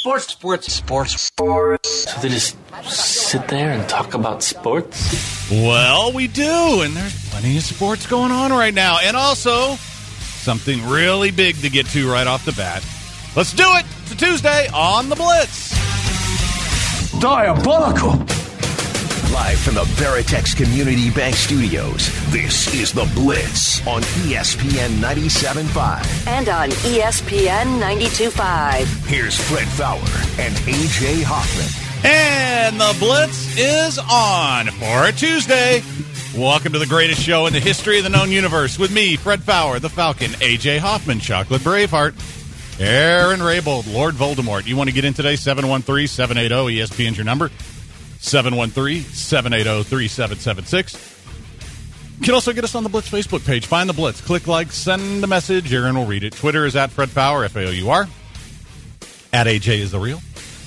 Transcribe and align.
Sports, 0.00 0.28
sports, 0.28 0.72
sports, 0.72 1.20
sports. 1.20 2.10
So 2.10 2.20
they 2.22 2.30
just 2.30 2.56
sit 2.84 3.46
there 3.48 3.72
and 3.72 3.86
talk 3.86 4.14
about 4.14 4.42
sports? 4.42 5.50
Well, 5.50 6.14
we 6.14 6.26
do, 6.26 6.80
and 6.80 6.96
there's 6.96 7.28
plenty 7.28 7.58
of 7.58 7.62
sports 7.62 8.06
going 8.06 8.32
on 8.32 8.50
right 8.50 8.72
now. 8.72 8.96
And 9.02 9.14
also, 9.14 9.74
something 9.74 10.88
really 10.88 11.30
big 11.30 11.56
to 11.56 11.68
get 11.68 11.84
to 11.88 12.10
right 12.10 12.26
off 12.26 12.46
the 12.46 12.52
bat. 12.52 12.82
Let's 13.36 13.52
do 13.52 13.66
it! 13.66 13.84
It's 14.04 14.12
a 14.12 14.16
Tuesday 14.16 14.68
on 14.72 15.10
the 15.10 15.16
Blitz. 15.16 15.70
Diabolical. 17.20 18.39
Live 19.32 19.60
from 19.60 19.74
the 19.74 19.84
Veritex 19.84 20.56
Community 20.56 21.08
Bank 21.08 21.36
Studios, 21.36 22.10
this 22.32 22.74
is 22.74 22.92
The 22.92 23.08
Blitz 23.14 23.86
on 23.86 24.02
ESPN 24.02 24.98
97.5. 24.98 26.26
and 26.26 26.48
on 26.48 26.70
ESPN 26.70 27.80
92.5. 27.80 29.06
Here's 29.06 29.38
Fred 29.38 29.68
Faour 29.68 30.00
and 30.40 30.54
AJ 30.66 31.22
Hoffman. 31.22 31.68
And 32.04 32.80
the 32.80 32.96
Blitz 32.98 33.56
is 33.56 34.00
on 34.10 34.66
for 34.66 35.06
a 35.06 35.12
Tuesday. 35.12 35.82
Welcome 36.36 36.72
to 36.72 36.80
the 36.80 36.86
greatest 36.86 37.22
show 37.22 37.46
in 37.46 37.52
the 37.52 37.60
history 37.60 37.98
of 37.98 38.04
the 38.04 38.10
known 38.10 38.32
universe 38.32 38.80
with 38.80 38.92
me, 38.92 39.14
Fred 39.14 39.44
Faour, 39.44 39.78
the 39.78 39.88
Falcon, 39.88 40.32
AJ 40.32 40.78
Hoffman, 40.78 41.20
Chocolate 41.20 41.62
Braveheart, 41.62 42.14
Aaron 42.80 43.38
Raybold, 43.38 43.92
Lord 43.94 44.14
Voldemort. 44.16 44.66
You 44.66 44.76
want 44.76 44.88
to 44.88 44.94
get 44.94 45.04
in 45.04 45.14
today? 45.14 45.36
713 45.36 46.08
780 46.08 46.80
ESPN's 46.80 47.16
your 47.16 47.24
number. 47.24 47.50
713 48.20 49.02
780 49.02 49.82
3776. 49.82 51.16
You 52.18 52.26
can 52.26 52.34
also 52.34 52.52
get 52.52 52.64
us 52.64 52.74
on 52.74 52.82
the 52.82 52.90
Blitz 52.90 53.08
Facebook 53.08 53.46
page. 53.46 53.64
Find 53.64 53.88
the 53.88 53.94
Blitz. 53.94 54.20
Click 54.20 54.46
like, 54.46 54.72
send 54.72 55.24
a 55.24 55.26
message. 55.26 55.72
Aaron 55.72 55.96
will 55.96 56.04
read 56.04 56.22
it. 56.22 56.34
Twitter 56.34 56.66
is 56.66 56.76
at 56.76 56.90
Fred 56.90 57.08
Faour, 57.08 57.44
F 57.44 57.56
A 57.56 57.66
O 57.66 57.70
U 57.70 57.88
R. 57.88 58.06
At 59.32 59.46
AJ 59.46 59.78
is 59.78 59.92
the 59.92 59.98
real. 59.98 60.20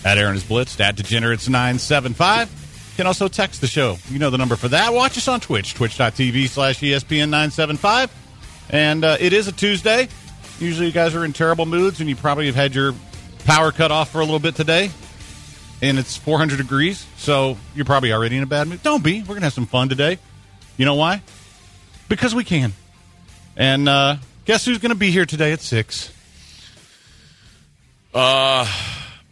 At 0.03 0.17
Aaron 0.17 0.35
is 0.35 0.43
Blitzed. 0.43 0.79
At 0.79 0.95
Degenerates 0.95 1.47
975. 1.47 2.49
You 2.49 2.97
can 2.97 3.07
also 3.07 3.27
text 3.27 3.61
the 3.61 3.67
show. 3.67 3.97
You 4.09 4.17
know 4.17 4.31
the 4.31 4.37
number 4.37 4.55
for 4.55 4.67
that. 4.69 4.93
Watch 4.93 5.17
us 5.17 5.27
on 5.27 5.39
Twitch, 5.39 5.75
twitch.tv 5.75 6.49
slash 6.49 6.81
E 6.81 6.91
ESPN 6.91 7.29
975. 7.29 8.11
And 8.71 9.03
uh, 9.03 9.17
it 9.19 9.31
is 9.31 9.47
a 9.47 9.51
Tuesday. 9.51 10.07
Usually 10.59 10.87
you 10.87 10.93
guys 10.93 11.13
are 11.13 11.23
in 11.23 11.33
terrible 11.33 11.67
moods 11.67 11.99
and 11.99 12.09
you 12.09 12.15
probably 12.15 12.47
have 12.47 12.55
had 12.55 12.73
your 12.73 12.93
power 13.45 13.71
cut 13.71 13.91
off 13.91 14.11
for 14.11 14.21
a 14.21 14.23
little 14.23 14.39
bit 14.39 14.55
today. 14.55 14.89
And 15.83 15.99
it's 15.99 16.15
400 16.15 16.57
degrees, 16.57 17.05
so 17.17 17.57
you're 17.75 17.83
probably 17.83 18.13
already 18.13 18.37
in 18.37 18.43
a 18.43 18.45
bad 18.47 18.69
mood. 18.69 18.81
Don't 18.83 19.03
be. 19.03 19.19
We're 19.21 19.27
going 19.27 19.41
to 19.41 19.47
have 19.47 19.53
some 19.53 19.65
fun 19.65 19.89
today. 19.89 20.17
You 20.77 20.85
know 20.85 20.95
why? 20.95 21.21
Because 22.07 22.33
we 22.33 22.45
can. 22.45 22.71
And 23.57 23.89
uh, 23.89 24.15
guess 24.45 24.63
who's 24.65 24.77
going 24.77 24.91
to 24.91 24.97
be 24.97 25.11
here 25.11 25.25
today 25.25 25.51
at 25.51 25.59
6? 25.59 26.11
Uh, 28.13 28.65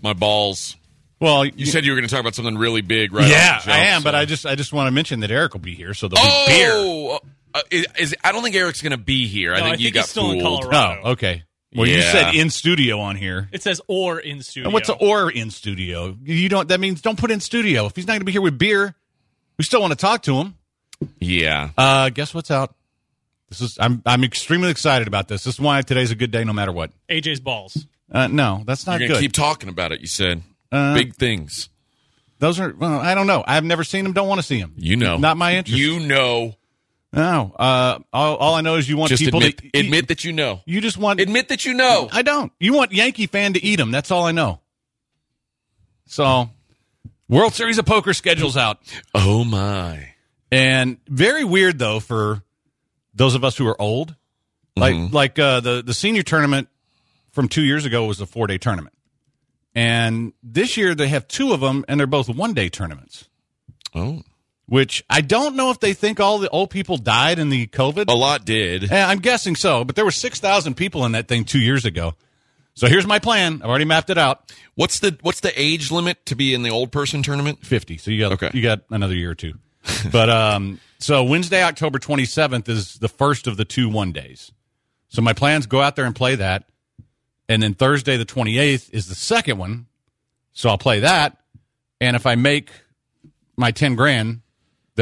my 0.02 0.12
balls. 0.14 0.76
Well, 1.22 1.46
You 1.46 1.66
said 1.68 1.86
you 1.86 1.92
were 1.92 1.98
going 1.98 2.08
to 2.08 2.14
talk 2.14 2.20
about 2.22 2.36
something 2.36 2.58
really 2.58 2.82
big, 2.82 3.14
right? 3.14 3.30
yeah, 3.30 3.60
jump, 3.60 3.70
I 3.70 3.80
am, 3.86 4.02
but 4.04 4.16
I 4.16 4.26
just 4.26 4.46
I 4.46 4.56
just 4.56 4.74
want 4.74 4.88
to 4.88 4.92
mention 4.92 5.20
that 5.20 5.30
Eric 5.32 5.54
will 5.54 5.60
be 5.62 5.76
here, 5.76 5.94
so 5.94 6.08
there'll 6.08 6.26
be 6.48 6.52
beer. 6.52 6.72
Oh, 6.74 7.20
uh, 7.54 7.62
is, 7.70 7.86
is- 7.98 8.16
I 8.24 8.32
don't 8.32 8.42
think 8.44 8.56
Eric's 8.56 8.82
going 8.82 8.92
to 8.92 8.98
be 8.98 9.28
here. 9.28 9.54
I 9.54 9.58
think 9.62 9.68
I 9.68 9.72
you 9.78 9.84
think 9.86 9.94
got 9.96 10.02
he's 10.02 10.10
still 10.10 10.32
in. 10.32 10.42
Colorado. 10.42 11.02
Oh, 11.04 11.12
okay. 11.12 11.44
Well, 11.76 11.88
you 11.88 11.98
Yeah. 11.98 12.12
said 12.12 12.36
in 12.36 12.50
studio 12.50 13.00
on 13.00 13.16
here. 13.16 13.48
It 13.52 13.64
says 13.64 13.80
or 13.88 14.20
in 14.20 14.42
studio. 14.42 14.68
And 14.68 14.74
what's 14.74 14.90
a 14.90 14.94
or 14.94 15.32
in 15.32 15.52
studio? 15.52 16.18
You 16.24 16.50
don't. 16.50 16.68
That 16.70 16.80
means 16.80 17.02
don't 17.02 17.18
put 17.18 17.32
in 17.32 17.40
studio. 17.40 17.86
If 17.86 17.96
he's 17.96 18.06
not 18.08 18.14
going 18.14 18.20
to 18.22 18.26
be 18.26 18.32
here 18.34 18.42
with 18.42 18.58
beer, 18.58 18.94
we 19.58 19.64
still 19.64 19.80
want 19.82 19.92
to 19.92 19.98
talk 19.98 20.24
to 20.24 20.36
him. 20.36 20.56
Yeah. 21.20 21.70
Uh, 21.78 22.10
guess 22.10 22.34
what's 22.34 22.52
out? 22.52 22.76
This 23.50 23.62
is. 23.62 23.78
I'm. 23.80 24.02
I'm 24.06 24.24
extremely 24.24 24.70
excited 24.70 25.08
about 25.08 25.28
this. 25.28 25.44
This 25.46 25.56
is 25.56 25.60
why 25.60 25.82
today's 25.82 26.12
a 26.12 26.16
good 26.16 26.32
day, 26.32 26.44
no 26.44 26.54
matter 26.54 26.72
what. 26.72 26.92
AJ's 27.10 27.40
balls? 27.40 27.86
Uh, 28.12 28.28
no, 28.28 28.64
that's 28.66 28.86
not 28.86 29.00
You're 29.00 29.08
not 29.08 29.14
going 29.14 29.22
to 29.22 29.28
good. 29.28 29.34
keep 29.34 29.34
talking 29.34 29.70
about 29.70 29.92
it, 29.94 30.02
you 30.02 30.08
said. 30.08 30.42
Uh, 30.72 30.94
big 30.94 31.16
things. 31.16 31.70
Those 32.40 32.60
are. 32.60 32.74
Well, 32.78 33.00
I 33.00 33.16
don't 33.16 33.28
know. 33.28 33.44
I've 33.48 33.64
never 33.64 33.84
seen 33.84 34.06
him. 34.06 34.14
Don't 34.14 34.28
want 34.28 34.40
to 34.40 34.46
see 34.46 34.58
him. 34.58 34.74
You 34.78 34.96
know. 34.98 35.18
Not 35.18 35.38
my 35.38 35.56
interest. 35.56 35.80
You 35.80 36.00
know. 36.02 36.56
No. 37.14 37.54
Uh, 37.60 38.00
all, 38.14 38.38
all 38.38 38.56
I 38.56 38.62
know 38.62 38.76
is 38.76 38.88
you 38.88 38.96
want 38.98 39.10
Just 39.10 39.24
people 39.24 39.40
admit, 39.42 39.58
to 39.74 39.80
admit 39.80 40.08
that 40.08 40.24
you 40.24 40.32
know. 40.32 40.62
You 40.66 40.80
just 40.80 40.98
want 40.98 41.20
Admit 41.20 41.50
that 41.50 41.66
you 41.66 41.74
know. 41.74 42.08
I 42.12 42.22
don't. 42.22 42.52
You 42.60 42.74
want 42.74 42.94
Yankee 42.94 43.28
fan 43.28 43.54
to 43.54 43.64
eat 43.64 43.76
them. 43.76 43.92
That's 43.92 44.12
all 44.12 44.24
I 44.26 44.32
know. 44.32 44.60
So, 46.06 46.50
World 47.30 47.54
Series 47.54 47.78
of 47.78 47.86
Poker 47.86 48.14
schedules 48.14 48.58
out. 48.58 48.80
Oh, 49.14 49.44
my. 49.44 50.10
And 50.52 50.98
very 51.08 51.44
weird 51.44 51.80
though 51.80 52.00
for 52.00 52.44
those 53.14 53.36
of 53.36 53.44
us 53.44 53.58
who 53.58 53.68
are 53.68 53.80
old. 53.82 54.16
Like 54.78 54.96
Mm-hmm. 54.96 55.14
like 55.14 55.38
uh, 55.38 55.60
the 55.60 55.84
the 55.86 55.94
senior 55.94 56.24
tournament 56.24 56.70
from 57.32 57.50
2 57.50 57.62
years 57.62 57.86
ago 57.86 58.06
was 58.06 58.22
a 58.22 58.26
4-day 58.26 58.58
tournament. 58.58 58.96
And 59.76 60.32
this 60.44 60.78
year 60.78 60.96
they 60.96 61.10
have 61.10 61.28
two 61.28 61.52
of 61.54 61.60
them 61.60 61.84
and 61.90 62.00
they're 62.00 62.08
both 62.08 62.30
one-day 62.30 62.70
tournaments. 62.70 63.28
Oh. 63.94 64.22
Which 64.68 65.04
I 65.10 65.22
don't 65.22 65.56
know 65.56 65.70
if 65.72 65.80
they 65.82 65.94
think 65.94 66.20
all 66.20 66.38
the 66.38 66.50
old 66.50 66.70
people 66.70 66.98
died 66.98 67.40
in 67.40 67.50
the 67.50 67.68
COVID. 67.68 68.06
A 68.10 68.14
lot 68.14 68.46
did. 68.46 68.84
Yeah, 68.90 69.08
I'm 69.10 69.20
guessing 69.20 69.56
so, 69.56 69.84
but 69.84 69.96
there 69.98 70.06
were 70.06 70.12
6,000 70.12 70.76
people 70.76 71.06
in 71.06 71.12
that 71.12 71.28
thing 71.28 71.44
2 71.44 71.60
years 71.60 71.84
ago. 71.84 72.14
So 72.74 72.88
here's 72.88 73.06
my 73.06 73.20
plan. 73.20 73.62
I've 73.62 73.70
already 73.70 73.84
mapped 73.86 74.10
it 74.10 74.18
out. 74.18 74.54
What's 74.76 75.00
the 75.00 75.18
what's 75.22 75.42
the 75.42 75.52
age 75.62 75.92
limit 75.92 76.26
to 76.28 76.36
be 76.36 76.54
in 76.54 76.64
the 76.64 76.70
old 76.70 76.92
person 76.92 77.22
tournament? 77.22 77.66
50. 77.66 77.98
So 77.98 78.12
you 78.12 78.20
got 78.20 78.32
Okay. 78.32 78.50
you 78.54 78.62
got 78.62 78.82
another 78.90 79.14
year 79.14 79.32
or 79.32 79.36
two. 79.36 79.56
but 80.12 80.30
um 80.30 80.80
so 80.98 81.24
Wednesday, 81.24 81.64
October 81.64 82.00
27th 82.00 82.70
is 82.70 82.94
the 83.00 83.10
first 83.10 83.48
of 83.48 83.58
the 83.58 83.66
two 83.66 83.90
one 83.90 84.14
days. 84.14 84.54
So 85.10 85.22
my 85.22 85.34
plans 85.34 85.66
go 85.66 85.82
out 85.82 85.98
there 85.98 86.06
and 86.06 86.16
play 86.16 86.36
that. 86.36 86.64
And 87.50 87.62
then 87.62 87.74
Thursday 87.74 88.16
the 88.16 88.26
28th 88.26 88.90
is 88.94 89.08
the 89.08 89.16
second 89.16 89.58
one. 89.58 89.88
So 90.54 90.70
I'll 90.70 90.78
play 90.78 91.02
that. 91.02 91.38
And 92.00 92.16
if 92.16 92.26
I 92.26 92.36
make 92.36 92.70
my 93.58 93.72
10 93.72 93.96
grand, 93.96 94.42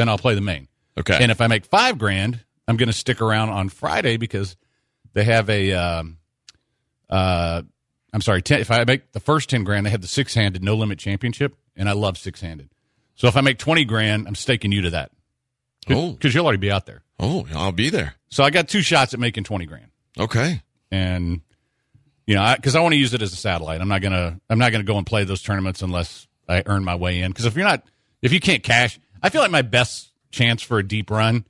then 0.00 0.08
I'll 0.08 0.18
play 0.18 0.34
the 0.34 0.40
main. 0.40 0.66
Okay. 0.98 1.18
And 1.20 1.30
if 1.30 1.40
I 1.40 1.46
make 1.46 1.66
5 1.66 1.98
grand, 1.98 2.40
I'm 2.66 2.76
going 2.76 2.88
to 2.88 2.92
stick 2.92 3.20
around 3.20 3.50
on 3.50 3.68
Friday 3.68 4.16
because 4.16 4.56
they 5.12 5.24
have 5.24 5.50
a 5.50 5.72
um 5.72 6.18
uh 7.08 7.62
I'm 8.12 8.20
sorry, 8.22 8.42
10, 8.42 8.60
if 8.60 8.70
I 8.72 8.82
make 8.84 9.12
the 9.12 9.20
first 9.20 9.50
10 9.50 9.62
grand, 9.62 9.86
they 9.86 9.90
have 9.90 10.00
the 10.00 10.08
six-handed 10.08 10.64
no 10.64 10.74
limit 10.74 10.98
championship 10.98 11.54
and 11.76 11.88
I 11.88 11.92
love 11.92 12.18
six-handed. 12.18 12.70
So 13.14 13.28
if 13.28 13.36
I 13.36 13.40
make 13.40 13.58
20 13.58 13.84
grand, 13.84 14.26
I'm 14.26 14.34
staking 14.34 14.72
you 14.72 14.82
to 14.82 14.90
that. 14.90 15.12
Oh. 15.88 16.16
Cuz 16.20 16.34
you'll 16.34 16.44
already 16.44 16.58
be 16.58 16.70
out 16.70 16.86
there. 16.86 17.02
Oh, 17.18 17.46
I'll 17.54 17.72
be 17.72 17.90
there. 17.90 18.14
So 18.30 18.42
I 18.42 18.50
got 18.50 18.68
two 18.68 18.82
shots 18.82 19.14
at 19.14 19.20
making 19.20 19.44
20 19.44 19.66
grand. 19.66 19.90
Okay. 20.18 20.62
And 20.90 21.42
you 22.26 22.34
know, 22.36 22.56
cuz 22.62 22.76
I, 22.76 22.80
want 22.80 22.92
to 22.92 22.98
use 22.98 23.12
it 23.14 23.22
as 23.22 23.32
a 23.32 23.36
satellite. 23.36 23.80
I'm 23.80 23.88
not 23.88 24.00
going 24.00 24.12
to 24.12 24.40
I'm 24.48 24.58
not 24.58 24.70
to 24.70 24.82
go 24.82 24.96
and 24.96 25.06
play 25.06 25.24
those 25.24 25.42
tournaments 25.42 25.82
unless 25.82 26.26
I 26.48 26.62
earn 26.66 26.84
my 26.84 26.94
way 26.94 27.20
in 27.20 27.32
cuz 27.32 27.44
if 27.46 27.56
you're 27.56 27.66
not 27.66 27.84
if 28.22 28.32
you 28.32 28.40
can't 28.40 28.62
cash, 28.62 28.98
I 29.22 29.28
feel 29.30 29.40
like 29.42 29.50
my 29.50 29.62
best 29.62 30.10
chance 30.30 30.62
for 30.62 30.78
a 30.78 30.82
deep 30.86 31.10
run 31.10 31.44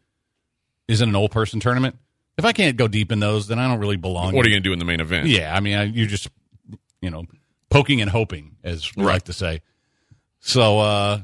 is 0.89 1.01
in 1.03 1.09
an 1.09 1.17
old 1.17 1.31
person 1.31 1.61
tournament. 1.61 1.97
If 2.39 2.45
I 2.45 2.53
can't 2.53 2.77
go 2.77 2.89
deep 2.89 3.13
in 3.13 3.21
those, 3.21 3.47
then 3.49 3.59
I 3.59 3.69
don't 3.69 3.79
really 3.81 3.97
belong. 3.97 4.35
What 4.35 4.47
are 4.47 4.49
you 4.49 4.55
going 4.55 4.63
to 4.63 4.69
do 4.69 4.73
in 4.73 4.79
the 4.79 4.85
main 4.85 5.01
event? 5.01 5.27
Yeah, 5.29 5.55
I 5.55 5.61
mean, 5.61 5.77
I, 5.77 5.85
you're 5.85 6.07
just, 6.07 6.29
you 7.03 7.11
know, 7.11 7.25
poking 7.69 8.01
and 8.01 8.11
hoping, 8.11 8.57
as 8.65 8.95
we 8.97 9.05
Right. 9.05 9.15
like 9.15 9.25
to 9.25 9.33
say. 9.33 9.61
So, 10.41 10.79
uh, 10.79 11.21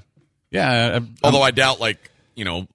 yeah. 0.50 0.98
I- 1.00 1.08
Although 1.24 1.42
I 1.42 1.50
doubt, 1.52 1.80
like 1.80 2.10
you 2.34 2.44
know, 2.44 2.66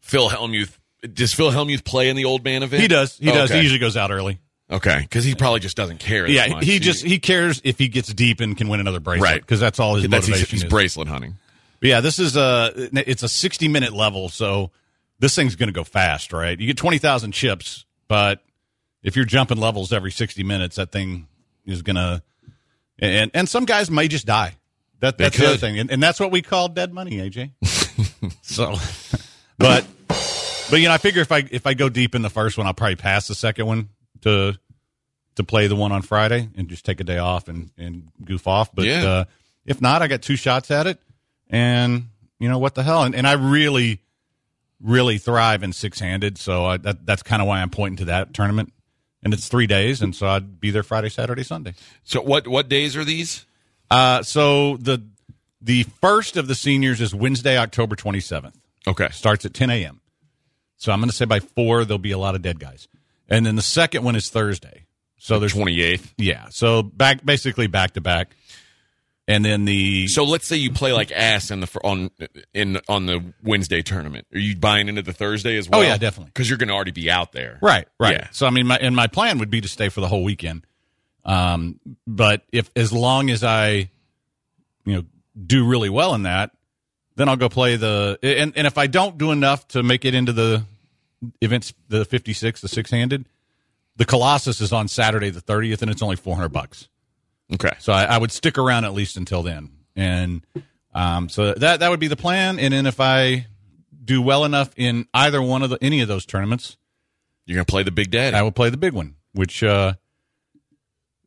Phil 0.00 0.28
Hellmuth. 0.30 0.76
Does 1.12 1.32
Phil 1.34 1.50
Hellmuth 1.50 1.84
play 1.84 2.08
in 2.10 2.16
the 2.16 2.24
old 2.26 2.44
man 2.44 2.62
event? 2.62 2.82
he 2.82 2.88
does. 2.88 3.16
He 3.18 3.30
Oh, 3.30 3.34
does. 3.34 3.50
okay. 3.50 3.58
He 3.58 3.62
usually 3.62 3.78
goes 3.78 3.96
out 3.96 4.10
early. 4.10 4.38
Okay, 4.70 5.00
because 5.00 5.24
he 5.24 5.34
probably 5.34 5.60
just 5.60 5.76
doesn't 5.76 5.98
care. 5.98 6.22
that 6.26 6.30
Yeah, 6.32 6.46
much. 6.48 6.64
he 6.64 6.78
just 6.78 7.04
he 7.04 7.18
cares 7.18 7.60
if 7.64 7.78
he 7.78 7.88
gets 7.88 8.12
deep 8.14 8.40
and 8.40 8.56
can 8.56 8.68
win 8.68 8.80
another 8.80 9.00
bracelet, 9.00 9.22
Right. 9.30 9.40
Because 9.40 9.60
that's 9.60 9.80
all 9.80 9.96
his 9.96 10.08
that's 10.08 10.26
he's, 10.26 10.30
motivation 10.34 10.56
he's 10.56 10.64
is. 10.64 10.70
bracelet 10.70 11.08
hunting. 11.08 11.36
But 11.80 11.88
yeah, 11.88 12.00
this 12.00 12.18
is 12.18 12.36
a 12.36 12.72
it's 12.92 13.22
a 13.22 13.28
60 13.28 13.68
minute 13.68 13.92
level, 13.92 14.28
so 14.28 14.70
this 15.18 15.34
thing's 15.34 15.56
going 15.56 15.68
to 15.68 15.72
go 15.72 15.84
fast, 15.84 16.32
right? 16.32 16.58
You 16.58 16.66
get 16.66 16.76
20,000 16.76 17.32
chips, 17.32 17.84
but 18.08 18.42
if 19.02 19.16
you're 19.16 19.24
jumping 19.24 19.58
levels 19.58 19.92
every 19.92 20.10
60 20.12 20.42
minutes, 20.44 20.76
that 20.76 20.92
thing 20.92 21.26
is 21.66 21.82
going 21.82 21.96
to 21.96 22.22
and 22.98 23.30
and 23.32 23.48
some 23.48 23.64
guys 23.64 23.90
may 23.90 24.08
just 24.08 24.26
die. 24.26 24.56
That 25.00 25.16
that's 25.16 25.38
the 25.38 25.46
other 25.46 25.56
thing, 25.56 25.78
and, 25.78 25.90
and 25.90 26.02
that's 26.02 26.20
what 26.20 26.30
we 26.30 26.42
call 26.42 26.68
dead 26.68 26.92
money, 26.92 27.12
AJ. 27.12 27.52
so, 28.42 28.74
but 29.58 29.86
but 30.70 30.80
you 30.80 30.88
know, 30.88 30.92
I 30.94 30.98
figure 30.98 31.22
if 31.22 31.32
I 31.32 31.42
if 31.50 31.66
I 31.66 31.72
go 31.72 31.88
deep 31.88 32.14
in 32.14 32.20
the 32.20 32.28
first 32.28 32.58
one, 32.58 32.66
I'll 32.66 32.74
probably 32.74 32.96
pass 32.96 33.26
the 33.26 33.34
second 33.34 33.64
one 33.66 33.88
to 34.20 34.58
to 35.36 35.44
play 35.44 35.66
the 35.68 35.76
one 35.76 35.92
on 35.92 36.02
Friday 36.02 36.50
and 36.54 36.68
just 36.68 36.84
take 36.84 37.00
a 37.00 37.04
day 37.04 37.16
off 37.16 37.48
and 37.48 37.70
and 37.78 38.08
goof 38.22 38.46
off. 38.46 38.74
But 38.74 38.84
Yeah. 38.84 39.04
uh, 39.08 39.24
if 39.64 39.80
not, 39.80 40.02
I 40.02 40.06
got 40.08 40.20
two 40.20 40.36
shots 40.36 40.70
at 40.70 40.86
it, 40.86 41.00
and 41.50 42.04
you 42.38 42.48
know 42.48 42.58
what 42.58 42.74
the 42.74 42.82
hell, 42.82 43.02
and, 43.02 43.14
and 43.14 43.26
I 43.26 43.32
really 43.32 44.00
really 44.82 45.18
thrive 45.18 45.62
in 45.62 45.72
six 45.72 46.00
handed, 46.00 46.38
so 46.38 46.64
I, 46.64 46.76
that 46.78 47.04
that's 47.04 47.22
kind 47.22 47.42
of 47.42 47.48
why 47.48 47.60
I'm 47.60 47.70
pointing 47.70 47.98
to 47.98 48.04
that 48.06 48.32
tournament. 48.32 48.72
And 49.22 49.34
it's 49.34 49.48
three 49.48 49.66
days, 49.66 50.00
and 50.00 50.16
so 50.16 50.26
I'd 50.26 50.60
be 50.60 50.70
there 50.70 50.82
Friday, 50.82 51.10
Saturday, 51.10 51.42
Sunday. 51.42 51.74
So 52.04 52.22
what 52.22 52.48
what 52.48 52.70
days 52.70 52.96
are 52.96 53.04
these? 53.04 53.44
Uh, 53.90 54.22
so 54.22 54.78
the 54.78 55.02
the 55.60 55.82
first 56.00 56.38
of 56.38 56.48
the 56.48 56.54
seniors 56.54 57.02
is 57.02 57.14
Wednesday, 57.14 57.58
October 57.58 57.96
27th. 57.96 58.54
Okay. 58.86 59.08
Starts 59.10 59.44
at 59.44 59.52
10 59.52 59.68
a.m. 59.68 60.00
So 60.78 60.90
I'm 60.90 61.00
going 61.00 61.10
to 61.10 61.14
say 61.14 61.26
by 61.26 61.40
four 61.40 61.84
there'll 61.84 61.98
be 61.98 62.12
a 62.12 62.18
lot 62.18 62.34
of 62.34 62.40
dead 62.40 62.58
guys, 62.58 62.88
and 63.28 63.44
then 63.44 63.56
the 63.56 63.62
second 63.62 64.02
one 64.04 64.16
is 64.16 64.30
Thursday. 64.30 64.86
So 65.18 65.38
there's 65.38 65.52
twenty 65.52 65.82
eighth. 65.82 66.14
yeah. 66.16 66.46
So 66.48 66.82
back 66.82 67.22
basically 67.22 67.66
back 67.66 67.90
to 67.92 68.00
back, 68.00 68.34
and 69.30 69.44
then 69.44 69.64
the 69.64 70.08
So 70.08 70.24
let's 70.24 70.46
say 70.46 70.56
you 70.56 70.72
play 70.72 70.92
like 70.92 71.12
ass 71.12 71.52
in 71.52 71.60
the 71.60 71.80
on 71.84 72.10
in 72.52 72.80
on 72.88 73.06
the 73.06 73.32
Wednesday 73.44 73.80
tournament. 73.80 74.26
Are 74.34 74.38
you 74.40 74.56
buying 74.56 74.88
into 74.88 75.02
the 75.02 75.12
Thursday 75.12 75.56
as 75.56 75.68
well? 75.68 75.80
Oh, 75.80 75.82
yeah, 75.84 75.96
definitely. 75.98 76.32
Because 76.34 76.48
you're 76.48 76.58
going 76.58 76.68
to 76.68 76.74
already 76.74 76.90
be 76.90 77.08
out 77.08 77.30
there. 77.30 77.58
Right, 77.62 77.86
right. 78.00 78.16
Yeah. 78.16 78.28
So 78.32 78.46
I 78.46 78.50
mean, 78.50 78.66
my 78.66 78.76
and 78.76 78.96
my 78.96 79.06
plan 79.06 79.38
would 79.38 79.48
be 79.48 79.60
to 79.60 79.68
stay 79.68 79.88
for 79.88 80.00
the 80.00 80.08
whole 80.08 80.24
weekend. 80.24 80.66
Um, 81.24 81.78
but 82.08 82.42
if 82.50 82.70
as 82.74 82.92
long 82.92 83.30
as 83.30 83.44
I, 83.44 83.90
you 84.84 84.94
know, 84.94 85.04
do 85.46 85.64
really 85.64 85.90
well 85.90 86.14
in 86.14 86.24
that, 86.24 86.50
then 87.14 87.28
I'll 87.28 87.36
go 87.36 87.48
play 87.48 87.76
the 87.76 88.18
and 88.22 88.52
and 88.56 88.66
if 88.66 88.78
I 88.78 88.88
don't 88.88 89.16
do 89.16 89.30
enough 89.30 89.68
to 89.68 89.84
make 89.84 90.04
it 90.04 90.14
into 90.14 90.32
the 90.32 90.64
events, 91.40 91.72
the 91.88 92.04
fifty 92.04 92.32
six, 92.32 92.62
the 92.62 92.68
six 92.68 92.90
handed, 92.90 93.26
the 93.94 94.04
Colossus 94.04 94.60
is 94.60 94.72
on 94.72 94.88
Saturday 94.88 95.30
the 95.30 95.40
thirtieth, 95.40 95.82
and 95.82 95.90
it's 95.90 96.02
only 96.02 96.16
four 96.16 96.34
hundred 96.34 96.48
bucks. 96.48 96.88
Okay. 97.52 97.72
So 97.80 97.92
I, 97.92 98.04
I 98.04 98.18
would 98.18 98.32
stick 98.32 98.58
around 98.58 98.84
at 98.84 98.92
least 98.94 99.16
until 99.16 99.42
then, 99.42 99.70
and 99.96 100.46
um, 100.94 101.28
so 101.28 101.52
that 101.54 101.80
that 101.80 101.88
would 101.90 102.00
be 102.00 102.08
the 102.08 102.16
plan. 102.16 102.58
And 102.58 102.72
then 102.72 102.86
if 102.86 103.00
I 103.00 103.46
do 104.04 104.22
well 104.22 104.44
enough 104.44 104.70
in 104.76 105.06
either 105.14 105.40
one 105.42 105.62
of 105.62 105.70
the 105.70 105.78
any 105.82 106.00
of 106.00 106.08
those 106.08 106.24
tournaments, 106.26 106.76
You're 107.46 107.56
going 107.56 107.66
to 107.66 107.70
play 107.70 107.82
the 107.82 107.90
Big 107.90 108.10
Daddy. 108.10 108.36
I 108.36 108.42
will 108.42 108.52
play 108.52 108.70
the 108.70 108.76
big 108.76 108.92
one, 108.92 109.16
which 109.32 109.62
uh, 109.62 109.94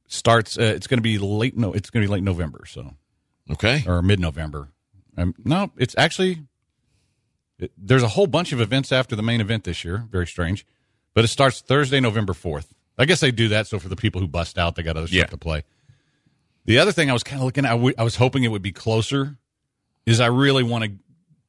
starts. 0.08 0.58
Uh, 0.58 0.64
it's 0.64 0.88
going 0.88 0.98
to 0.98 1.04
be 1.04 1.18
late. 1.18 1.58
No, 1.58 1.74
it's 1.74 1.90
going 1.90 2.04
to 2.04 2.08
be 2.08 2.12
late 2.12 2.24
November, 2.24 2.66
so 2.68 2.94
okay. 3.52 3.84
or 3.88 4.02
mid 4.02 4.20
November. 4.20 4.70
Um, 5.18 5.36
no, 5.44 5.72
it's 5.78 5.96
actually 5.98 6.44
it, 7.60 7.72
there's 7.78 8.04
a 8.04 8.08
whole 8.10 8.28
bunch 8.28 8.52
of 8.52 8.62
events 8.62 8.92
after 8.92 9.16
the 9.16 9.24
main 9.24 9.42
event 9.42 9.64
this 9.64 9.84
year. 9.84 10.06
Very 10.10 10.28
strange, 10.28 10.66
but 11.14 11.24
it 11.24 11.28
starts 11.30 11.62
Thursday, 11.62 12.00
November 12.00 12.34
fourth. 12.34 12.74
I 12.98 13.06
guess 13.06 13.20
they 13.22 13.32
do 13.32 13.48
that 13.50 13.68
so 13.68 13.80
for 13.80 13.90
the 13.90 13.96
people 13.96 14.22
who 14.22 14.28
bust 14.28 14.58
out, 14.58 14.76
they 14.76 14.84
got 14.84 14.98
other 14.98 15.08
stuff 15.08 15.18
Yeah. 15.18 15.26
to 15.26 15.38
play. 15.38 15.64
The 16.66 16.80
other 16.80 16.92
thing 16.92 17.10
I 17.10 17.14
was 17.14 17.24
kind 17.24 17.42
of 17.42 17.46
looking 17.46 17.66
at, 17.66 17.72
I 17.72 17.76
w- 17.76 17.96
I 17.98 18.04
was 18.04 18.16
hoping 18.16 18.44
it 18.44 18.50
would 18.50 18.62
be 18.62 18.72
closer, 18.72 19.38
is 20.06 20.20
I 20.20 20.28
really 20.28 20.64
want 20.64 20.86
to 20.86 20.92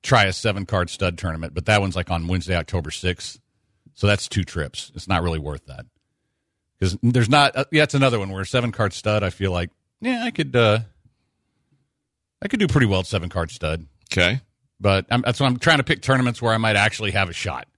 try 0.02 0.24
a 0.24 0.32
seven 0.32 0.66
card 0.66 0.90
stud 0.90 1.18
tournament, 1.18 1.54
but 1.54 1.66
that 1.66 1.80
one's 1.80 1.96
like 1.96 2.10
on 2.10 2.26
Wednesday, 2.26 2.56
October 2.56 2.90
6th. 2.90 3.38
So 3.94 4.06
that's 4.06 4.28
two 4.28 4.42
trips. 4.44 4.90
It's 4.94 5.08
not 5.08 5.22
really 5.22 5.38
worth 5.38 5.66
that. 5.66 5.86
Because 6.78 6.98
there's 7.02 7.28
not, 7.28 7.56
uh, 7.56 7.64
yeah, 7.70 7.84
it's 7.84 7.94
another 7.94 8.18
one 8.18 8.30
where 8.30 8.44
seven 8.44 8.72
card 8.72 8.92
stud, 8.92 9.22
I 9.22 9.30
feel 9.30 9.52
like, 9.52 9.70
yeah, 10.00 10.24
I 10.24 10.30
could, 10.32 10.54
uh, 10.56 10.80
I 12.42 12.48
could 12.48 12.60
do 12.60 12.66
pretty 12.66 12.86
well 12.86 13.00
at 13.00 13.06
seven 13.06 13.28
card 13.28 13.50
stud. 13.50 13.86
Okay. 14.12 14.40
But 14.80 15.06
I'm, 15.10 15.22
that's 15.22 15.38
what 15.40 15.46
I'm 15.46 15.58
trying 15.58 15.78
to 15.78 15.84
pick 15.84 16.02
tournaments 16.02 16.42
where 16.42 16.52
I 16.52 16.58
might 16.58 16.76
actually 16.76 17.12
have 17.12 17.30
a 17.30 17.32
shot. 17.32 17.68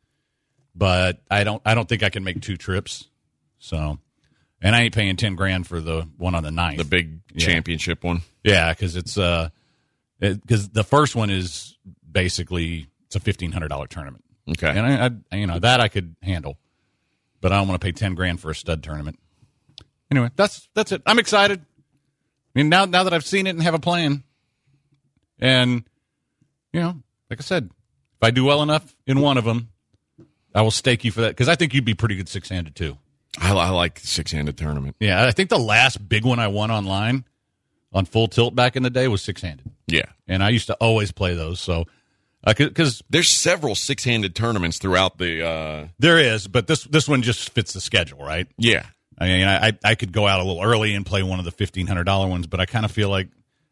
But 0.75 1.21
I 1.31 1.45
don't, 1.45 1.63
I 1.65 1.75
don't 1.75 1.89
think 1.89 2.03
I 2.03 2.09
can 2.09 2.25
make 2.25 2.41
two 2.41 2.57
trips. 2.57 3.09
So, 3.59 3.99
and 4.67 4.75
I 4.77 4.83
ain't 4.83 4.95
paying 4.95 5.17
10 5.17 5.35
grand 5.37 5.67
for 5.67 5.81
the 5.81 6.09
one 6.19 6.35
on 6.35 6.43
the 6.43 6.51
ninth. 6.51 6.79
The 6.79 6.85
big 6.85 7.21
Yeah. 7.35 7.47
championship 7.47 8.03
one. 8.05 8.23
Yeah, 8.45 8.73
because 8.73 8.97
it's 8.97 9.17
uh, 9.17 9.49
because 10.21 10.69
the 10.71 10.85
first 10.85 11.15
one 11.15 11.31
is 11.31 11.77
basically 12.11 12.87
it's 13.07 13.17
a 13.17 13.21
fifteen 13.21 13.53
hundred 13.53 13.69
dollar 13.69 13.87
tournament, 13.87 14.25
Okay. 14.51 14.69
and 14.69 14.81
I, 14.81 15.11
I, 15.33 15.37
you 15.37 15.47
know, 15.47 15.59
that 15.59 15.81
I 15.81 15.89
could 15.89 16.17
handle, 16.23 16.57
but 17.41 17.53
I 17.53 17.57
don't 17.59 17.69
want 17.69 17.81
to 17.81 17.85
pay 17.85 17.93
ten 17.93 18.15
grand 18.15 18.41
for 18.41 18.51
a 18.51 18.55
stud 18.55 18.83
tournament. 18.83 19.19
Anyway, 20.11 20.31
that's 20.37 20.69
that's 20.75 20.93
it. 20.93 21.03
I'm 21.07 21.19
excited. 21.19 21.61
I 21.61 22.59
mean, 22.59 22.69
now 22.69 22.85
now 22.87 23.03
that 23.05 23.13
I've 23.13 23.25
seen 23.27 23.47
it 23.47 23.51
and 23.51 23.63
have 23.63 23.75
a 23.75 23.79
plan, 23.79 24.23
and 25.39 25.85
you 26.73 26.81
know, 26.81 27.03
like 27.31 27.41
I 27.41 27.43
said, 27.43 27.65
if 27.67 28.23
I 28.23 28.31
do 28.31 28.45
well 28.45 28.63
enough 28.63 28.97
in 29.07 29.21
one 29.21 29.37
of 29.39 29.45
them, 29.45 29.69
I 30.55 30.63
will 30.63 30.71
stake 30.71 31.05
you 31.05 31.13
for 31.13 31.21
that 31.23 31.29
because 31.31 31.49
I 31.49 31.55
think 31.57 31.75
you'd 31.75 31.85
be 31.85 31.95
pretty 31.95 32.17
good 32.17 32.29
six 32.29 32.49
handed 32.49 32.75
too. 32.75 32.97
I, 33.41 33.53
I 33.55 33.69
like 33.71 33.99
six 34.01 34.33
handed 34.33 34.57
tournament. 34.57 34.97
Yeah, 35.01 35.25
I 35.25 35.31
think 35.33 35.51
the 35.51 35.59
last 35.59 36.07
big 36.09 36.25
one 36.25 36.39
I 36.39 36.49
won 36.49 36.71
online 36.71 37.25
on 37.93 38.05
full 38.07 38.29
tilt 38.29 38.55
back 38.55 38.77
in 38.77 38.83
the 38.83 38.91
day 38.91 39.09
was 39.09 39.23
six 39.23 39.43
handed. 39.43 39.71
Yeah. 39.87 40.07
and 40.27 40.43
I 40.43 40.49
used 40.51 40.67
to 40.69 40.75
always 40.75 41.13
play 41.13 41.35
those. 41.35 41.61
So, 41.61 41.85
because 42.45 43.03
There's 43.11 43.35
several 43.35 43.75
six 43.75 44.05
handed 44.05 44.35
tournaments 44.35 44.79
throughout 44.79 45.19
the. 45.19 45.47
uh 45.47 45.89
there 45.99 46.19
is, 46.19 46.47
but 46.49 46.67
this 46.67 46.85
this 46.85 47.09
one 47.09 47.23
just 47.23 47.51
fits 47.51 47.73
the 47.73 47.81
schedule, 47.81 48.19
right? 48.25 48.47
Yeah. 48.59 48.87
I 49.19 49.27
mean, 49.29 49.47
I 49.49 49.73
I 49.85 49.95
could 49.95 50.13
go 50.13 50.27
out 50.27 50.41
a 50.41 50.45
little 50.45 50.63
early 50.63 50.95
and 50.95 51.05
play 51.07 51.23
one 51.23 51.39
of 51.39 51.45
the 51.45 51.51
fifteen 51.53 51.87
hundred 51.87 52.05
dollar 52.05 52.29
ones, 52.29 52.47
but 52.47 52.61
I 52.61 52.67
kind 52.67 52.85
of 52.85 52.91
feel 52.91 53.09
like 53.09 53.29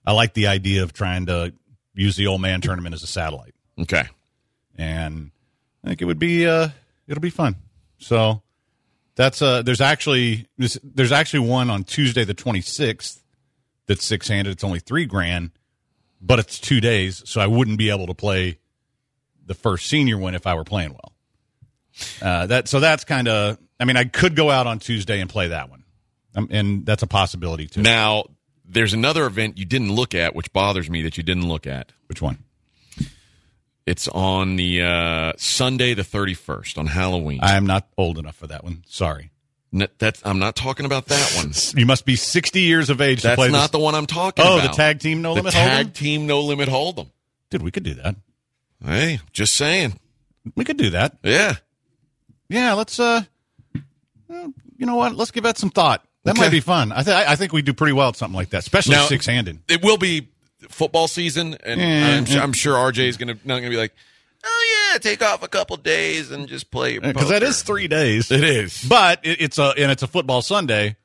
I 0.06 0.12
like 0.12 0.34
the 0.34 0.46
idea 0.48 0.82
of 0.82 0.92
trying 0.92 1.26
to 1.26 1.52
use 1.94 2.16
the 2.16 2.26
old 2.28 2.40
man 2.40 2.60
tournament 2.60 2.94
as 2.94 3.02
a 3.02 3.06
satellite, 3.06 3.54
Okay. 3.78 4.04
and 4.76 5.30
I 5.84 5.88
think 5.88 6.02
it 6.02 6.06
would 6.06 6.18
be 6.18 6.46
uh 6.46 6.68
it'll 7.06 7.20
be 7.20 7.30
fun. 7.30 7.56
So 7.98 8.42
that's 9.16 9.42
uh 9.42 9.62
there's 9.62 9.80
actually 9.80 10.46
there's, 10.58 11.12
actually 11.12 11.48
one 11.48 11.70
on 11.70 11.84
Tuesday 11.84 12.24
the 12.24 12.34
twenty 12.34 12.60
sixth 12.60 13.22
that's 13.86 14.04
six 14.04 14.28
handed. 14.28 14.52
It's 14.52 14.64
only 14.64 14.80
three 14.80 15.06
grand, 15.06 15.50
but 16.20 16.38
it's 16.38 16.58
two 16.58 16.80
days, 16.80 17.22
so 17.26 17.40
I 17.40 17.46
wouldn't 17.46 17.78
be 17.78 17.90
able 17.90 18.06
to 18.06 18.14
play 18.14 18.58
the 19.46 19.54
first 19.54 19.86
senior 19.86 20.18
one 20.18 20.34
if 20.34 20.46
I 20.46 20.54
were 20.54 20.64
playing 20.64 20.90
well. 20.92 21.12
Uh, 22.22 22.46
that 22.46 22.68
so 22.68 22.80
that's 22.80 23.04
kind 23.04 23.28
of. 23.28 23.58
I 23.78 23.84
mean, 23.84 23.96
I 23.96 24.04
could 24.04 24.36
go 24.36 24.50
out 24.50 24.66
on 24.66 24.78
Tuesday 24.78 25.20
and 25.20 25.28
play 25.28 25.48
that 25.48 25.68
one, 25.68 25.84
um, 26.34 26.48
and 26.50 26.86
that's 26.86 27.02
a 27.02 27.06
possibility 27.06 27.66
too. 27.66 27.82
Now, 27.82 28.24
there's 28.64 28.94
another 28.94 29.26
event 29.26 29.58
you 29.58 29.64
didn't 29.64 29.92
look 29.92 30.14
at, 30.14 30.34
which 30.34 30.52
bothers 30.52 30.88
me 30.88 31.02
that 31.02 31.16
you 31.16 31.22
didn't 31.22 31.48
look 31.48 31.66
at. 31.66 31.92
Which 32.06 32.22
one? 32.22 32.43
It's 33.86 34.08
on 34.08 34.56
the 34.56 34.82
uh, 34.82 35.32
Sunday, 35.36 35.92
the 35.94 36.02
31st, 36.02 36.78
on 36.78 36.86
Halloween. 36.86 37.40
I 37.42 37.54
am 37.56 37.66
not 37.66 37.86
old 37.98 38.16
enough 38.18 38.36
for 38.36 38.46
that 38.46 38.64
one. 38.64 38.82
Sorry. 38.86 39.30
N- 39.74 39.88
that's, 39.98 40.22
I'm 40.24 40.38
not 40.38 40.56
talking 40.56 40.86
about 40.86 41.06
that 41.06 41.32
one. 41.36 41.52
You 41.76 41.84
must 41.84 42.06
be 42.06 42.16
sixty 42.16 42.60
years 42.62 42.88
of 42.90 43.00
age 43.00 43.22
to 43.22 43.34
play. 43.34 43.48
That's 43.48 43.52
not 43.52 43.62
this. 43.64 43.70
the 43.72 43.78
one 43.80 43.94
I'm 43.94 44.06
talking 44.06 44.42
about. 44.42 44.52
Oh, 44.54 44.58
about. 44.60 44.70
the 44.70 44.76
tag 44.76 45.00
team 45.00 45.20
no 45.20 45.30
the 45.34 45.40
limit 45.40 45.52
tag 45.52 45.86
hold'em? 45.88 45.92
team 45.94 46.26
no 46.26 46.40
limit 46.40 46.68
hold'em. 46.68 47.10
Dude, 47.50 47.62
we 47.62 47.70
could 47.70 47.82
do 47.82 47.94
that. 47.94 48.14
Hey, 48.84 49.20
just 49.32 49.54
saying. 49.54 49.98
We 50.54 50.64
could 50.64 50.76
do 50.76 50.90
that. 50.90 51.16
Yeah. 51.22 51.54
Yeah, 52.48 52.74
let's. 52.74 52.98
uh 53.00 53.22
well, 54.28 54.52
You 54.78 54.86
know 54.86 54.96
what? 54.96 55.14
Let's 55.14 55.30
give 55.30 55.42
that 55.44 55.58
some 55.58 55.70
thought. 55.70 56.04
That 56.24 56.32
Okay. 56.32 56.42
might 56.42 56.50
be 56.52 56.60
fun. 56.60 56.90
I, 56.92 57.02
th- 57.02 57.14
I 57.28 57.36
think 57.36 57.52
we 57.52 57.60
do 57.62 57.74
pretty 57.74 57.92
well 57.92 58.08
at 58.08 58.16
something 58.16 58.36
like 58.36 58.50
that, 58.50 58.58
especially 58.58 58.94
Now- 58.94 59.06
six 59.06 59.26
handed. 59.26 59.58
It 59.68 59.82
will 59.82 59.98
be 59.98 60.28
football 60.70 61.08
season, 61.08 61.54
and 61.64 61.80
Yeah, 61.80 62.16
I'm, 62.18 62.24
sure. 62.24 62.40
I'm 62.42 62.52
sure 62.52 62.74
RJ 62.92 63.08
is 63.08 63.16
gonna 63.16 63.34
not 63.44 63.56
gonna 63.58 63.70
be 63.70 63.76
like, 63.76 63.94
oh 64.44 64.90
yeah, 64.92 64.98
take 64.98 65.22
off 65.22 65.42
a 65.42 65.48
couple 65.48 65.76
days 65.76 66.30
and 66.30 66.48
just 66.48 66.70
play 66.70 66.98
Because 66.98 67.28
that 67.30 67.42
is 67.42 67.62
three 67.62 67.88
days. 67.88 68.30
It 68.30 68.44
is. 68.44 68.84
But 68.88 69.20
it, 69.24 69.40
it's 69.40 69.58
a 69.58 69.72
and 69.78 69.90
it's 69.90 70.02
a 70.02 70.06
football 70.06 70.42
Sunday. 70.42 70.96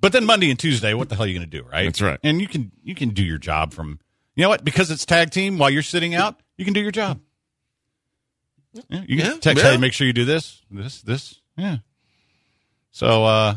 But 0.00 0.12
then 0.12 0.24
Monday 0.26 0.48
and 0.50 0.58
Tuesday, 0.58 0.94
what 0.94 1.08
the 1.08 1.16
hell 1.16 1.24
are 1.24 1.28
you 1.28 1.36
going 1.36 1.50
to 1.50 1.58
do, 1.58 1.64
right? 1.68 1.86
That's 1.86 2.00
right. 2.00 2.20
And 2.22 2.40
you 2.40 2.46
can 2.46 2.70
you 2.84 2.94
can 2.94 3.08
do 3.10 3.22
your 3.24 3.38
job 3.38 3.72
from 3.72 3.98
you 4.36 4.42
know 4.42 4.48
what 4.48 4.64
because 4.64 4.90
it's 4.92 5.04
tag 5.04 5.30
team 5.30 5.58
while 5.58 5.70
you're 5.70 5.82
sitting 5.82 6.14
out, 6.14 6.40
you 6.56 6.64
can 6.64 6.72
do 6.74 6.80
your 6.80 6.92
job. 6.92 7.20
Yeah, 8.88 9.02
you 9.08 9.16
can 9.16 9.26
Yeah, 9.26 9.38
text, 9.40 9.64
yeah. 9.64 9.72
hey, 9.72 9.76
make 9.76 9.92
sure 9.92 10.06
you 10.06 10.12
do 10.12 10.24
this, 10.24 10.62
this, 10.70 11.00
this. 11.02 11.40
Yeah. 11.56 11.78
So, 12.92 13.24
uh, 13.24 13.56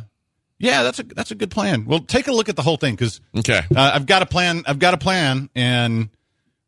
yeah, 0.62 0.84
that's 0.84 1.00
a 1.00 1.04
that's 1.04 1.32
a 1.32 1.36
good 1.36 1.52
plan. 1.52 1.86
Well, 1.86 2.00
take 2.00 2.28
a 2.28 2.32
look 2.32 2.48
at 2.50 2.56
the 2.56 2.62
whole 2.62 2.78
thing 2.78 2.96
because 2.96 3.20
Okay. 3.38 3.62
uh, 3.76 3.92
I've 3.96 4.06
got 4.06 4.22
a 4.22 4.26
plan. 4.26 4.64
I've 4.68 4.80
got 4.80 4.94
a 4.94 4.98
plan, 4.98 5.50
and 5.56 6.10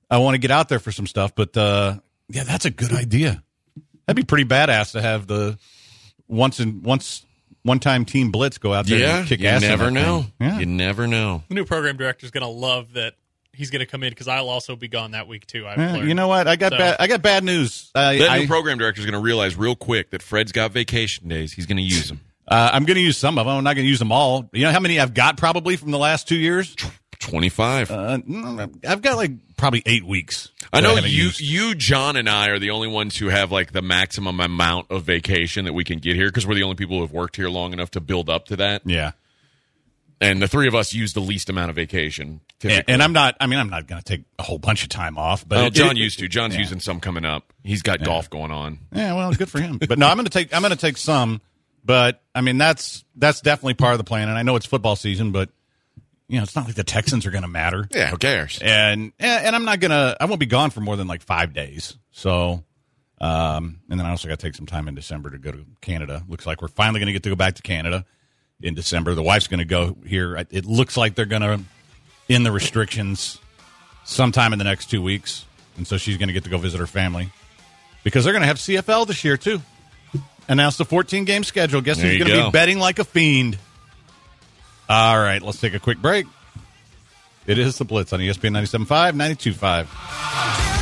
I 0.10 0.18
want 0.18 0.36
to 0.36 0.40
get 0.40 0.52
out 0.52 0.70
there 0.70 0.80
for 0.80 0.92
some 0.92 1.08
stuff. 1.08 1.34
But 1.36 1.56
uh, 1.56 2.00
yeah, 2.30 2.44
that's 2.44 2.66
a 2.66 2.70
good 2.72 2.92
idea. 2.94 3.44
That'd 4.06 4.18
be 4.18 4.26
pretty 4.28 4.46
badass 4.46 4.92
to 4.94 5.02
have 5.02 5.28
the 5.28 5.58
once 6.28 6.60
and 6.60 6.84
once 6.84 7.26
one 7.64 7.80
time 7.80 8.04
team 8.06 8.32
blitz 8.32 8.58
go 8.58 8.74
out 8.74 8.86
there 8.88 9.00
Yeah. 9.00 9.20
and 9.20 9.28
kick 9.28 9.40
you 9.40 9.48
ass. 9.48 9.64
in 9.64 9.70
never 9.70 9.90
know. 9.92 10.26
Yeah. 10.42 10.60
You 10.60 10.66
never 10.66 11.08
know. 11.08 11.44
The 11.48 11.56
new 11.56 11.64
program 11.66 11.96
director 11.96 12.26
is 12.26 12.32
going 12.32 12.42
to 12.42 12.48
love 12.50 12.94
that 12.94 13.14
he's 13.54 13.70
going 13.70 13.80
to 13.80 13.86
come 13.86 14.04
in 14.04 14.10
because 14.10 14.28
I'll 14.28 14.50
also 14.50 14.76
be 14.76 14.90
gone 14.90 15.12
that 15.12 15.28
week 15.30 15.46
too. 15.48 15.66
I've 15.66 15.78
Yeah, 15.78 15.96
you 15.98 16.14
know 16.16 16.28
what? 16.28 16.48
I 16.48 16.58
got 16.58 16.74
So- 16.74 16.78
bad. 16.80 16.98
I 17.00 17.08
got 17.08 17.22
bad 17.22 17.44
news. 17.46 17.90
I, 17.96 18.18
That 18.18 18.30
I, 18.32 18.40
new 18.40 18.48
program 18.48 18.78
director 18.80 19.00
is 19.00 19.06
going 19.06 19.14
to 19.18 19.24
realize 19.24 19.56
real 19.56 19.76
quick 19.78 20.10
that 20.10 20.22
Fred's 20.22 20.52
got 20.52 20.72
vacation 20.72 21.30
days. 21.30 21.54
He's 21.54 21.66
going 21.66 21.78
to 21.78 21.84
use 21.84 22.10
them. 22.10 22.20
Uh, 22.54 22.70
I'm 22.74 22.86
going 22.86 22.96
to 22.96 23.02
use 23.02 23.18
some 23.18 23.38
of 23.40 23.46
them. 23.46 23.56
I'm 23.58 23.64
not 23.64 23.74
going 23.76 23.86
to 23.86 23.90
use 23.90 24.00
them 24.00 24.12
all. 24.12 24.50
You 24.54 24.66
know 24.66 24.72
how 24.72 24.80
many 24.80 25.00
I've 25.00 25.14
got 25.14 25.38
probably 25.38 25.76
from 25.76 25.92
the 25.92 25.98
last 25.98 26.28
two 26.28 26.36
years? 26.36 26.76
25. 27.20 27.90
Uh, 27.90 27.96
mm, 28.20 28.86
I've 28.86 29.02
got 29.02 29.16
like 29.18 29.32
probably 29.58 29.82
eight 29.86 30.04
weeks. 30.06 30.52
I 30.72 30.82
know 30.82 30.94
haven't 30.96 31.12
you, 31.12 31.24
used. 31.24 31.40
you, 31.40 31.74
John, 31.74 32.16
and 32.16 32.30
I 32.30 32.50
are 32.50 32.60
the 32.60 32.70
only 32.72 32.90
ones 32.90 33.18
who 33.18 33.30
have 33.30 33.52
like 33.52 33.72
the 33.72 33.82
maximum 33.82 34.40
amount 34.40 34.92
of 34.92 35.04
vacation 35.04 35.66
that 35.66 35.74
we 35.74 35.84
can 35.84 36.00
get 36.00 36.16
here 36.16 36.28
because 36.28 36.46
we're 36.46 36.56
the 36.56 36.64
only 36.64 36.76
people 36.76 36.98
who 36.98 37.02
have 37.04 37.12
worked 37.14 37.38
here 37.38 37.50
long 37.50 37.74
enough 37.74 37.92
to 37.92 38.02
build 38.02 38.30
up 38.30 38.46
to 38.48 38.58
that. 38.58 38.82
Yeah. 38.86 39.12
And 40.22 40.42
the 40.42 40.48
three 40.48 40.68
of 40.68 40.76
us 40.76 40.94
use 40.94 41.14
the 41.14 41.22
least 41.22 41.50
amount 41.50 41.70
of 41.70 41.76
vacation. 41.76 42.42
And, 42.64 42.84
and 42.88 43.04
I'm 43.04 43.14
not. 43.14 43.36
I 43.42 43.48
mean, 43.48 43.60
I'm 43.60 43.70
not 43.70 43.88
going 43.88 44.02
to 44.02 44.06
take 44.06 44.24
a 44.40 44.44
whole 44.44 44.58
bunch 44.60 44.84
of 44.84 44.90
time 44.90 45.18
off. 45.18 45.48
But 45.48 45.56
Well, 45.58 45.68
it- 45.68 45.74
John 45.74 45.92
it- 45.98 45.98
used 45.98 46.20
to. 46.20 46.28
John's 46.28 46.54
yeah. 46.54 46.62
using 46.62 46.80
some 46.80 47.00
coming 47.00 47.26
up. 47.26 47.52
He's 47.64 47.82
got 47.82 48.04
golf 48.04 48.30
going 48.30 48.52
on. 48.52 48.80
Yeah, 48.94 49.14
well, 49.16 49.30
it's 49.30 49.38
good 49.38 49.50
for 49.50 49.60
him. 49.60 49.80
but 49.80 49.98
no, 49.98 50.08
I'm 50.08 50.16
going 50.18 50.26
to 50.26 50.30
take. 50.32 50.54
I'm 50.54 50.62
going 50.62 50.72
to 50.72 50.78
take 50.78 50.98
some. 50.98 51.42
But 51.84 52.22
I 52.34 52.42
mean, 52.42 52.58
that's 52.58 53.04
that's 53.16 53.42
definitely 53.42 53.74
part 53.76 53.94
of 53.94 53.98
the 53.98 54.04
plan. 54.04 54.30
And 54.30 54.38
I 54.38 54.44
know 54.44 54.56
it's 54.56 54.66
football 54.66 54.96
season, 54.96 55.32
but 55.32 55.50
you 56.30 56.38
know, 56.38 56.44
it's 56.44 56.56
not 56.56 56.66
like 56.66 56.76
the 56.76 56.84
Texans 56.84 57.26
are 57.26 57.32
going 57.32 57.42
to 57.44 57.48
matter. 57.50 57.88
Yeah, 57.94 58.10
who 58.10 58.18
cares? 58.18 58.60
And 58.62 59.12
and 59.20 59.56
I'm 59.56 59.66
not 59.66 59.80
gonna. 59.80 60.16
I 60.20 60.26
won't 60.26 60.40
be 60.40 60.46
gone 60.46 60.70
for 60.70 60.80
more 60.82 60.96
than 60.96 61.08
like 61.08 61.22
five 61.22 61.54
days. 61.54 61.98
So, 62.12 62.64
um, 63.20 63.82
and 63.90 64.00
then 64.00 64.06
I 64.06 64.12
also 64.12 64.28
got 64.30 64.40
to 64.40 64.46
take 64.46 64.56
some 64.56 64.66
time 64.66 64.88
in 64.88 64.96
December 64.96 65.30
to 65.32 65.38
go 65.38 65.52
to 65.52 65.66
Canada. 65.82 66.24
Looks 66.28 66.46
like 66.46 66.62
we're 66.62 66.70
finally 66.70 67.00
going 67.00 67.08
to 67.08 67.14
get 67.14 67.24
to 67.24 67.30
go 67.30 67.36
back 67.36 67.56
to 67.56 67.62
Canada. 67.62 68.06
in 68.62 68.76
December. 68.76 69.14
The 69.14 69.24
wife's 69.24 69.48
going 69.48 69.60
to 69.60 69.66
go 69.66 69.98
here. 70.06 70.38
It 70.50 70.66
looks 70.66 70.96
like 70.96 71.16
they're 71.16 71.26
going 71.26 71.42
to 71.42 71.60
end 72.30 72.46
the 72.46 72.52
restrictions 72.52 73.40
sometime 74.06 74.54
in 74.54 74.60
the 74.60 74.66
next 74.66 74.90
two 74.90 75.02
weeks, 75.02 75.46
and 75.76 75.86
so 75.86 75.98
she's 75.98 76.18
going 76.18 76.28
to 76.28 76.34
get 76.34 76.46
to 76.46 76.50
go 76.50 76.58
visit 76.58 76.80
her 76.80 76.88
family 76.88 77.30
because 78.04 78.24
they're 78.24 78.34
going 78.34 78.42
to 78.42 78.48
have 78.48 78.58
CFL 78.58 79.06
this 79.08 79.24
year 79.26 79.36
too. 79.38 79.62
Announce 80.48 80.78
the 80.78 80.86
14 80.86 81.26
game 81.26 81.44
schedule. 81.44 81.82
Guess 81.82 81.98
There 81.98 82.10
who's 82.10 82.18
going 82.20 82.30
to 82.32 82.38
go. 82.38 82.46
be 82.48 82.52
betting 82.52 82.80
like 82.80 83.00
a 83.00 83.04
fiend? 83.06 83.58
All 84.90 85.18
right, 85.18 85.42
let's 85.42 85.60
take 85.62 85.74
a 85.74 85.80
quick 85.80 86.00
break. 86.02 86.26
It 87.48 87.58
is 87.58 87.78
the 87.78 87.86
Blitz 87.86 88.14
on 88.14 88.20
ESPN 88.20 88.52
97.5, 88.52 89.16
92.5. 89.40 90.73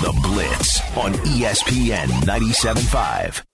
the 0.00 0.12
Blitz 0.22 0.80
on 0.96 1.12
ESPN 1.24 2.06
97.5. 2.24 3.47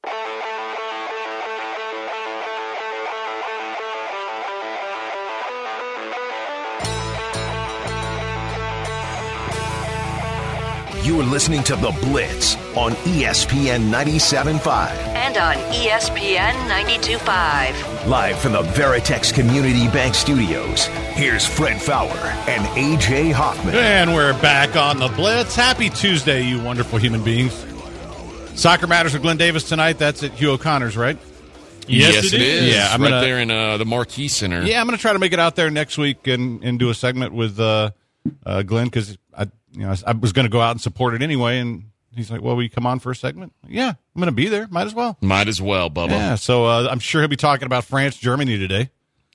You 11.04 11.20
are 11.20 11.24
listening 11.24 11.62
to 11.64 11.76
The 11.76 11.90
Blitz 12.00 12.56
on 12.76 12.92
ESPN 12.92 13.90
97.5. 13.90 14.88
And 15.14 15.36
on 15.36 15.54
ESPN 15.74 16.52
92.5. 16.66 18.06
Live 18.08 18.38
from 18.38 18.52
the 18.52 18.62
Veritex 18.62 19.32
Community 19.34 19.86
Bank 19.88 20.14
Studios, 20.14 20.86
here's 21.12 21.46
Fred 21.46 21.80
Faour 21.82 22.08
and 22.48 22.64
AJ 22.68 23.32
Hoffman. 23.32 23.74
And 23.74 24.14
we're 24.14 24.32
back 24.40 24.76
on 24.76 24.98
the 24.98 25.08
Blitz. 25.08 25.54
Happy 25.54 25.90
Tuesday, 25.90 26.42
you 26.42 26.58
wonderful 26.62 26.98
human 26.98 27.22
beings. 27.22 27.52
Soccer 28.54 28.86
Matters 28.86 29.12
with 29.12 29.20
Glenn 29.20 29.36
Davis 29.36 29.68
tonight. 29.68 29.98
That's 29.98 30.22
at 30.22 30.30
Hugh 30.32 30.52
O'Connor's, 30.52 30.96
right? 30.96 31.18
Yes, 31.86 32.32
it 32.32 32.40
is. 32.40 32.74
Yeah, 32.74 32.88
I'm 32.90 33.02
right 33.02 33.10
gonna- 33.10 33.20
there 33.20 33.40
in 33.40 33.50
uh, 33.50 33.76
the 33.76 33.84
Marquee 33.84 34.28
Center. 34.28 34.62
Yeah, 34.62 34.80
I'm 34.80 34.86
going 34.86 34.96
to 34.96 35.02
try 35.02 35.12
to 35.12 35.18
make 35.18 35.34
it 35.34 35.38
out 35.38 35.54
there 35.54 35.70
next 35.70 35.98
week 35.98 36.26
and, 36.26 36.64
and 36.64 36.78
do 36.78 36.88
a 36.88 36.94
segment 36.94 37.34
with 37.34 37.60
uh, 37.60 37.90
uh, 38.46 38.62
Glenn 38.62 38.86
because 38.86 39.18
I, 39.36 39.48
you 39.74 39.80
know, 39.86 39.94
I 40.06 40.12
was 40.12 40.32
going 40.32 40.44
to 40.46 40.50
go 40.50 40.60
out 40.60 40.70
and 40.72 40.80
support 40.80 41.14
it 41.14 41.22
anyway. 41.22 41.58
And 41.58 41.84
he's 42.14 42.30
like, 42.30 42.40
"Well, 42.42 42.56
will 42.56 42.62
you 42.62 42.70
come 42.70 42.86
on 42.86 42.98
for 43.00 43.10
a 43.10 43.16
segment?" 43.16 43.52
Yeah, 43.68 43.88
I'm 43.90 43.96
going 44.20 44.26
to 44.26 44.32
be 44.32 44.48
there. 44.48 44.66
Might 44.70 44.86
as 44.86 44.94
well. 44.94 45.16
Might 45.20 45.48
as 45.48 45.60
well, 45.60 45.90
Bubba. 45.90 46.10
Yeah. 46.10 46.34
So 46.36 46.64
uh, 46.64 46.88
I'm 46.90 47.00
sure 47.00 47.20
he'll 47.20 47.28
be 47.28 47.36
talking 47.36 47.66
about 47.66 47.84
France, 47.84 48.16
Germany 48.16 48.58
today. 48.58 48.90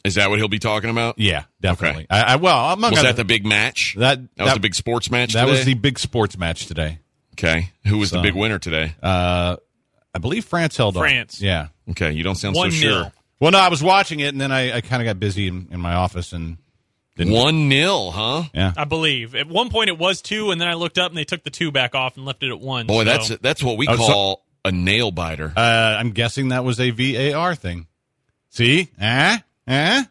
Is 0.05 0.15
that 0.15 0.29
what 0.29 0.39
he'll 0.39 0.47
be 0.47 0.59
talking 0.59 0.89
about? 0.89 1.19
Yeah, 1.19 1.43
definitely. 1.59 2.07
I, 2.09 2.21
I 2.21 2.35
well, 2.37 2.57
I'm 2.57 2.79
not 2.79 2.91
Was 2.91 2.99
gonna, 2.99 3.09
that 3.09 3.17
the 3.17 3.25
big 3.25 3.45
match? 3.45 3.95
that 3.97 4.19
That 4.37 4.43
was 4.45 4.53
the 4.53 4.59
big 4.61 4.73
sports 4.75 5.11
match 5.11 5.33
That 5.33 5.41
today? 5.41 5.51
was 5.51 5.65
the 5.65 5.73
big 5.73 5.99
sports 5.99 6.37
match 6.37 6.67
today. 6.67 6.99
Okay. 7.33 7.71
Who 7.85 7.97
was 7.97 8.11
So- 8.11 8.15
the 8.17 8.21
big 8.21 8.33
winner 8.35 8.59
today? 8.59 8.95
Uh, 9.03 9.57
I 10.15 10.19
believe 10.19 10.45
France 10.45 10.77
held 10.77 10.95
on. 10.95 11.01
France. 11.01 11.41
Yeah. 11.41 11.67
Okay, 11.91 12.13
you 12.13 12.23
don't 12.23 12.35
sound 12.35 12.55
One 12.55 12.71
so 12.71 12.77
sure. 12.77 13.11
Well, 13.41 13.51
no, 13.51 13.59
I 13.59 13.67
was 13.67 13.83
watching 13.83 14.21
it, 14.21 14.29
and 14.29 14.39
then 14.41 14.51
I, 14.51 14.77
I 14.77 14.81
kind 14.81 15.01
of 15.01 15.05
got 15.05 15.19
busy 15.19 15.47
in, 15.47 15.67
in 15.71 15.79
my 15.79 15.93
office, 15.93 16.33
and 16.33 16.57
didn't. 17.25 17.33
One 17.33 17.69
nil, 17.69 18.11
huh? 18.11 18.43
Yeah. 18.53 18.73
I 18.75 18.85
believe. 18.85 19.35
At 19.35 19.47
one 19.47 19.69
point 19.69 19.89
it 19.89 19.97
was 19.97 20.21
two, 20.21 20.51
and 20.51 20.59
then 20.59 20.67
I 20.67 20.73
looked 20.73 20.97
up 20.97 21.11
and 21.11 21.17
they 21.17 21.23
took 21.25 21.43
the 21.43 21.49
two 21.51 21.71
back 21.71 21.93
off 21.95 22.17
and 22.17 22.25
left 22.25 22.41
it 22.43 22.49
at 22.49 22.59
one. 22.59 22.87
Boy, 22.87 23.03
so- 23.03 23.11
that's 23.11 23.27
that's 23.41 23.63
what 23.63 23.77
we 23.77 23.87
Oh, 23.87 23.95
so- 23.95 24.05
call 24.07 24.45
a 24.65 24.71
nail 24.71 25.11
biter. 25.11 25.53
Uh, 25.55 25.61
I'm 25.99 26.11
guessing 26.11 26.49
that 26.49 26.63
was 26.65 26.79
a 26.79 26.89
VAR 26.91 27.55
thing. 27.55 27.87
See? 28.49 28.89
Eh? 28.99 29.37
Eh? 29.67 30.03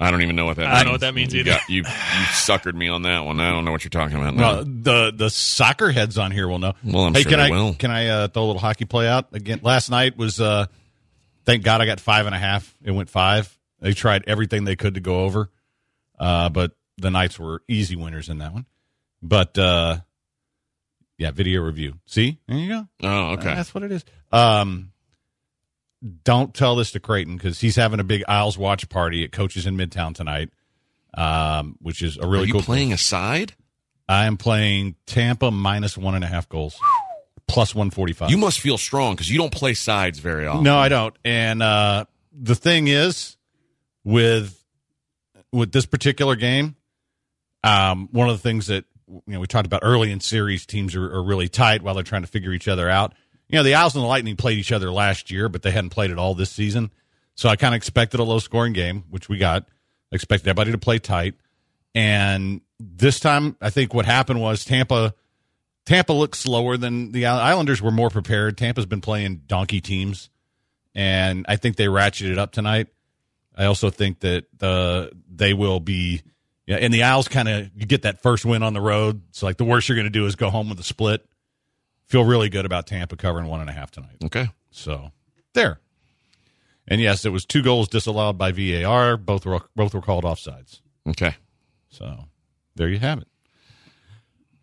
I 0.00 0.10
don't 0.12 0.22
even 0.22 0.36
know 0.36 0.44
what 0.46 0.56
that 0.58 0.66
I 0.66 0.68
means. 0.68 0.78
don't 0.78 0.86
know 0.86 0.92
what 0.92 1.00
that 1.00 1.14
means 1.14 1.34
you 1.34 1.40
either. 1.40 1.50
Got, 1.50 1.68
you, 1.68 1.78
you 1.78 1.82
suckered 1.82 2.74
me 2.74 2.88
on 2.88 3.02
that 3.02 3.24
one. 3.24 3.40
I 3.40 3.50
don't 3.50 3.64
know 3.64 3.72
what 3.72 3.82
you're 3.82 3.90
talking 3.90 4.16
about. 4.16 4.34
now. 4.36 4.52
Well, 4.52 4.64
the 4.64 5.12
the 5.14 5.28
soccer 5.28 5.90
heads 5.90 6.16
on 6.18 6.30
here 6.30 6.46
will 6.46 6.60
know. 6.60 6.74
Well, 6.84 7.02
I'm 7.02 7.14
hey, 7.14 7.22
sure 7.22 7.30
can 7.30 7.38
they 7.40 7.46
I 7.46 7.50
will. 7.50 7.74
can 7.74 7.90
I 7.90 8.06
uh, 8.06 8.28
throw 8.28 8.44
a 8.44 8.46
little 8.46 8.60
hockey 8.60 8.84
play 8.84 9.08
out 9.08 9.26
again? 9.32 9.58
Last 9.62 9.90
night 9.90 10.16
was 10.16 10.40
uh, 10.40 10.66
thank 11.46 11.64
God 11.64 11.80
I 11.80 11.86
got 11.86 11.98
five 11.98 12.26
and 12.26 12.34
a 12.34 12.38
half. 12.38 12.72
It 12.84 12.92
went 12.92 13.10
five. 13.10 13.52
They 13.80 13.92
tried 13.92 14.22
everything 14.28 14.62
they 14.64 14.76
could 14.76 14.94
to 14.94 15.00
go 15.00 15.20
over, 15.24 15.50
uh, 16.18 16.48
but 16.48 16.72
the 16.96 17.10
Knights 17.10 17.38
were 17.38 17.62
easy 17.68 17.96
winners 17.96 18.28
in 18.28 18.38
that 18.38 18.52
one. 18.52 18.66
But 19.22 19.56
uh, 19.58 19.98
yeah, 21.16 21.30
video 21.32 21.62
review. 21.62 21.94
See, 22.06 22.38
there 22.46 22.58
you 22.58 22.68
go. 22.68 22.88
oh, 23.02 23.30
okay. 23.32 23.54
That's 23.54 23.74
what 23.74 23.82
it 23.84 23.92
is. 23.92 24.04
Um, 24.32 24.92
don't 26.24 26.54
tell 26.54 26.76
this 26.76 26.92
to 26.92 27.00
Creighton 27.00 27.36
because 27.36 27.60
he's 27.60 27.76
having 27.76 27.98
a 28.00 28.04
big 28.04 28.22
Isles 28.28 28.56
watch 28.56 28.88
party 28.88 29.24
at 29.24 29.32
Coaches 29.32 29.66
in 29.66 29.76
Midtown 29.76 30.14
tonight, 30.14 30.50
um, 31.14 31.76
which 31.80 32.02
is 32.02 32.16
a 32.18 32.26
really 32.26 32.44
Are 32.44 32.46
you 32.46 32.52
cool. 32.54 32.62
playing 32.62 32.92
a 32.92 32.98
side? 32.98 33.54
I 34.08 34.26
am 34.26 34.36
playing 34.36 34.94
Tampa 35.06 35.50
minus 35.50 35.98
one 35.98 36.14
and 36.14 36.24
a 36.24 36.28
half 36.28 36.48
goals, 36.48 36.78
plus 37.46 37.74
one 37.74 37.90
forty 37.90 38.12
five. 38.12 38.30
You 38.30 38.38
must 38.38 38.60
feel 38.60 38.78
strong 38.78 39.14
because 39.14 39.28
you 39.28 39.38
don't 39.38 39.52
play 39.52 39.74
sides 39.74 40.18
very 40.18 40.46
often. 40.46 40.62
No, 40.64 40.78
I 40.78 40.88
don't. 40.88 41.14
And 41.24 41.62
uh, 41.62 42.04
the 42.32 42.54
thing 42.54 42.86
is, 42.86 43.36
with 44.04 44.57
with 45.52 45.72
this 45.72 45.86
particular 45.86 46.36
game, 46.36 46.76
um, 47.64 48.08
one 48.12 48.28
of 48.28 48.36
the 48.36 48.42
things 48.42 48.66
that 48.68 48.84
you 49.08 49.22
know 49.26 49.40
we 49.40 49.46
talked 49.46 49.66
about 49.66 49.80
early 49.82 50.12
in 50.12 50.20
series, 50.20 50.66
teams 50.66 50.94
are, 50.94 51.04
are 51.04 51.22
really 51.22 51.48
tight 51.48 51.82
while 51.82 51.94
they're 51.94 52.04
trying 52.04 52.22
to 52.22 52.28
figure 52.28 52.52
each 52.52 52.68
other 52.68 52.88
out. 52.88 53.14
You 53.48 53.56
know, 53.56 53.62
the 53.62 53.74
Isles 53.74 53.94
and 53.94 54.04
the 54.04 54.08
Lightning 54.08 54.36
played 54.36 54.58
each 54.58 54.72
other 54.72 54.90
last 54.90 55.30
year, 55.30 55.48
but 55.48 55.62
they 55.62 55.70
hadn't 55.70 55.90
played 55.90 56.10
it 56.10 56.18
all 56.18 56.34
this 56.34 56.50
season. 56.50 56.90
So 57.34 57.48
I 57.48 57.56
kind 57.56 57.74
of 57.74 57.76
expected 57.76 58.20
a 58.20 58.24
low 58.24 58.40
scoring 58.40 58.72
game, 58.72 59.04
which 59.10 59.28
we 59.28 59.38
got. 59.38 59.64
I 60.12 60.16
expected 60.16 60.48
everybody 60.48 60.72
to 60.72 60.78
play 60.78 60.98
tight. 60.98 61.34
And 61.94 62.60
this 62.78 63.20
time, 63.20 63.56
I 63.60 63.70
think 63.70 63.94
what 63.94 64.06
happened 64.06 64.40
was 64.40 64.64
Tampa 64.64 65.14
Tampa 65.86 66.12
looked 66.12 66.36
slower 66.36 66.76
than 66.76 67.12
the 67.12 67.26
Islanders 67.26 67.80
were 67.80 67.90
more 67.90 68.10
prepared. 68.10 68.58
Tampa's 68.58 68.84
been 68.84 69.00
playing 69.00 69.42
donkey 69.46 69.80
teams, 69.80 70.28
and 70.94 71.46
I 71.48 71.56
think 71.56 71.76
they 71.76 71.86
ratcheted 71.86 72.36
up 72.36 72.52
tonight. 72.52 72.88
I 73.58 73.64
also 73.64 73.90
think 73.90 74.20
that 74.20 74.46
the 74.56 75.10
they 75.28 75.52
will 75.52 75.80
be, 75.80 76.22
yeah, 76.66 76.76
and 76.76 76.94
the 76.94 77.02
Isles 77.02 77.26
kind 77.26 77.48
of 77.48 77.68
you 77.74 77.86
get 77.86 78.02
that 78.02 78.22
first 78.22 78.44
win 78.44 78.62
on 78.62 78.72
the 78.72 78.80
road. 78.80 79.22
So 79.32 79.46
like 79.46 79.56
the 79.56 79.64
worst 79.64 79.88
you're 79.88 79.96
going 79.96 80.06
to 80.06 80.10
do 80.10 80.26
is 80.26 80.36
go 80.36 80.48
home 80.48 80.68
with 80.68 80.78
a 80.78 80.84
split. 80.84 81.26
Feel 82.06 82.24
really 82.24 82.48
good 82.48 82.64
about 82.64 82.86
Tampa 82.86 83.16
covering 83.16 83.48
one 83.48 83.60
and 83.60 83.68
a 83.68 83.72
half 83.72 83.90
tonight. 83.90 84.16
Okay. 84.24 84.48
So 84.70 85.10
there. 85.52 85.80
And 86.86 87.00
yes, 87.00 87.26
it 87.26 87.30
was 87.30 87.44
two 87.44 87.62
goals 87.62 87.88
disallowed 87.88 88.38
by 88.38 88.52
VAR. 88.52 89.16
Both 89.16 89.44
were 89.44 89.60
both 89.74 89.92
were 89.92 90.00
called 90.00 90.24
offsides. 90.24 90.80
Okay. 91.06 91.34
So 91.90 92.24
there 92.76 92.88
you 92.88 93.00
have 93.00 93.18
it. 93.18 93.28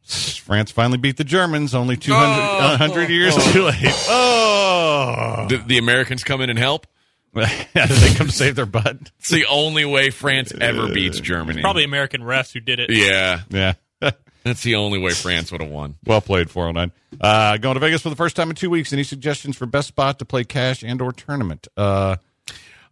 France 0.07 0.71
finally 0.71 0.99
beat 0.99 1.17
the 1.17 1.23
Germans 1.23 1.75
only 1.75 1.97
200 1.97 2.79
100 2.79 3.09
years 3.09 3.33
oh! 3.35 3.51
too 3.51 3.63
late. 3.63 4.05
Oh. 4.07 5.47
The, 5.49 5.57
the 5.57 5.77
Americans 5.79 6.23
come 6.23 6.41
in 6.41 6.49
and 6.49 6.59
help. 6.59 6.87
they 7.73 8.13
come 8.15 8.29
save 8.29 8.55
their 8.55 8.65
butt. 8.65 8.97
It's 9.19 9.29
the 9.31 9.45
only 9.47 9.85
way 9.85 10.09
France 10.09 10.51
ever 10.59 10.87
beats 10.93 11.19
Germany. 11.19 11.61
probably 11.61 11.83
American 11.83 12.21
refs 12.21 12.53
who 12.53 12.59
did 12.61 12.79
it. 12.79 12.89
Yeah. 12.91 13.41
Yeah. 13.49 13.73
That's 14.43 14.61
the 14.63 14.75
only 14.75 14.99
way 14.99 15.11
France 15.11 15.51
would 15.51 15.61
have 15.61 15.71
won. 15.71 15.95
well 16.05 16.21
played, 16.21 16.49
409. 16.49 16.91
Uh, 17.19 17.57
going 17.57 17.73
to 17.73 17.79
Vegas 17.79 18.01
for 18.01 18.09
the 18.09 18.15
first 18.15 18.35
time 18.35 18.49
in 18.49 18.55
two 18.55 18.69
weeks. 18.69 18.93
Any 18.93 19.03
suggestions 19.03 19.57
for 19.57 19.65
best 19.65 19.87
spot 19.87 20.19
to 20.19 20.25
play 20.25 20.43
cash 20.43 20.83
and 20.83 21.01
or 21.01 21.11
tournament? 21.11 21.67
Uh, 21.75 22.17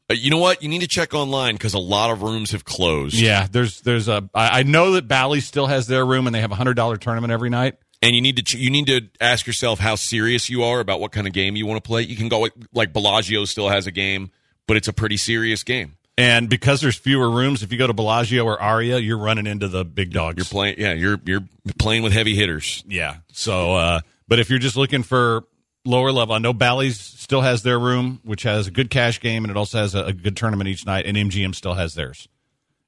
Uh, 0.09 0.15
you 0.15 0.29
know 0.29 0.37
what? 0.39 0.61
You 0.61 0.67
need 0.69 0.81
to 0.81 0.87
check 0.87 1.13
online 1.13 1.55
because 1.55 1.73
a 1.75 1.79
lot 1.79 2.09
of 2.11 2.21
rooms 2.23 2.51
have 2.51 2.65
closed. 2.65 3.15
yeah, 3.15 3.47
there's 3.49 3.79
there's 3.81 4.07
a. 4.09 4.27
I, 4.33 4.59
I 4.59 4.63
know 4.63 4.91
that 4.93 5.07
Bally 5.07 5.39
still 5.39 5.67
has 5.67 5.87
their 5.87 6.05
room 6.05 6.25
and 6.27 6.35
they 6.35 6.41
have 6.41 6.51
a 6.51 6.55
hundred 6.55 6.73
dollar 6.73 6.97
tournament 6.97 7.31
every 7.31 7.49
night. 7.49 7.75
And 8.03 8.13
you 8.13 8.21
need 8.21 8.35
to 8.35 8.43
ch- 8.43 8.55
you 8.55 8.69
need 8.69 8.87
to 8.87 9.01
ask 9.21 9.47
yourself 9.47 9.79
how 9.79 9.95
serious 9.95 10.49
you 10.49 10.63
are 10.63 10.79
about 10.79 10.99
what 10.99 11.11
kind 11.11 11.25
of 11.25 11.33
game 11.33 11.55
you 11.55 11.65
want 11.65 11.81
to 11.81 11.87
play. 11.87 12.01
You 12.01 12.17
can 12.17 12.27
go 12.27 12.41
like, 12.41 12.53
like 12.73 12.93
Bellagio 12.93 13.45
still 13.45 13.69
has 13.69 13.87
a 13.87 13.91
game, 13.91 14.29
but 14.67 14.75
it's 14.75 14.89
a 14.89 14.93
pretty 14.93 15.17
serious 15.17 15.63
game. 15.63 15.95
And 16.17 16.49
because 16.49 16.81
there's 16.81 16.97
fewer 16.97 17.29
rooms, 17.29 17.63
if 17.63 17.71
you 17.71 17.77
go 17.77 17.87
to 17.87 17.93
Bellagio 17.93 18.43
or 18.43 18.61
Aria, 18.61 18.99
you're 18.99 19.17
running 19.17 19.47
into 19.47 19.67
the 19.67 19.83
big 19.83 20.11
dogs. 20.11 20.37
You're 20.37 20.45
playing, 20.45 20.75
yeah, 20.77 20.93
you're 20.93 21.19
you're 21.25 21.43
playing 21.79 22.03
with 22.03 22.13
heavy 22.13 22.35
hitters. 22.35 22.83
Yeah. 22.87 23.17
So, 23.31 23.75
uh, 23.75 24.01
but 24.27 24.39
if 24.39 24.49
you're 24.49 24.59
just 24.59 24.75
looking 24.75 25.01
for 25.01 25.45
lower 25.85 26.11
level, 26.11 26.35
I 26.35 26.39
know 26.39 26.53
Bally's 26.53 26.99
still 26.99 27.41
has 27.41 27.63
their 27.63 27.79
room, 27.79 28.19
which 28.23 28.43
has 28.43 28.67
a 28.67 28.71
good 28.71 28.89
cash 28.89 29.21
game, 29.21 29.43
and 29.43 29.49
it 29.49 29.57
also 29.57 29.79
has 29.79 29.95
a, 29.95 30.05
a 30.05 30.13
good 30.13 30.37
tournament 30.37 30.67
each 30.67 30.85
night, 30.85 31.05
and 31.05 31.17
MGM 31.17 31.55
still 31.55 31.73
has 31.73 31.95
theirs. 31.95 32.27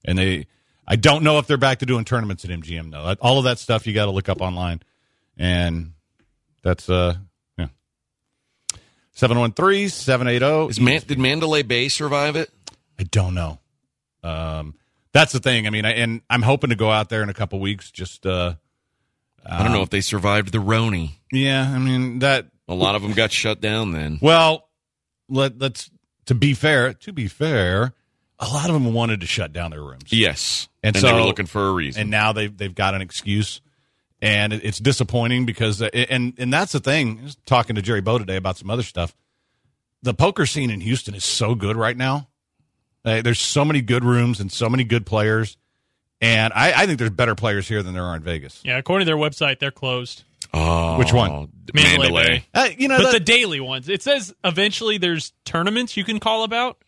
And 0.03 0.17
they, 0.17 0.45
I 0.87 0.97
don't 0.97 1.23
know 1.23 1.39
if 1.39 1.47
they're 1.47 1.57
back 1.57 1.79
to 1.79 1.85
doing 1.85 2.05
tournaments 2.05 2.45
at 2.45 2.51
MGM 2.51 2.91
though. 2.91 3.15
All 3.21 3.39
of 3.39 3.45
that 3.45 3.57
stuff 3.59 3.87
you 3.87 3.93
got 3.93 4.05
to 4.05 4.11
look 4.11 4.29
up 4.29 4.41
online, 4.41 4.81
and 5.37 5.93
that's 6.63 6.89
uh, 6.89 7.15
yeah. 7.57 7.67
713-780. 9.15 10.69
Is 10.69 10.79
Man- 10.79 11.01
did 11.07 11.19
Mandalay 11.19 11.63
Bay 11.63 11.89
survive 11.89 12.35
it? 12.35 12.49
I 12.99 13.03
don't 13.03 13.33
know. 13.33 13.59
Um, 14.23 14.75
that's 15.13 15.31
the 15.33 15.39
thing. 15.39 15.67
I 15.67 15.69
mean, 15.69 15.85
I, 15.85 15.91
and 15.93 16.21
I'm 16.29 16.41
hoping 16.41 16.69
to 16.71 16.75
go 16.75 16.89
out 16.91 17.09
there 17.09 17.23
in 17.23 17.29
a 17.29 17.33
couple 17.33 17.59
weeks. 17.59 17.91
Just 17.91 18.25
uh, 18.25 18.55
I 19.45 19.63
don't 19.63 19.71
know 19.71 19.81
if 19.83 19.89
they 19.89 20.01
survived 20.01 20.51
the 20.51 20.57
Roni. 20.57 21.11
Yeah, 21.31 21.61
I 21.73 21.77
mean 21.79 22.19
that. 22.19 22.47
A 22.67 22.73
lot 22.73 22.95
of 22.95 23.03
them 23.03 23.11
got 23.13 23.31
shut 23.31 23.61
down 23.61 23.91
then. 23.91 24.17
Well, 24.21 24.67
let 25.29 25.59
let's 25.59 25.89
to 26.25 26.35
be 26.35 26.53
fair. 26.53 26.93
To 26.93 27.13
be 27.13 27.27
fair, 27.27 27.93
a 28.39 28.47
lot 28.47 28.69
of 28.69 28.73
them 28.73 28.91
wanted 28.93 29.21
to 29.21 29.27
shut 29.27 29.53
down 29.53 29.69
their 29.71 29.83
rooms. 29.83 30.11
Yes, 30.11 30.67
And 30.81 30.95
and, 30.95 31.01
so- 31.01 31.07
they 31.07 31.13
were 31.13 31.21
looking 31.21 31.45
for 31.45 31.67
a 31.67 31.71
reason. 31.71 32.01
and 32.01 32.11
now 32.11 32.33
they've 32.33 32.55
they've 32.55 32.73
got 32.73 32.95
an 32.95 33.01
excuse, 33.01 33.61
and 34.25 34.53
it's 34.53 34.79
disappointing 34.79 35.45
because 35.45 35.81
uh, 35.81 35.89
and 35.93 36.33
and 36.37 36.51
that's 36.51 36.71
the 36.71 36.79
thing. 36.79 37.19
I 37.19 37.23
was 37.23 37.35
talking 37.45 37.75
to 37.75 37.81
Jerry 37.81 38.01
Bow 38.01 38.17
today 38.17 38.35
about 38.37 38.57
some 38.57 38.69
other 38.69 38.83
stuff. 38.83 39.15
The 40.01 40.13
poker 40.13 40.45
scene 40.45 40.69
in 40.71 40.81
Houston 40.81 41.13
is 41.15 41.23
so 41.23 41.55
good 41.55 41.75
right 41.77 41.95
now. 41.95 42.27
Uh, 43.03 43.21
there's 43.21 43.39
so 43.39 43.63
many 43.63 43.81
good 43.81 44.03
rooms 44.03 44.39
and 44.39 44.51
so 44.51 44.67
many 44.67 44.83
good 44.83 45.05
players, 45.05 45.57
and 46.21 46.51
I, 46.53 46.73
I 46.83 46.85
think 46.87 46.97
there's 46.97 47.11
better 47.11 47.35
players 47.35 47.67
here 47.67 47.83
than 47.83 47.93
there 47.93 48.03
are 48.03 48.15
in 48.15 48.23
Vegas. 48.23 48.61
Yeah, 48.65 48.77
according 48.79 49.05
to 49.05 49.11
their 49.11 49.19
website, 49.21 49.59
they're 49.59 49.69
closed. 49.71 50.23
oh, 50.53 50.97
Which 50.97 51.13
one? 51.13 51.49
Mandalay 51.73 51.97
Mandalay. 52.09 52.45
Uh, 52.53 52.69
you 52.77 52.87
know, 52.87 52.97
But 52.97 53.03
that- 53.03 53.13
the 53.13 53.19
daily 53.19 53.59
ones, 53.59 53.89
it 53.89 54.01
says 54.01 54.33
eventually 54.43 54.97
there's 54.97 55.33
tournaments 55.45 55.95
you 55.97 56.03
can 56.03 56.19
call 56.19 56.43
about, 56.43 56.79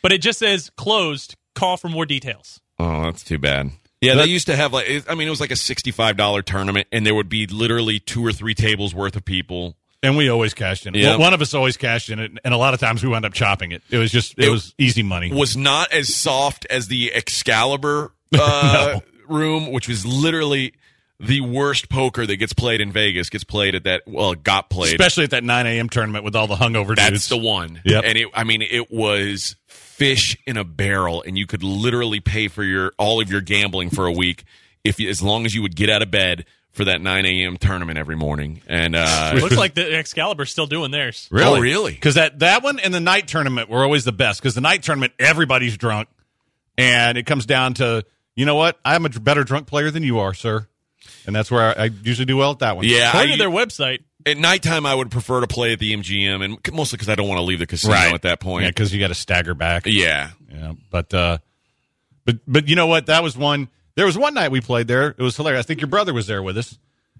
but 0.00 0.12
it 0.12 0.18
just 0.18 0.38
says 0.38 0.70
closed. 0.76 1.34
Call 1.56 1.76
for 1.76 1.88
more 1.88 2.06
details. 2.06 2.60
Oh, 2.78 3.02
that's 3.02 3.22
too 3.24 3.38
bad. 3.38 3.70
Yeah, 4.04 4.14
they 4.16 4.26
used 4.26 4.46
to 4.46 4.56
have 4.56 4.72
like 4.72 5.04
I 5.08 5.14
mean, 5.14 5.26
it 5.26 5.30
was 5.30 5.40
like 5.40 5.50
a 5.50 5.56
sixty-five 5.56 6.16
dollar 6.16 6.42
tournament, 6.42 6.88
and 6.92 7.06
there 7.06 7.14
would 7.14 7.28
be 7.28 7.46
literally 7.46 7.98
two 8.00 8.24
or 8.24 8.32
three 8.32 8.54
tables 8.54 8.94
worth 8.94 9.16
of 9.16 9.24
people. 9.24 9.76
and 10.02 10.16
we 10.16 10.28
always 10.28 10.52
cashed 10.54 10.86
in. 10.86 10.94
it. 10.94 11.00
Yeah. 11.00 11.16
One 11.16 11.32
of 11.34 11.40
us 11.40 11.54
always 11.54 11.76
cashed 11.76 12.10
in 12.10 12.18
it, 12.18 12.32
and 12.44 12.52
a 12.54 12.56
lot 12.58 12.74
of 12.74 12.80
times 12.80 13.02
we 13.02 13.08
wound 13.08 13.24
up 13.24 13.32
chopping 13.32 13.72
it. 13.72 13.82
It 13.90 13.98
was 13.98 14.10
just 14.12 14.34
it, 14.38 14.44
It 14.46 14.50
was 14.50 14.74
easy 14.78 15.02
money. 15.02 15.32
Was 15.32 15.56
not 15.56 15.92
as 15.92 16.14
soft 16.14 16.66
as 16.70 16.88
the 16.88 17.12
Excalibur 17.14 18.12
uh, 18.38 19.00
room, 19.28 19.72
which 19.72 19.88
was 19.88 20.04
literally 20.04 20.74
the 21.26 21.40
worst 21.40 21.88
poker 21.88 22.26
that 22.26 22.36
gets 22.36 22.52
played 22.52 22.80
in 22.80 22.92
Vegas. 22.92 23.30
Gets 23.30 23.44
played 23.44 23.74
at 23.74 23.84
that. 23.84 24.02
Well, 24.06 24.32
it 24.32 24.42
got 24.42 24.70
played. 24.70 24.94
Especially 24.94 25.24
at 25.24 25.30
that 25.30 25.44
9 25.44 25.66
a.m. 25.66 25.88
tournament 25.88 26.24
with 26.24 26.36
all 26.36 26.46
the 26.46 26.56
hungover 26.56 26.94
That's 26.96 27.10
dudes. 27.10 27.28
the 27.28 27.36
one. 27.36 27.80
Yep. 27.84 28.04
And 28.06 28.18
it, 28.18 28.28
I 28.34 28.44
mean, 28.44 28.62
it 28.62 28.90
was 28.90 29.56
fish 29.66 30.36
in 30.46 30.56
a 30.56 30.64
barrel, 30.64 31.22
and 31.26 31.38
you 31.38 31.46
could 31.46 31.62
literally 31.62 32.20
pay 32.20 32.48
for 32.48 32.64
your 32.64 32.92
all 32.98 33.20
of 33.20 33.30
your 33.30 33.40
gambling 33.40 33.90
for 33.90 34.06
a 34.06 34.12
week 34.12 34.44
if 34.82 35.00
you, 35.00 35.08
as 35.08 35.22
long 35.22 35.46
as 35.46 35.54
you 35.54 35.62
would 35.62 35.76
get 35.76 35.90
out 35.90 36.02
of 36.02 36.10
bed 36.10 36.44
for 36.74 36.84
that 36.86 37.00
9 37.00 37.24
a.m. 37.24 37.56
tournament 37.56 37.98
every 37.98 38.16
morning. 38.16 38.60
And 38.66 38.96
uh, 38.96 39.34
Looks 39.40 39.56
like 39.56 39.74
the 39.74 39.96
Excalibur's 39.96 40.50
still 40.50 40.66
doing 40.66 40.90
theirs. 40.90 41.28
Oh, 41.32 41.60
really? 41.60 41.92
Because 41.92 42.16
that, 42.16 42.40
that 42.40 42.64
one 42.64 42.80
and 42.80 42.92
the 42.92 43.00
night 43.00 43.28
tournament 43.28 43.70
were 43.70 43.84
always 43.84 44.04
the 44.04 44.12
best. 44.12 44.40
Because 44.42 44.56
the 44.56 44.60
night 44.60 44.82
tournament, 44.82 45.12
everybody's 45.18 45.76
drunk. 45.76 46.08
And 46.76 47.16
it 47.16 47.26
comes 47.26 47.46
down 47.46 47.74
to, 47.74 48.04
you 48.34 48.44
know 48.44 48.56
what? 48.56 48.80
I'm 48.84 49.06
a 49.06 49.08
better 49.08 49.44
drunk 49.44 49.68
player 49.68 49.92
than 49.92 50.02
you 50.02 50.18
are, 50.18 50.34
sir. 50.34 50.66
And 51.26 51.34
that's 51.34 51.50
where 51.50 51.78
I, 51.78 51.84
I 51.84 51.90
usually 52.02 52.26
do 52.26 52.36
well 52.36 52.52
at 52.52 52.58
that 52.60 52.76
one. 52.76 52.84
yeah, 52.84 53.08
According 53.08 53.32
I, 53.32 53.36
to 53.36 53.38
their 53.38 53.50
website, 53.50 54.00
at 54.26 54.38
nighttime 54.38 54.86
I 54.86 54.94
would 54.94 55.10
prefer 55.10 55.40
to 55.40 55.46
play 55.46 55.72
at 55.72 55.78
the 55.78 55.94
MGM, 55.94 56.44
and 56.44 56.74
mostly 56.74 56.96
because 56.96 57.08
I 57.08 57.14
don't 57.14 57.28
want 57.28 57.38
to 57.38 57.44
leave 57.44 57.58
the 57.58 57.66
casino 57.66 57.94
at 57.94 58.22
that 58.22 58.40
point. 58.40 58.62
Yeah, 58.62 58.68
point. 58.68 58.76
because 58.76 58.94
you 58.94 59.00
got 59.00 59.08
to 59.08 59.14
stagger 59.14 59.54
back. 59.54 59.84
Yeah, 59.86 60.30
Yeah, 60.50 60.72
but 60.90 61.12
uh, 61.12 61.38
but 62.24 62.38
but 62.46 62.68
you 62.68 62.76
know 62.76 62.86
what? 62.86 63.06
That 63.06 63.22
was 63.22 63.36
one. 63.36 63.68
There 63.96 64.06
was 64.06 64.18
one 64.18 64.34
night 64.34 64.50
we 64.50 64.60
played 64.60 64.88
there. 64.88 65.08
It 65.08 65.20
was 65.20 65.36
hilarious. 65.36 65.64
I 65.64 65.66
think 65.66 65.80
your 65.80 65.88
brother 65.88 66.12
was 66.12 66.26
there 66.26 66.42
with 66.42 66.58
us. 66.58 66.78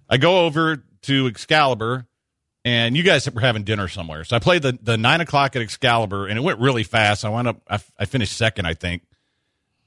I 0.09 0.17
go 0.17 0.45
over 0.45 0.83
to 1.03 1.27
Excalibur, 1.27 2.07
and 2.65 2.97
you 2.97 3.03
guys 3.03 3.31
were 3.31 3.41
having 3.41 3.65
dinner 3.65 3.89
somewhere. 3.89 4.25
So 4.25 4.37
I 4.37 4.39
played 4.39 4.63
the 4.63 4.79
the 4.83 4.97
nine 4.97 5.21
o'clock 5.21 5.57
at 5.57 5.63
Excalibur, 5.63 6.27
and 6.27 6.39
it 6.39 6.43
went 6.43 6.59
really 6.59 6.85
fast. 6.85 7.25
I 7.25 7.29
wound 7.29 7.49
up. 7.49 7.61
I, 7.69 7.81
I 7.99 8.05
finished 8.07 8.37
second, 8.37 8.67
I 8.67 8.75
think, 8.75 9.03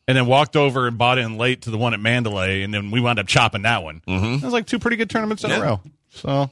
and 0.07 0.15
then 0.15 0.25
walked 0.25 0.55
over 0.55 0.87
and 0.87 0.97
bought 0.97 1.17
in 1.17 1.37
late 1.37 1.63
to 1.63 1.71
the 1.71 1.77
one 1.77 1.93
at 1.93 1.99
Mandalay, 1.99 2.63
and 2.63 2.73
then 2.73 2.91
we 2.91 3.01
wound 3.01 3.19
up 3.19 3.27
chopping 3.27 3.63
that 3.63 3.83
one. 3.83 4.01
Mm-hmm. 4.07 4.35
It 4.35 4.43
was 4.43 4.53
like 4.53 4.65
two 4.65 4.79
pretty 4.79 4.97
good 4.97 5.09
tournaments 5.09 5.43
in 5.43 5.51
a 5.51 5.61
row. 5.61 5.81
So. 6.09 6.49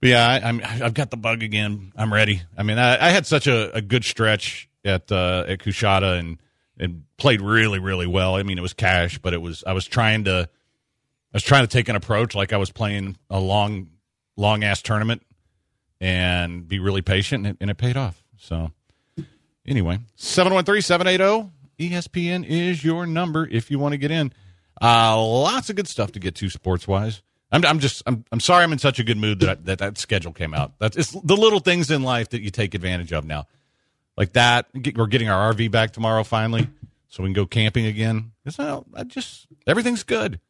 But 0.00 0.10
yeah, 0.10 0.28
I, 0.28 0.48
I'm. 0.48 0.60
I've 0.62 0.94
got 0.94 1.10
the 1.10 1.16
bug 1.16 1.42
again. 1.42 1.92
I'm 1.96 2.12
ready. 2.12 2.42
I 2.56 2.62
mean, 2.62 2.78
I, 2.78 3.06
I 3.06 3.10
had 3.10 3.26
such 3.26 3.46
a, 3.46 3.74
a 3.74 3.80
good 3.80 4.04
stretch 4.04 4.68
at 4.84 5.10
uh, 5.10 5.44
at 5.48 5.58
Kushada 5.58 6.18
and 6.18 6.38
and 6.78 7.04
played 7.16 7.40
really 7.40 7.78
really 7.78 8.06
well. 8.06 8.36
I 8.36 8.42
mean, 8.42 8.58
it 8.58 8.62
was 8.62 8.74
cash, 8.74 9.18
but 9.18 9.32
it 9.32 9.40
was 9.40 9.64
I 9.66 9.72
was 9.72 9.86
trying 9.86 10.24
to 10.24 10.48
I 10.48 11.36
was 11.36 11.42
trying 11.42 11.62
to 11.62 11.68
take 11.68 11.88
an 11.88 11.96
approach 11.96 12.34
like 12.34 12.52
I 12.52 12.58
was 12.58 12.70
playing 12.70 13.16
a 13.30 13.40
long 13.40 13.88
long 14.36 14.64
ass 14.64 14.82
tournament 14.82 15.22
and 16.00 16.68
be 16.68 16.78
really 16.78 17.02
patient, 17.02 17.46
and 17.46 17.54
it, 17.54 17.58
and 17.62 17.70
it 17.70 17.78
paid 17.78 17.96
off. 17.96 18.22
So 18.36 18.72
anyway, 19.66 19.98
713-780 20.18 21.50
ESPN 21.78 22.46
is 22.46 22.84
your 22.84 23.06
number 23.06 23.46
if 23.46 23.70
you 23.70 23.78
want 23.78 23.92
to 23.92 23.98
get 23.98 24.10
in. 24.10 24.32
Uh, 24.80 25.20
lots 25.20 25.70
of 25.70 25.76
good 25.76 25.88
stuff 25.88 26.12
to 26.12 26.18
get 26.18 26.34
to 26.36 26.50
sports 26.50 26.86
wise. 26.86 27.22
I'm, 27.52 27.64
I'm 27.64 27.78
just 27.78 28.02
I'm, 28.06 28.24
I'm 28.32 28.40
sorry 28.40 28.64
I'm 28.64 28.72
in 28.72 28.78
such 28.78 28.98
a 28.98 29.04
good 29.04 29.16
mood 29.16 29.40
that 29.40 29.48
I, 29.48 29.54
that 29.54 29.78
that 29.78 29.98
schedule 29.98 30.32
came 30.32 30.52
out. 30.52 30.72
That's 30.78 30.96
it's 30.96 31.10
the 31.12 31.36
little 31.36 31.60
things 31.60 31.90
in 31.90 32.02
life 32.02 32.30
that 32.30 32.42
you 32.42 32.50
take 32.50 32.74
advantage 32.74 33.12
of 33.12 33.24
now, 33.24 33.46
like 34.16 34.32
that. 34.32 34.66
We're 34.74 35.06
getting 35.06 35.28
our 35.28 35.54
RV 35.54 35.70
back 35.70 35.92
tomorrow 35.92 36.24
finally, 36.24 36.68
so 37.08 37.22
we 37.22 37.28
can 37.28 37.34
go 37.34 37.46
camping 37.46 37.86
again. 37.86 38.32
It's 38.44 38.58
not, 38.58 38.84
I 38.94 39.04
just 39.04 39.46
everything's 39.66 40.02
good. 40.02 40.40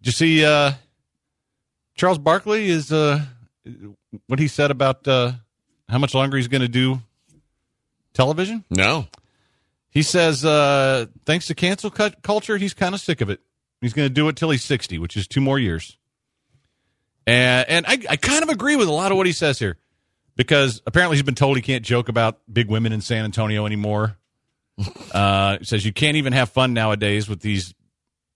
Did 0.00 0.06
you 0.06 0.12
see 0.12 0.44
uh, 0.44 0.72
Charles 1.94 2.18
Barkley 2.18 2.68
is 2.68 2.90
uh, 2.90 3.20
what 4.26 4.38
he 4.38 4.48
said 4.48 4.70
about 4.70 5.06
uh, 5.06 5.32
how 5.88 5.98
much 5.98 6.14
longer 6.14 6.38
he's 6.38 6.48
going 6.48 6.62
to 6.62 6.68
do 6.68 7.02
television? 8.14 8.64
no, 8.70 9.06
He 9.94 10.02
says, 10.02 10.44
uh, 10.44 11.06
thanks 11.24 11.46
to 11.46 11.54
cancel 11.54 11.90
cu- 11.90 12.10
culture, 12.22 12.58
he's 12.58 12.74
kind 12.74 12.94
of 12.94 13.00
sick 13.00 13.20
of 13.20 13.30
it. 13.30 13.40
He's 13.80 13.92
going 13.92 14.06
to 14.08 14.12
do 14.12 14.28
it 14.28 14.36
till 14.36 14.50
he's 14.50 14.64
60, 14.64 14.98
which 14.98 15.16
is 15.16 15.26
two 15.28 15.40
more 15.40 15.58
years. 15.58 15.96
And, 17.26 17.68
and 17.68 17.86
I, 17.86 17.98
I 18.10 18.16
kind 18.16 18.42
of 18.42 18.48
agree 18.48 18.76
with 18.76 18.88
a 18.88 18.92
lot 18.92 19.10
of 19.12 19.16
what 19.16 19.26
he 19.26 19.32
says 19.32 19.58
here 19.58 19.78
because 20.36 20.82
apparently 20.86 21.16
he's 21.16 21.22
been 21.22 21.34
told 21.34 21.56
he 21.56 21.62
can't 21.62 21.84
joke 21.84 22.08
about 22.08 22.40
big 22.52 22.68
women 22.68 22.92
in 22.92 23.00
San 23.00 23.24
Antonio 23.24 23.66
anymore. 23.66 24.16
Uh, 25.12 25.58
he 25.58 25.64
says 25.64 25.86
you 25.86 25.92
can't 25.92 26.16
even 26.16 26.32
have 26.32 26.48
fun 26.50 26.74
nowadays 26.74 27.28
with 27.28 27.38
these, 27.40 27.72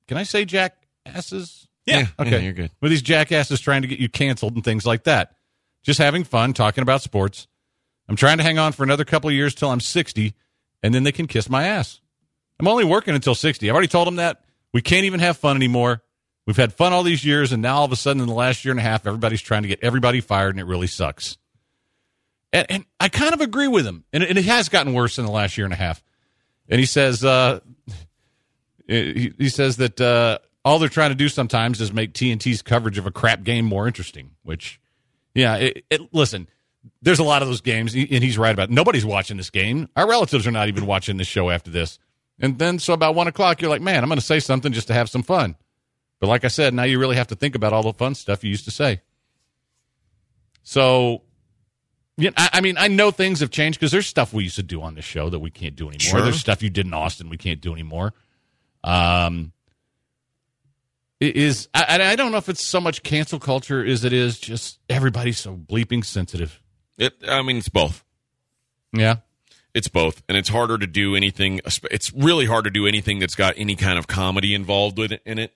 can 0.07 0.17
I 0.17 0.23
say 0.23 0.45
jackasses? 0.45 1.67
yeah, 1.85 2.07
Okay. 2.17 2.31
yeah, 2.31 2.39
you're 2.39 2.53
good. 2.53 2.71
With 2.81 2.93
these 2.93 3.03
jackasses 3.03 3.59
trying 3.61 3.83
to 3.83 3.89
get 3.89 3.99
you 3.99 4.09
canceled 4.09 4.55
and 4.55 4.63
things 4.63 4.87
like 4.87 5.03
that. 5.05 5.35
Just 5.83 5.99
having 5.99 6.23
fun, 6.23 6.53
talking 6.53 6.83
about 6.83 7.03
sports. 7.03 7.49
I'm 8.09 8.15
trying 8.15 8.37
to 8.39 8.45
hang 8.45 8.61
on 8.61 8.71
for 8.71 8.85
another 8.85 9.05
couple 9.05 9.29
of 9.29 9.35
years 9.35 9.53
till 9.57 9.69
I'm 9.73 9.81
60, 9.81 10.33
and 10.83 10.95
then 10.95 11.03
they 11.03 11.13
can 11.13 11.27
kiss 11.27 11.49
my 11.49 11.67
ass. 11.67 12.01
I'm 12.61 12.69
only 12.69 12.85
working 12.85 13.15
until 13.15 13.35
60. 13.35 13.69
I've 13.69 13.75
already 13.75 13.89
told 13.89 14.07
them 14.07 14.17
that. 14.17 14.45
We 14.73 14.83
can't 14.83 15.05
even 15.05 15.21
have 15.21 15.37
fun 15.37 15.57
anymore. 15.57 16.03
We've 16.47 16.57
had 16.57 16.73
fun 16.73 16.93
all 16.93 17.03
these 17.03 17.25
years, 17.25 17.53
and 17.53 17.63
now 17.63 17.77
all 17.77 17.85
of 17.85 17.93
a 17.93 17.97
sudden, 17.97 18.23
in 18.23 18.29
the 18.29 18.35
last 18.35 18.65
year 18.65 18.73
and 18.73 18.81
a 18.81 18.83
half, 18.83 19.07
everybody's 19.07 19.43
trying 19.43 19.63
to 19.63 19.69
get 19.69 19.81
everybody 19.83 20.21
fired, 20.21 20.51
and 20.51 20.61
it 20.61 20.65
really 20.65 20.87
sucks. 20.87 21.37
And, 22.53 22.67
and 22.71 22.85
I 22.99 23.09
kind 23.09 23.35
of 23.35 23.41
agree 23.41 23.69
with 23.69 23.87
him. 23.87 24.05
And 24.13 24.23
it, 24.23 24.31
and 24.31 24.39
it 24.39 24.47
has 24.47 24.69
gotten 24.69 24.95
worse 24.95 25.19
in 25.19 25.27
the 25.27 25.31
last 25.31 25.59
year 25.59 25.67
and 25.67 25.75
a 25.75 25.77
half. 25.77 26.03
And 26.69 26.81
he 26.81 26.87
says, 26.87 27.25
uh, 27.25 27.61
he, 28.87 29.35
he 29.39 29.49
says 29.49 29.77
that 29.77 30.01
uh, 30.01 30.39
all 30.65 30.79
they're 30.79 30.89
trying 30.89 31.11
to 31.11 31.17
do 31.17 31.29
sometimes 31.29 31.81
is 31.81 31.93
make 31.93 32.15
TNT's 32.15 32.63
coverage 32.63 32.99
of 32.99 33.07
a 33.07 33.11
crap 33.11 33.43
game 33.43 33.65
more 33.65 33.87
interesting. 33.87 34.31
Which, 34.43 34.81
yeah, 35.35 35.57
it, 35.57 35.85
it, 35.91 36.15
listen, 36.15 36.49
there's 37.03 37.19
a 37.19 37.25
lot 37.25 37.43
of 37.43 37.49
those 37.49 37.61
games, 37.61 37.95
and 37.95 38.07
he's 38.09 38.39
right 38.39 38.53
about. 38.53 38.71
It. 38.71 38.73
Nobody's 38.73 39.05
watching 39.05 39.37
this 39.37 39.51
game. 39.51 39.89
Our 39.97 40.09
relatives 40.09 40.47
are 40.47 40.51
not 40.51 40.69
even 40.69 40.87
watching 40.87 41.17
this 41.17 41.27
show 41.27 41.51
after 41.51 41.71
this. 41.71 41.99
And 42.41 42.59
then, 42.59 42.79
so 42.79 42.93
about 42.93 43.15
one 43.15 43.27
o'clock, 43.27 43.61
you're 43.61 43.71
like, 43.71 43.83
man, 43.83 44.03
I'm 44.03 44.09
going 44.09 44.21
to 44.21 44.25
say 44.25 44.41
something 44.41 44.73
just 44.73 44.87
to 44.89 44.95
have 44.95 45.09
some 45.09 45.23
fun. 45.23 45.57
But 46.21 46.29
like 46.29 46.45
I 46.45 46.49
said, 46.49 46.75
now 46.75 46.85
you 46.85 46.99
really 46.99 47.17
have 47.17 47.29
to 47.29 47.35
think 47.35 47.55
about 47.55 47.73
all 47.73 47.83
the 47.83 47.93
fun 47.93 48.15
stuff 48.15 48.45
you 48.45 48.51
used 48.51 48.65
to 48.65 48.71
say. 48.71 49.01
So, 50.63 51.23
yeah, 52.17 52.31
I, 52.37 52.51
I 52.55 52.61
mean, 52.61 52.77
I 52.79 52.89
know 52.89 53.11
things 53.11 53.41
have 53.41 53.51
changed 53.51 53.79
because 53.79 53.93
there's 53.93 54.07
stuff 54.07 54.33
we 54.33 54.45
used 54.45 54.57
to 54.57 54.63
do 54.63 54.83
on 54.83 54.95
this 54.95 55.05
show 55.05 55.31
that 55.31 55.39
we 55.39 55.51
can't 55.51 55.77
do 55.77 55.89
anymore. 55.89 56.01
Sure. 56.01 56.21
There's 56.23 56.41
stuff 56.41 56.63
you 56.63 56.71
did 56.71 56.87
in 56.87 56.95
Austin 56.95 57.29
we 57.29 57.37
can't 57.37 57.61
do 57.61 57.73
anymore. 57.73 58.13
Um, 58.85 59.53
it 61.21 61.37
is 61.37 61.69
I, 61.75 62.13
I 62.13 62.17
don't 62.17 62.31
know 62.31 62.39
if 62.39 62.49
it's 62.49 62.65
so 62.65 62.81
much 62.81 63.03
cancel 63.03 63.41
culture 63.41 63.85
as 63.85 64.05
it 64.05 64.13
is 64.13 64.39
just 64.39 64.79
everybody's 64.89 65.39
so 65.39 65.57
bleeping 65.57 66.05
sensitive. 66.05 66.61
It, 66.99 67.15
I 67.27 67.43
mean, 67.43 67.57
it's 67.59 67.69
both. 67.69 68.05
Yeah, 68.93 69.17
It's 69.75 69.89
both, 69.89 70.23
and 70.29 70.37
it's 70.37 70.49
harder 70.49 70.79
to 70.79 70.87
do 70.87 71.15
anything. 71.15 71.61
It's 71.91 72.13
really 72.15 72.47
hard 72.47 72.65
to 72.65 72.71
do 72.71 72.87
anything 72.87 73.19
that's 73.19 73.35
got 73.35 73.55
any 73.59 73.77
kind 73.77 73.99
of 73.99 74.07
comedy 74.07 74.55
involved 74.55 74.97
with 74.99 75.13
it 75.13 75.21
in 75.27 75.39
it. 75.39 75.53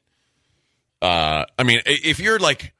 Uh, 1.00 1.46
I 1.58 1.62
mean, 1.62 1.80
if 1.86 2.20
you're 2.20 2.38
like 2.38 2.74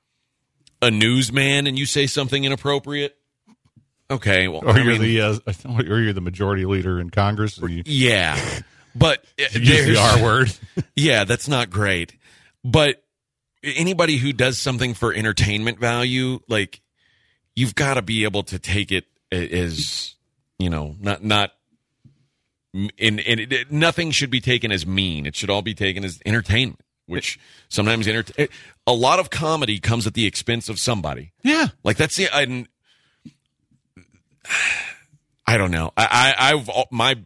a 0.82 0.90
newsman 0.90 1.66
and 1.66 1.78
you 1.78 1.86
say 1.86 2.06
something 2.06 2.44
inappropriate, 2.44 3.16
okay, 4.10 4.46
well, 4.46 4.60
or 4.62 4.72
I 4.72 4.82
you're 4.82 4.98
mean, 4.98 5.00
the 5.00 5.20
uh, 5.22 5.38
or 5.88 6.00
you're 6.00 6.12
the 6.12 6.20
majority 6.20 6.66
leader 6.66 7.00
in 7.00 7.08
Congress. 7.08 7.58
You 7.58 7.82
yeah, 7.86 8.38
but 8.94 9.24
uh, 9.40 9.58
use 9.58 9.86
the 9.86 9.96
R 9.96 10.22
word. 10.22 10.52
Yeah, 10.94 11.24
that's 11.24 11.48
not 11.48 11.70
great. 11.70 12.14
But 12.62 13.02
anybody 13.64 14.18
who 14.18 14.34
does 14.34 14.58
something 14.58 14.92
for 14.92 15.14
entertainment 15.14 15.78
value, 15.80 16.40
like 16.46 16.81
you've 17.54 17.74
got 17.74 17.94
to 17.94 18.02
be 18.02 18.24
able 18.24 18.42
to 18.44 18.58
take 18.58 18.90
it 18.92 19.04
as 19.30 20.14
you 20.58 20.70
know, 20.70 20.96
not 21.00 21.22
not. 21.24 21.52
In, 22.74 23.18
in 23.18 23.38
it, 23.52 23.70
nothing 23.70 24.10
should 24.12 24.30
be 24.30 24.40
taken 24.40 24.72
as 24.72 24.86
mean. 24.86 25.26
It 25.26 25.36
should 25.36 25.50
all 25.50 25.60
be 25.60 25.74
taken 25.74 26.04
as 26.04 26.18
entertainment. 26.24 26.80
which 27.06 27.38
sometimes 27.68 28.06
enter- 28.08 28.32
eh, 28.38 28.46
a 28.86 28.94
lot 28.94 29.18
of 29.18 29.28
comedy 29.28 29.78
comes 29.78 30.06
at 30.06 30.14
the 30.14 30.24
expense 30.24 30.70
of 30.70 30.78
somebody. 30.78 31.32
Yeah. 31.42 31.66
Like 31.84 31.98
that's 31.98 32.16
the 32.16 32.28
I, 32.32 32.64
I 35.46 35.56
don't 35.58 35.70
know. 35.70 35.92
I, 35.96 36.34
I 36.38 36.52
I've 36.54 36.70
my 36.90 37.16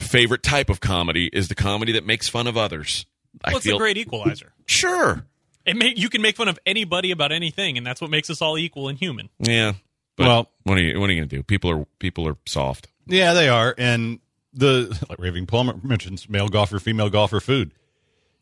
favorite 0.00 0.42
type 0.42 0.70
of 0.70 0.80
comedy 0.80 1.28
is 1.32 1.48
the 1.48 1.54
comedy 1.54 1.92
that 1.92 2.06
makes 2.06 2.28
fun 2.28 2.46
of 2.46 2.56
others. 2.56 3.04
I 3.44 3.50
Well, 3.50 3.56
it's 3.58 3.66
feel 3.66 3.76
a 3.76 3.78
great 3.78 3.98
equalizer. 3.98 4.52
sure. 4.66 5.26
It 5.66 5.76
make, 5.76 5.98
you 5.98 6.08
can 6.08 6.22
make 6.22 6.36
fun 6.36 6.48
of 6.48 6.58
anybody 6.64 7.10
about 7.10 7.32
anything, 7.32 7.76
and 7.76 7.86
that's 7.86 8.00
what 8.00 8.10
makes 8.10 8.30
us 8.30 8.40
all 8.40 8.56
equal 8.56 8.88
and 8.88 8.96
human. 8.96 9.28
Yeah. 9.38 9.72
But 10.16 10.26
Well- 10.26 10.50
what 10.62 10.78
are 10.78 10.80
you 10.80 10.98
what 10.98 11.10
are 11.10 11.12
you 11.12 11.20
gonna 11.20 11.26
do? 11.28 11.42
People 11.42 11.70
are 11.70 11.86
people 11.98 12.26
are 12.28 12.36
soft. 12.46 12.88
Yeah, 13.06 13.34
they 13.34 13.48
are. 13.48 13.74
And 13.76 14.20
the 14.54 14.96
like 15.10 15.18
Raving 15.18 15.46
Plumber 15.46 15.74
mentions 15.82 16.28
male 16.28 16.48
golfer, 16.48 16.78
female 16.78 17.10
golfer, 17.10 17.40
food. 17.40 17.72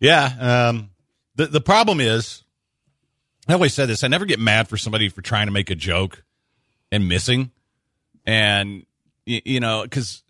Yeah. 0.01 0.69
Um, 0.69 0.91
the 1.35 1.47
the 1.47 1.61
problem 1.61 2.01
is, 2.01 2.45
I 3.49 3.55
always 3.55 3.75
said 3.75 3.87
this. 3.89 4.05
I 4.05 4.09
never 4.09 4.25
get 4.27 4.39
mad 4.39 4.69
for 4.69 4.77
somebody 4.77 5.09
for 5.09 5.21
trying 5.23 5.47
to 5.47 5.53
make 5.53 5.71
a 5.71 5.75
joke 5.75 6.23
and 6.93 7.09
missing, 7.09 7.51
and 8.25 8.87
you, 9.27 9.41
you 9.45 9.61
know, 9.61 9.83
because 9.83 10.23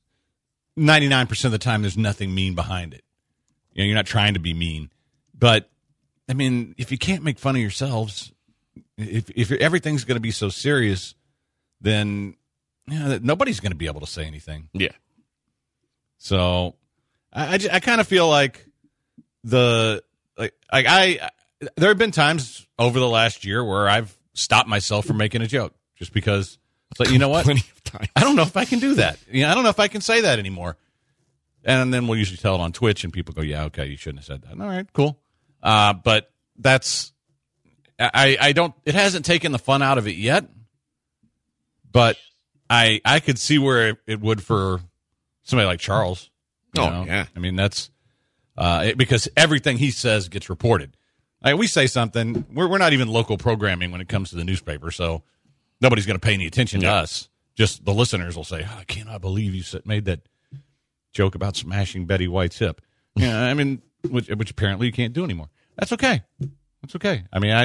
ninety 0.76 1.08
nine 1.08 1.26
percent 1.26 1.52
of 1.52 1.60
the 1.60 1.64
time 1.64 1.82
there's 1.82 1.98
nothing 1.98 2.34
mean 2.34 2.54
behind 2.54 2.94
it. 2.94 3.04
You 3.72 3.82
know, 3.82 3.86
you're 3.86 3.96
not 3.96 4.06
trying 4.06 4.34
to 4.34 4.40
be 4.40 4.54
mean, 4.54 4.90
but 5.38 5.68
I 6.28 6.32
mean, 6.32 6.74
if 6.78 6.90
you 6.90 6.98
can't 6.98 7.22
make 7.22 7.38
fun 7.38 7.56
of 7.56 7.60
yourselves, 7.60 8.32
if 8.96 9.30
if 9.30 9.52
everything's 9.52 10.04
going 10.04 10.16
to 10.16 10.20
be 10.20 10.30
so 10.30 10.48
serious, 10.48 11.14
then 11.80 12.36
you 12.86 12.98
know, 12.98 13.18
nobody's 13.22 13.60
going 13.60 13.72
to 13.72 13.78
be 13.78 13.86
able 13.86 14.00
to 14.00 14.06
say 14.06 14.24
anything. 14.24 14.68
Yeah. 14.72 14.92
So 16.18 16.76
I, 17.32 17.54
I, 17.54 17.58
I 17.72 17.80
kind 17.80 18.00
of 18.00 18.08
feel 18.08 18.28
like 18.28 18.66
the 19.42 20.02
like, 20.38 20.54
like 20.72 20.86
I 20.88 21.30
there 21.76 21.88
have 21.88 21.98
been 21.98 22.10
times 22.10 22.66
over 22.78 22.98
the 22.98 23.08
last 23.08 23.44
year 23.44 23.64
where 23.64 23.88
I've 23.88 24.16
stopped 24.32 24.68
myself 24.68 25.04
from 25.04 25.16
making 25.16 25.42
a 25.42 25.46
joke 25.46 25.74
just 25.96 26.12
because 26.12 26.58
it's 26.90 27.00
like 27.00 27.10
you 27.10 27.18
know 27.18 27.28
what. 27.28 27.48
I 28.16 28.20
don't 28.20 28.34
know 28.34 28.42
if 28.42 28.56
I 28.56 28.64
can 28.64 28.80
do 28.80 28.94
that. 28.94 29.18
You 29.30 29.42
know, 29.42 29.50
I 29.50 29.54
don't 29.54 29.62
know 29.62 29.70
if 29.70 29.78
I 29.78 29.88
can 29.88 30.00
say 30.00 30.22
that 30.22 30.38
anymore. 30.38 30.76
And 31.64 31.94
then 31.94 32.08
we'll 32.08 32.18
usually 32.18 32.36
tell 32.36 32.56
it 32.56 32.60
on 32.60 32.72
Twitch, 32.72 33.04
and 33.04 33.12
people 33.12 33.34
go, 33.34 33.40
"Yeah, 33.40 33.64
okay, 33.64 33.86
you 33.86 33.96
shouldn't 33.96 34.18
have 34.20 34.26
said 34.26 34.42
that." 34.42 34.60
All 34.60 34.68
right, 34.68 34.86
cool. 34.92 35.18
Uh, 35.64 35.94
but 35.94 36.30
that's 36.58 37.12
I 37.98 38.36
I 38.40 38.52
don't. 38.52 38.74
It 38.84 38.94
hasn't 38.94 39.24
taken 39.24 39.50
the 39.50 39.58
fun 39.58 39.82
out 39.82 39.98
of 39.98 40.06
it 40.06 40.16
yet, 40.16 40.44
but 41.90 42.16
I 42.68 43.00
I 43.04 43.20
could 43.20 43.38
see 43.38 43.58
where 43.58 43.90
it, 43.90 43.98
it 44.06 44.20
would 44.20 44.42
for 44.42 44.80
somebody 45.42 45.66
like 45.66 45.80
Charles. 45.80 46.30
Oh, 46.76 46.90
know? 46.90 47.04
yeah. 47.06 47.26
I 47.34 47.38
mean 47.38 47.56
that's 47.56 47.90
uh, 48.56 48.82
it, 48.86 48.98
because 48.98 49.28
everything 49.36 49.78
he 49.78 49.90
says 49.90 50.28
gets 50.28 50.50
reported. 50.50 50.96
Like 51.42 51.56
we 51.56 51.66
say 51.66 51.86
something, 51.86 52.44
we're 52.52 52.68
we're 52.68 52.78
not 52.78 52.92
even 52.92 53.08
local 53.08 53.38
programming 53.38 53.90
when 53.90 54.00
it 54.00 54.08
comes 54.08 54.30
to 54.30 54.36
the 54.36 54.44
newspaper, 54.44 54.90
so 54.90 55.22
nobody's 55.80 56.06
going 56.06 56.18
to 56.18 56.24
pay 56.24 56.34
any 56.34 56.46
attention 56.46 56.80
to 56.80 56.88
us. 56.88 57.28
Just 57.54 57.84
the 57.84 57.94
listeners 57.94 58.36
will 58.36 58.44
say, 58.44 58.66
oh, 58.68 58.78
"I 58.80 58.84
cannot 58.84 59.20
believe 59.20 59.54
you 59.54 59.62
said, 59.62 59.86
made 59.86 60.06
that 60.06 60.20
joke 61.12 61.34
about 61.34 61.56
smashing 61.56 62.06
Betty 62.06 62.28
White's 62.28 62.58
hip." 62.58 62.80
Yeah, 63.14 63.40
I 63.40 63.54
mean, 63.54 63.82
which, 64.08 64.28
which 64.28 64.50
apparently 64.50 64.86
you 64.86 64.92
can't 64.92 65.12
do 65.12 65.22
anymore. 65.22 65.48
That's 65.76 65.92
okay. 65.92 66.22
That's 66.82 66.96
okay. 66.96 67.24
I 67.32 67.38
mean, 67.38 67.52
I, 67.52 67.64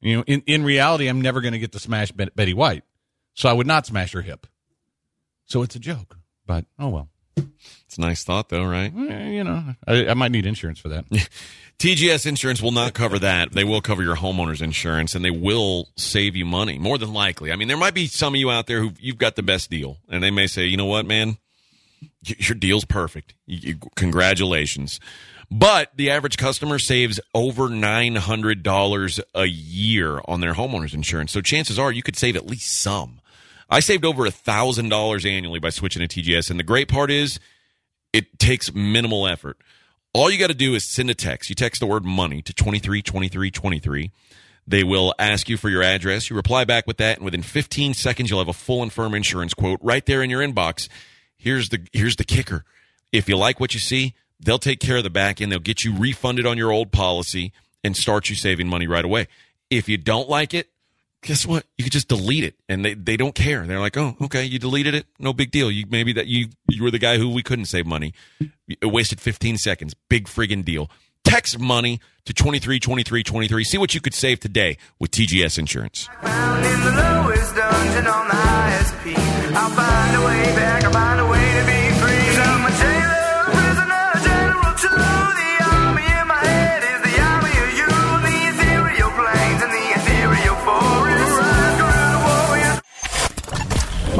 you 0.00 0.16
know, 0.16 0.24
in 0.26 0.42
in 0.46 0.64
reality, 0.64 1.08
I'm 1.08 1.20
never 1.20 1.40
going 1.40 1.52
to 1.52 1.58
get 1.58 1.72
to 1.72 1.78
smash 1.78 2.10
Betty 2.12 2.54
White, 2.54 2.84
so 3.34 3.48
I 3.48 3.52
would 3.52 3.66
not 3.66 3.86
smash 3.86 4.12
her 4.12 4.22
hip. 4.22 4.46
So 5.46 5.62
it's 5.62 5.74
a 5.76 5.80
joke, 5.80 6.16
but 6.46 6.64
oh 6.78 6.88
well. 6.88 7.08
It's 7.86 7.96
a 7.98 8.00
nice 8.02 8.22
thought 8.22 8.48
though, 8.50 8.64
right? 8.64 8.92
You 8.92 9.42
know, 9.44 9.74
I, 9.86 10.08
I 10.08 10.14
might 10.14 10.30
need 10.30 10.46
insurance 10.46 10.78
for 10.78 10.88
that. 10.90 11.04
TGS 11.78 12.26
insurance 12.26 12.60
will 12.60 12.70
not 12.72 12.92
cover 12.92 13.18
that. 13.18 13.52
They 13.52 13.64
will 13.64 13.80
cover 13.80 14.02
your 14.02 14.16
homeowner's 14.16 14.60
insurance 14.62 15.14
and 15.14 15.24
they 15.24 15.30
will 15.30 15.88
save 15.96 16.36
you 16.36 16.44
money, 16.44 16.78
more 16.78 16.98
than 16.98 17.12
likely. 17.12 17.50
I 17.50 17.56
mean, 17.56 17.68
there 17.68 17.76
might 17.78 17.94
be 17.94 18.06
some 18.06 18.34
of 18.34 18.38
you 18.38 18.50
out 18.50 18.66
there 18.66 18.80
who 18.80 18.92
you've 19.00 19.16
got 19.18 19.34
the 19.36 19.42
best 19.42 19.70
deal 19.70 19.96
and 20.08 20.22
they 20.22 20.30
may 20.30 20.46
say, 20.46 20.66
you 20.66 20.76
know 20.76 20.84
what, 20.86 21.06
man, 21.06 21.38
your 22.22 22.54
deal's 22.54 22.84
perfect. 22.84 23.34
You- 23.46 23.70
you- 23.70 23.78
congratulations. 23.96 25.00
But 25.50 25.90
the 25.96 26.10
average 26.10 26.36
customer 26.36 26.78
saves 26.78 27.18
over 27.34 27.68
$900 27.68 29.20
a 29.34 29.46
year 29.46 30.20
on 30.26 30.40
their 30.40 30.54
homeowner's 30.54 30.94
insurance. 30.94 31.32
So 31.32 31.40
chances 31.40 31.78
are 31.78 31.90
you 31.90 32.02
could 32.02 32.16
save 32.16 32.36
at 32.36 32.46
least 32.46 32.80
some. 32.80 33.20
I 33.68 33.80
saved 33.80 34.04
over 34.04 34.24
$1,000 34.24 35.30
annually 35.30 35.58
by 35.58 35.70
switching 35.70 36.06
to 36.06 36.22
TGS. 36.22 36.50
And 36.50 36.58
the 36.58 36.64
great 36.64 36.88
part 36.88 37.10
is 37.10 37.40
it 38.12 38.38
takes 38.38 38.72
minimal 38.72 39.26
effort. 39.26 39.58
All 40.12 40.30
you 40.30 40.38
got 40.38 40.48
to 40.48 40.54
do 40.54 40.74
is 40.74 40.88
send 40.88 41.10
a 41.10 41.14
text. 41.14 41.48
You 41.48 41.54
text 41.54 41.80
the 41.80 41.86
word 41.86 42.04
money 42.04 42.42
to 42.42 42.52
232323. 42.52 44.10
They 44.66 44.84
will 44.84 45.14
ask 45.18 45.48
you 45.48 45.56
for 45.56 45.68
your 45.68 45.82
address. 45.82 46.30
You 46.30 46.36
reply 46.36 46.64
back 46.64 46.86
with 46.86 46.98
that, 46.98 47.16
and 47.16 47.24
within 47.24 47.42
15 47.42 47.94
seconds, 47.94 48.30
you'll 48.30 48.40
have 48.40 48.48
a 48.48 48.52
full 48.52 48.82
and 48.82 48.92
firm 48.92 49.14
insurance 49.14 49.54
quote 49.54 49.80
right 49.82 50.04
there 50.04 50.22
in 50.22 50.30
your 50.30 50.42
inbox. 50.42 50.88
Here's 51.36 51.70
the 51.70 51.86
here's 51.92 52.16
the 52.16 52.24
kicker. 52.24 52.64
If 53.12 53.28
you 53.28 53.36
like 53.36 53.58
what 53.58 53.74
you 53.74 53.80
see, 53.80 54.14
they'll 54.40 54.58
take 54.58 54.80
care 54.80 54.96
of 54.96 55.04
the 55.04 55.10
back 55.10 55.40
end. 55.40 55.52
They'll 55.52 55.58
get 55.58 55.84
you 55.84 55.96
refunded 55.96 56.46
on 56.46 56.56
your 56.58 56.72
old 56.72 56.92
policy 56.92 57.52
and 57.84 57.96
start 57.96 58.28
you 58.28 58.36
saving 58.36 58.68
money 58.68 58.86
right 58.86 59.04
away. 59.04 59.28
If 59.70 59.88
you 59.88 59.96
don't 59.96 60.28
like 60.28 60.54
it, 60.54 60.68
guess 61.22 61.46
what? 61.46 61.64
You 61.78 61.84
could 61.84 61.92
just 61.92 62.08
delete 62.08 62.44
it, 62.44 62.54
and 62.68 62.84
they, 62.84 62.94
they 62.94 63.16
don't 63.16 63.34
care. 63.34 63.66
They're 63.66 63.80
like, 63.80 63.96
oh, 63.96 64.16
okay, 64.22 64.44
you 64.44 64.58
deleted 64.58 64.94
it, 64.94 65.06
no 65.18 65.32
big 65.32 65.50
deal. 65.50 65.70
You 65.70 65.86
maybe 65.88 66.12
that 66.14 66.26
you 66.26 66.48
you 66.68 66.82
were 66.82 66.90
the 66.90 66.98
guy 66.98 67.18
who 67.18 67.30
we 67.30 67.42
couldn't 67.42 67.66
save 67.66 67.86
money. 67.86 68.14
You 68.38 68.76
wasted 68.82 69.20
15 69.20 69.58
seconds, 69.58 69.94
big 70.08 70.26
friggin' 70.26 70.64
deal. 70.64 70.90
Text 71.22 71.58
money 71.58 72.00
to 72.24 72.32
232323. 72.32 73.64
See 73.64 73.78
what 73.78 73.94
you 73.94 74.00
could 74.00 74.14
save 74.14 74.40
today 74.40 74.78
with 74.98 75.10
TGS 75.10 75.58
Insurance. 75.58 76.08
In 76.22 76.28
the 76.28 76.92
lowest 76.96 77.54
dungeon 77.54 78.06
on 78.06 78.28
the 78.28 78.34
highest 78.34 78.94
peak. 79.04 79.18
I'll 79.52 79.70
find 79.70 80.16
a 80.16 80.26
way 80.26 80.44
back, 80.56 80.84
I'll 80.84 80.92
find 80.92 81.19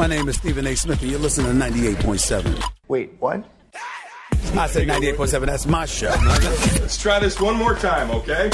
My 0.01 0.07
name 0.07 0.27
is 0.29 0.37
Stephen 0.37 0.65
A. 0.65 0.73
Smith, 0.73 0.99
and 1.03 1.11
you're 1.11 1.19
listening 1.19 1.59
to 1.59 1.63
98.7. 1.63 2.63
Wait, 2.87 3.11
what? 3.19 3.45
I 4.55 4.65
said 4.65 4.87
98.7. 4.87 5.45
That's 5.45 5.67
my 5.67 5.85
show. 5.85 6.09
Let's 6.79 6.97
try 6.99 7.19
this 7.19 7.39
one 7.39 7.55
more 7.55 7.75
time, 7.75 8.09
okay? 8.09 8.49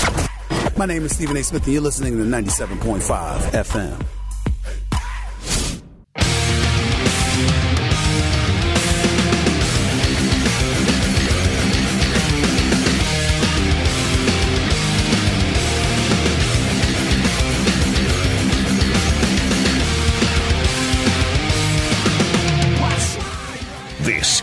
My 0.75 0.85
name 0.85 1.05
is 1.05 1.15
Stephen 1.15 1.37
A. 1.37 1.43
Smith, 1.43 1.63
and 1.63 1.71
you're 1.71 1.81
listening 1.81 2.17
to 2.17 2.23
97.5 2.25 3.39
FM. 3.51 4.16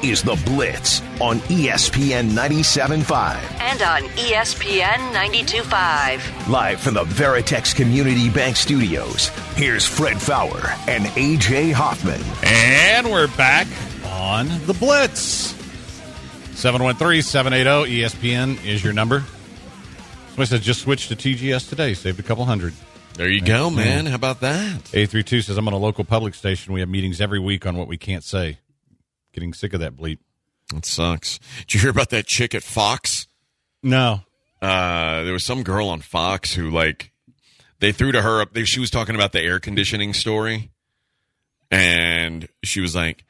Is 0.04 0.22
The 0.22 0.38
Blitz 0.44 1.00
on 1.18 1.38
ESPN 1.48 2.28
97.5. 2.28 3.36
And 3.58 3.80
on 3.80 4.02
ESPN 4.18 5.14
92.5. 5.14 6.48
Live 6.48 6.78
from 6.78 6.92
the 6.92 7.04
Veritex 7.04 7.74
Community 7.74 8.28
Bank 8.28 8.56
Studios, 8.56 9.28
here's 9.56 9.86
Fred 9.86 10.20
Faour 10.20 10.60
and 10.88 11.06
AJ 11.06 11.72
Hoffman. 11.72 12.20
And 12.44 13.10
we're 13.10 13.28
back 13.28 13.66
on 14.04 14.48
the 14.66 14.74
Blitz. 14.74 15.54
713 16.52 17.22
780 17.22 18.02
ESPN 18.02 18.62
is 18.62 18.84
your 18.84 18.92
number. 18.92 19.24
Somebody 20.28 20.48
says 20.48 20.60
just 20.60 20.82
switched 20.82 21.08
to 21.08 21.16
TGS 21.16 21.70
today, 21.70 21.94
saved 21.94 22.20
a 22.20 22.22
couple 22.22 22.44
hundred. 22.44 22.74
There 23.14 23.28
you 23.28 23.40
go, 23.40 23.70
man. 23.70 24.04
How 24.04 24.16
about 24.16 24.40
that? 24.40 24.90
832 24.92 25.40
says, 25.40 25.56
I'm 25.56 25.66
on 25.66 25.72
a 25.72 25.78
local 25.78 26.04
public 26.04 26.34
station. 26.34 26.74
We 26.74 26.80
have 26.80 26.90
meetings 26.90 27.22
every 27.22 27.38
week 27.38 27.64
on 27.64 27.78
what 27.78 27.88
we 27.88 27.96
can't 27.96 28.22
say. 28.22 28.58
Getting 29.34 29.52
sick 29.52 29.74
of 29.74 29.80
that 29.80 29.96
bleep. 29.96 30.18
That 30.72 30.86
sucks. 30.86 31.38
Did 31.58 31.74
you 31.74 31.80
hear 31.80 31.90
about 31.90 32.10
that 32.10 32.26
chick 32.26 32.54
at 32.54 32.62
Fox? 32.62 33.26
No. 33.82 34.20
Uh, 34.62 35.24
there 35.24 35.32
was 35.32 35.44
some 35.44 35.62
girl 35.62 35.88
on 35.88 36.00
Fox 36.00 36.54
who 36.54 36.70
like 36.70 37.12
they 37.80 37.92
threw 37.92 38.12
to 38.12 38.22
her 38.22 38.40
up. 38.40 38.54
They, 38.54 38.64
she 38.64 38.80
was 38.80 38.90
talking 38.90 39.14
about 39.14 39.32
the 39.32 39.42
air 39.42 39.60
conditioning 39.60 40.14
story, 40.14 40.70
and 41.70 42.48
she 42.62 42.80
was 42.80 42.94
like, 42.94 43.24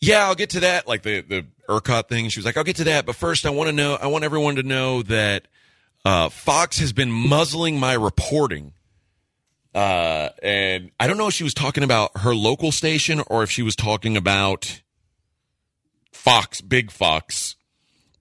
"Yeah, 0.00 0.26
I'll 0.26 0.34
get 0.34 0.50
to 0.50 0.60
that." 0.60 0.88
Like 0.88 1.02
the 1.02 1.20
the 1.20 1.46
ERCOT 1.68 2.08
thing. 2.08 2.30
She 2.30 2.38
was 2.38 2.46
like, 2.46 2.56
"I'll 2.56 2.64
get 2.64 2.76
to 2.76 2.84
that," 2.84 3.04
but 3.04 3.16
first, 3.16 3.44
I 3.44 3.50
want 3.50 3.68
to 3.68 3.72
know. 3.72 3.98
I 4.00 4.06
want 4.06 4.24
everyone 4.24 4.56
to 4.56 4.62
know 4.62 5.02
that 5.02 5.46
uh, 6.04 6.30
Fox 6.30 6.78
has 6.78 6.92
been 6.92 7.10
muzzling 7.10 7.78
my 7.78 7.92
reporting. 7.92 8.72
Uh, 9.74 10.28
and 10.40 10.92
I 11.00 11.08
don't 11.08 11.18
know 11.18 11.26
if 11.26 11.34
she 11.34 11.42
was 11.42 11.52
talking 11.52 11.82
about 11.82 12.18
her 12.18 12.34
local 12.34 12.70
station 12.70 13.20
or 13.26 13.42
if 13.42 13.50
she 13.50 13.62
was 13.62 13.74
talking 13.74 14.16
about 14.16 14.80
Fox, 16.14 16.60
Big 16.60 16.90
Fox. 16.90 17.56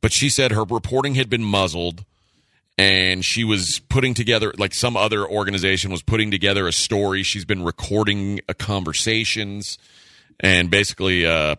But 0.02 0.12
she 0.12 0.30
said 0.30 0.52
her 0.52 0.64
reporting 0.64 1.16
had 1.16 1.30
been 1.30 1.44
muzzled 1.44 2.04
and 2.78 3.24
she 3.24 3.44
was 3.44 3.80
putting 3.88 4.14
together 4.14 4.54
like 4.58 4.74
some 4.74 4.98
other 4.98 5.26
organization 5.26 5.92
was 5.92 6.02
putting 6.02 6.32
together 6.32 6.68
a 6.68 6.72
story. 6.72 7.24
She's 7.24 7.46
been 7.46 7.64
recording 7.64 8.42
uh, 8.50 8.54
conversations 8.54 9.78
and 10.40 10.70
basically 10.70 11.26
uh 11.26 11.56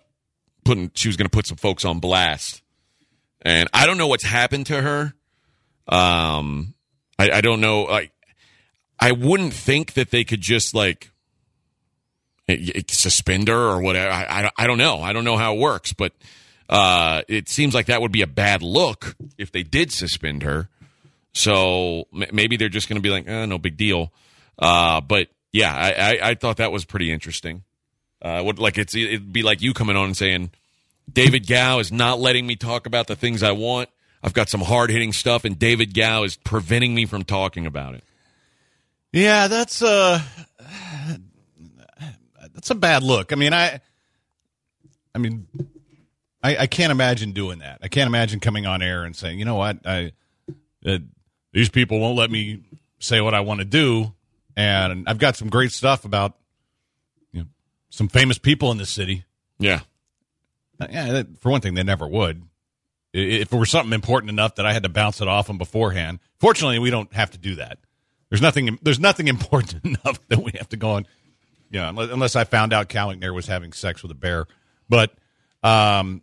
putting 0.64 0.90
she 0.94 1.08
was 1.08 1.16
going 1.16 1.26
to 1.26 1.34
put 1.34 1.46
some 1.46 1.56
folks 1.56 1.84
on 1.84 2.00
blast. 2.00 2.62
And 3.42 3.68
i 3.72 3.86
don't 3.86 3.98
know 3.98 4.08
what's 4.08 4.24
happened 4.24 4.66
to 4.66 4.80
her. 4.82 5.14
Um 5.88 6.74
i, 7.18 7.30
I 7.30 7.40
don't 7.40 7.60
know 7.60 7.82
like 7.84 8.12
i 8.98 9.12
wouldn't 9.12 9.54
think 9.54 9.94
that 9.94 10.10
they 10.10 10.24
could 10.24 10.40
just 10.40 10.74
like 10.74 11.12
suspend 12.88 13.48
her 13.48 13.68
or 13.68 13.80
whatever 13.80 14.10
I, 14.10 14.44
I, 14.44 14.50
I 14.58 14.66
don't 14.66 14.78
know 14.78 15.00
i 15.00 15.12
don't 15.12 15.24
know 15.24 15.36
how 15.36 15.54
it 15.54 15.58
works 15.58 15.92
but 15.92 16.12
uh 16.68 17.22
it 17.28 17.48
seems 17.48 17.74
like 17.74 17.86
that 17.86 18.02
would 18.02 18.12
be 18.12 18.22
a 18.22 18.26
bad 18.26 18.62
look 18.62 19.16
if 19.38 19.50
they 19.50 19.62
did 19.62 19.92
suspend 19.92 20.42
her 20.42 20.68
so 21.34 22.06
m- 22.14 22.24
maybe 22.32 22.56
they're 22.56 22.68
just 22.68 22.88
going 22.88 22.96
to 22.96 23.02
be 23.02 23.10
like, 23.10 23.26
eh, 23.28 23.46
no 23.46 23.58
big 23.58 23.76
deal. 23.76 24.12
Uh, 24.58 25.00
but 25.00 25.28
yeah, 25.52 25.74
I, 25.74 25.90
I, 25.90 26.30
I 26.30 26.34
thought 26.34 26.56
that 26.58 26.72
was 26.72 26.84
pretty 26.84 27.10
interesting. 27.10 27.64
Uh, 28.22 28.40
would 28.42 28.58
like 28.58 28.78
it's 28.78 28.94
it'd 28.94 29.32
be 29.32 29.42
like 29.42 29.60
you 29.60 29.74
coming 29.74 29.96
on 29.96 30.06
and 30.06 30.16
saying, 30.16 30.50
David 31.12 31.46
Gow 31.46 31.80
is 31.80 31.92
not 31.92 32.18
letting 32.18 32.46
me 32.46 32.56
talk 32.56 32.86
about 32.86 33.06
the 33.06 33.16
things 33.16 33.42
I 33.42 33.52
want. 33.52 33.90
I've 34.22 34.32
got 34.32 34.48
some 34.48 34.62
hard 34.62 34.88
hitting 34.88 35.12
stuff, 35.12 35.44
and 35.44 35.58
David 35.58 35.92
Gow 35.92 36.22
is 36.22 36.36
preventing 36.36 36.94
me 36.94 37.04
from 37.04 37.24
talking 37.24 37.66
about 37.66 37.94
it. 37.94 38.04
Yeah, 39.12 39.48
that's 39.48 39.82
uh 39.82 40.22
that's 42.54 42.70
a 42.70 42.74
bad 42.74 43.02
look. 43.02 43.32
I 43.32 43.36
mean, 43.36 43.52
I 43.52 43.80
I 45.14 45.18
mean 45.18 45.46
I, 46.42 46.56
I 46.58 46.66
can't 46.66 46.90
imagine 46.92 47.32
doing 47.32 47.58
that. 47.60 47.78
I 47.82 47.88
can't 47.88 48.06
imagine 48.06 48.40
coming 48.40 48.66
on 48.66 48.82
air 48.82 49.04
and 49.04 49.14
saying, 49.16 49.38
you 49.38 49.44
know 49.44 49.54
what, 49.56 49.78
I 49.86 50.12
uh, 50.86 50.98
these 51.52 51.68
people 51.70 52.00
won't 52.00 52.16
let 52.16 52.30
me 52.30 52.60
say 52.98 53.20
what 53.20 53.34
I 53.34 53.40
want 53.40 53.60
to 53.60 53.64
do, 53.64 54.12
and 54.56 55.08
I've 55.08 55.18
got 55.18 55.36
some 55.36 55.48
great 55.48 55.72
stuff 55.72 56.04
about 56.04 56.36
you 57.32 57.40
know 57.40 57.46
some 57.90 58.08
famous 58.08 58.38
people 58.38 58.70
in 58.72 58.78
the 58.78 58.86
city. 58.86 59.24
Yeah, 59.58 59.80
Uh, 60.80 60.86
Yeah, 60.90 61.12
that- 61.12 61.38
for 61.40 61.50
one 61.50 61.60
thing, 61.60 61.74
they 61.74 61.82
never 61.84 62.06
would. 62.08 62.42
If 63.12 63.52
it 63.52 63.56
were 63.56 63.64
something 63.66 63.92
important 63.92 64.30
enough 64.30 64.56
that 64.56 64.66
I 64.66 64.72
had 64.72 64.82
to 64.82 64.88
bounce 64.88 65.20
it 65.20 65.28
off 65.28 65.46
them 65.46 65.56
beforehand, 65.56 66.18
fortunately, 66.40 66.80
we 66.80 66.90
don't 66.90 67.12
have 67.12 67.30
to 67.30 67.38
do 67.38 67.54
that. 67.54 67.78
There's 68.28 68.42
nothing. 68.42 68.76
There's 68.82 68.98
nothing 68.98 69.28
important 69.36 69.84
enough 69.84 70.18
that 70.28 70.40
we 70.42 70.50
have 70.58 70.68
to 70.70 70.76
go 70.76 70.90
on. 70.90 71.06
Yeah, 71.74 71.88
unless, 71.88 72.10
unless 72.10 72.36
I 72.36 72.44
found 72.44 72.72
out 72.72 72.88
Cal 72.88 73.08
McNair 73.08 73.34
was 73.34 73.48
having 73.48 73.72
sex 73.72 74.00
with 74.02 74.12
a 74.12 74.14
bear. 74.14 74.46
But 74.88 75.12
um, 75.64 76.22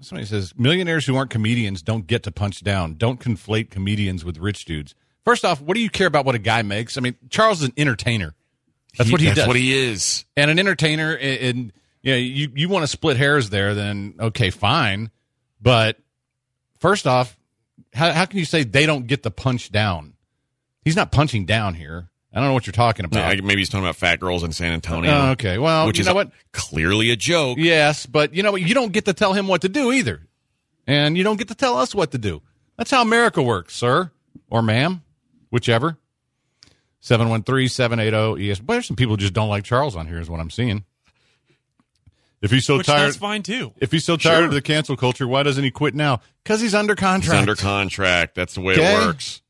somebody 0.00 0.26
says 0.26 0.54
millionaires 0.56 1.04
who 1.04 1.16
aren't 1.16 1.30
comedians 1.30 1.82
don't 1.82 2.06
get 2.06 2.22
to 2.22 2.30
punch 2.30 2.62
down. 2.62 2.94
Don't 2.94 3.18
conflate 3.18 3.70
comedians 3.70 4.24
with 4.24 4.38
rich 4.38 4.64
dudes. 4.64 4.94
First 5.24 5.44
off, 5.44 5.60
what 5.60 5.74
do 5.74 5.80
you 5.80 5.90
care 5.90 6.06
about 6.06 6.24
what 6.24 6.36
a 6.36 6.38
guy 6.38 6.62
makes? 6.62 6.96
I 6.96 7.00
mean, 7.00 7.16
Charles 7.30 7.62
is 7.62 7.68
an 7.68 7.74
entertainer. 7.76 8.32
That's 8.96 9.10
what 9.10 9.20
he 9.20 9.26
that's 9.26 9.40
does 9.40 9.46
what 9.48 9.56
he 9.56 9.72
is. 9.72 10.24
and 10.36 10.52
an 10.52 10.60
entertainer 10.60 11.16
and, 11.16 11.40
and 11.40 11.72
yeah 12.02 12.14
you, 12.14 12.52
you 12.54 12.68
want 12.68 12.84
to 12.84 12.86
split 12.86 13.16
hairs 13.16 13.50
there 13.50 13.74
then 13.74 14.14
okay 14.20 14.50
fine 14.50 15.10
but 15.60 15.98
first 16.78 17.04
off 17.04 17.36
how, 17.92 18.12
how 18.12 18.24
can 18.24 18.38
you 18.38 18.44
say 18.44 18.62
they 18.62 18.86
don't 18.86 19.08
get 19.08 19.24
the 19.24 19.32
punch 19.32 19.72
down 19.72 20.14
he's 20.84 20.94
not 20.94 21.10
punching 21.10 21.44
down 21.44 21.74
here 21.74 22.08
i 22.34 22.40
don't 22.40 22.48
know 22.48 22.52
what 22.54 22.66
you're 22.66 22.72
talking 22.72 23.04
about 23.06 23.24
I- 23.24 23.40
maybe 23.40 23.60
he's 23.60 23.68
talking 23.68 23.84
about 23.84 23.96
fat 23.96 24.20
girls 24.20 24.42
in 24.42 24.52
San 24.52 24.72
Antonio. 24.72 25.10
Oh, 25.10 25.30
okay 25.30 25.56
well 25.58 25.86
which 25.86 25.98
you 25.98 26.02
is 26.02 26.06
know 26.08 26.14
what 26.14 26.30
clearly 26.52 27.10
a 27.10 27.16
joke. 27.16 27.58
yes 27.58 28.04
but 28.06 28.34
you 28.34 28.42
know 28.42 28.52
what 28.52 28.60
you 28.62 28.74
don't 28.74 28.92
get 28.92 29.04
to 29.06 29.12
tell 29.14 29.32
him 29.32 29.46
what 29.48 29.62
to 29.62 29.68
do 29.68 29.92
either 29.92 30.20
and 30.86 31.16
you 31.16 31.24
don't 31.24 31.36
get 31.38 31.48
to 31.48 31.54
tell 31.54 31.76
us 31.78 31.94
what 31.94 32.10
to 32.10 32.18
do 32.18 32.42
that's 32.76 32.90
how 32.90 33.00
america 33.02 33.40
works 33.42 33.74
sir 33.74 34.10
or 34.50 34.60
ma'am 34.62 35.02
whichever 35.50 35.96
713-780 37.02 38.50
es 38.50 38.60
but 38.60 38.74
there's 38.74 38.86
some 38.86 38.96
people 38.96 39.12
who 39.12 39.18
just 39.18 39.32
don't 39.34 39.48
like 39.48 39.64
charles 39.64 39.94
on 39.96 40.06
here 40.06 40.18
is 40.20 40.28
what 40.30 40.40
i'm 40.40 40.50
seeing 40.50 40.84
if 42.42 42.50
he's 42.50 42.66
so 42.66 42.76
Which 42.76 42.86
tired 42.88 43.06
that's 43.06 43.16
fine 43.16 43.42
too. 43.42 43.72
If 43.78 43.90
he's 43.90 44.04
so 44.04 44.18
tired 44.18 44.36
Sure. 44.40 44.44
of 44.48 44.52
the 44.52 44.60
cancel 44.60 44.98
culture, 44.98 45.26
why 45.26 45.44
doesn't 45.44 45.64
he 45.64 45.70
quit 45.70 45.94
now? 45.94 46.20
Because 46.42 46.60
he's 46.60 46.74
under 46.74 46.92
He's 46.92 47.00
contract. 47.00 47.38
under 47.40 47.54
contract. 47.54 48.34
That's 48.34 48.52
the 48.54 48.60
way 48.60 48.74
Okay. 48.74 48.84
it 48.94 48.98
works. 49.06 49.40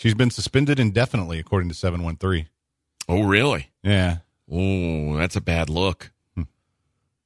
She's 0.00 0.14
been 0.14 0.30
suspended 0.30 0.80
indefinitely, 0.80 1.38
according 1.38 1.68
to 1.68 1.74
713. 1.74 2.48
Oh, 3.06 3.20
really? 3.22 3.68
Yeah. 3.82 4.18
Oh, 4.50 5.18
that's 5.18 5.36
a 5.36 5.42
bad 5.42 5.68
look. 5.68 6.10
Hmm. 6.34 6.44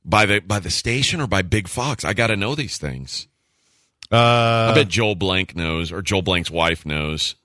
By 0.04 0.26
the 0.26 0.40
by 0.40 0.58
the 0.58 0.70
station 0.70 1.20
or 1.20 1.28
by 1.28 1.42
Big 1.42 1.68
Fox? 1.68 2.04
I 2.04 2.14
got 2.14 2.26
to 2.26 2.36
know 2.36 2.56
these 2.56 2.76
things. 2.76 3.28
Uh, 4.10 4.70
I 4.70 4.72
bet 4.74 4.88
Joel 4.88 5.14
Blank 5.14 5.54
knows, 5.54 5.92
or 5.92 6.02
Joel 6.02 6.22
Blank's 6.22 6.50
wife 6.50 6.84
knows. 6.84 7.36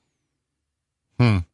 I'm, 1.19 1.45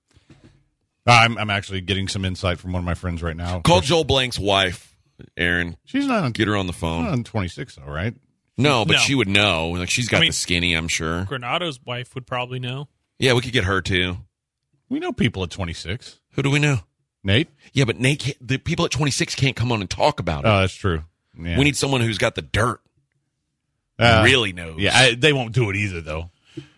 I'm 1.08 1.50
actually 1.50 1.82
getting 1.82 2.08
some 2.08 2.24
insight 2.24 2.60
from 2.60 2.72
one 2.72 2.80
of 2.80 2.86
my 2.86 2.94
friends 2.96 3.22
right 3.22 3.36
now. 3.36 3.60
Call 3.60 3.82
Joel 3.82 4.06
Blank's 4.06 4.40
wife, 4.40 4.96
Aaron. 5.38 5.76
She's 5.86 6.08
not 6.08 6.24
on, 6.24 6.32
Get 6.32 6.48
her 6.48 6.56
on 6.56 6.66
the 6.68 6.74
phone. 6.74 7.04
not 7.04 7.12
on 7.14 7.24
26, 7.26 7.76
though, 7.76 7.92
right? 7.92 8.14
No, 8.58 8.86
but 8.86 8.94
No. 8.94 9.00
she 9.00 9.16
would 9.16 9.28
know. 9.28 9.70
Like 9.72 9.90
she's 9.92 10.08
got 10.08 10.18
I 10.18 10.22
mean- 10.22 10.30
the 10.30 10.34
skinny. 10.34 10.74
I'm 10.74 10.88
sure. 10.88 11.26
Granado's 11.26 11.80
wife 11.86 12.16
would 12.16 12.26
probably 12.26 12.60
know. 12.60 12.88
Yeah, 13.19 13.34
we 13.34 13.41
could 13.41 13.54
get 13.54 13.63
her 13.65 13.82
too. 13.82 14.17
We 14.89 14.99
know 14.99 15.12
people 15.13 15.43
at 15.43 15.49
26. 15.49 16.19
Who 16.32 16.43
do 16.43 16.49
we 16.51 16.60
know? 16.60 16.80
Nate? 17.23 17.49
Yeah, 17.73 17.86
but 17.86 17.99
Nate, 17.99 18.19
can't, 18.19 18.47
the 18.47 18.58
people 18.58 18.86
at 18.86 18.91
26 18.91 19.36
can't 19.36 19.56
come 19.56 19.71
on 19.71 19.82
and 19.82 19.89
talk 19.89 20.19
about 20.19 20.45
it. 20.45 20.47
Oh, 20.47 20.60
that's 20.60 20.73
true. 20.75 21.04
Yeah. 21.38 21.58
We 21.58 21.63
need 21.63 21.75
someone 21.75 22.01
who's 22.01 22.17
got 22.17 22.36
the 22.36 22.41
dirt. 22.43 22.80
Uh, 23.97 24.21
really 24.25 24.54
knows. 24.54 24.78
Yeah, 24.80 24.91
I, 24.93 25.15
they 25.15 25.34
won't 25.34 25.54
do 25.54 25.69
it 25.69 25.75
either, 25.75 26.01
though. 26.01 26.30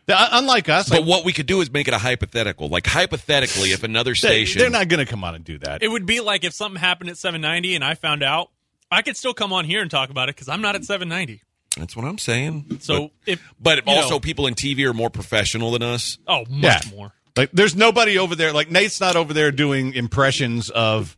They- 0.05 0.15
unlike 0.15 0.69
us, 0.69 0.87
But 0.89 0.99
like, 1.01 1.07
what 1.09 1.25
we 1.25 1.33
could 1.33 1.47
do 1.47 1.59
is 1.61 1.69
make 1.71 1.87
it 1.87 1.93
a 1.93 1.97
hypothetical. 1.97 2.69
Like 2.69 2.87
hypothetically, 2.87 3.71
if 3.71 3.83
another 3.83 4.11
they, 4.11 4.15
station, 4.45 4.59
they're 4.59 4.69
not 4.69 4.87
going 4.87 5.05
to 5.05 5.09
come 5.11 5.23
on 5.23 5.35
and 5.35 5.43
do 5.43 5.57
that. 5.59 5.83
It 5.83 5.89
would 5.89 6.05
be 6.05 6.21
like 6.21 6.43
if 6.45 6.53
something 6.53 6.79
happened 6.79 7.09
at 7.09 7.17
790 7.17 7.75
and 7.75 7.83
I 7.83 7.95
found 7.95 8.23
out, 8.23 8.49
I 8.89 9.01
could 9.01 9.17
still 9.17 9.33
come 9.33 9.51
on 9.51 9.65
here 9.65 9.81
and 9.81 9.91
talk 9.91 10.09
about 10.09 10.29
it 10.29 10.35
because 10.35 10.47
I'm 10.47 10.61
not 10.61 10.75
at 10.75 10.85
790. 10.85 11.41
That's 11.77 11.95
what 11.95 12.05
I'm 12.05 12.17
saying. 12.17 12.79
So 12.81 13.11
if, 13.25 13.41
but, 13.59 13.85
but 13.85 13.95
also 13.95 14.11
know- 14.15 14.19
people 14.19 14.47
in 14.47 14.53
TV 14.55 14.85
are 14.89 14.93
more 14.93 15.09
professional 15.09 15.71
than 15.71 15.83
us. 15.83 16.17
oh, 16.27 16.45
much 16.49 16.85
Yeah. 16.85 16.91
more. 16.95 17.13
Like, 17.35 17.51
there's 17.51 17.75
nobody 17.75 18.17
over 18.17 18.35
there. 18.35 18.51
Like, 18.51 18.71
Nate's 18.71 18.99
not 18.99 19.15
over 19.15 19.31
there 19.33 19.51
doing 19.51 19.93
impressions 19.93 20.69
of 20.71 21.15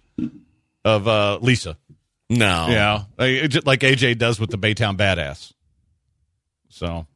of 0.84 1.08
uh, 1.08 1.38
Lisa. 1.42 1.78
No, 2.30 2.68
You 2.68 2.76
know, 2.76 3.06
like, 3.18 3.66
like 3.66 3.80
AJ 3.80 4.18
does 4.20 4.40
with 4.40 4.50
the 4.52 4.58
Baytown 4.58 4.98
Badass. 4.98 5.52
So, 6.70 7.08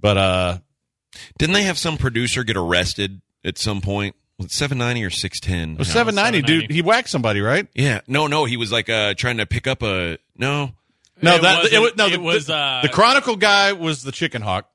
but 0.00 0.16
uh, 0.16 0.58
Didn't 1.38 1.54
they 1.54 1.62
have 1.62 1.78
some 1.78 1.96
producer 1.96 2.44
get 2.44 2.56
arrested 2.56 3.20
at 3.44 3.56
some 3.58 3.80
point? 3.80 4.14
Was 4.38 4.52
790 4.52 5.04
or 5.04 5.10
six 5.10 5.40
ten? 5.40 5.82
Seven 5.84 6.14
ninety, 6.14 6.42
dude. 6.42 6.70
He 6.70 6.80
whacked 6.82 7.08
somebody, 7.08 7.40
right? 7.40 7.66
Yeah. 7.74 8.02
No, 8.06 8.28
no. 8.28 8.44
He 8.44 8.56
was 8.56 8.70
like 8.70 8.88
uh, 8.88 9.14
trying 9.14 9.38
to 9.38 9.46
pick 9.46 9.66
up 9.66 9.82
a. 9.82 10.18
No. 10.36 10.72
No, 11.22 11.36
It 11.36 11.42
that 11.42 11.72
it 11.72 11.78
was 11.80 11.96
no. 11.96 12.06
it 12.06 12.10
the, 12.12 12.20
was, 12.20 12.46
the, 12.46 12.54
uh, 12.54 12.82
the 12.82 12.88
Chronicle 12.88 13.36
guy 13.36 13.72
was 13.72 14.02
the 14.02 14.12
chicken 14.12 14.42
hawk, 14.42 14.68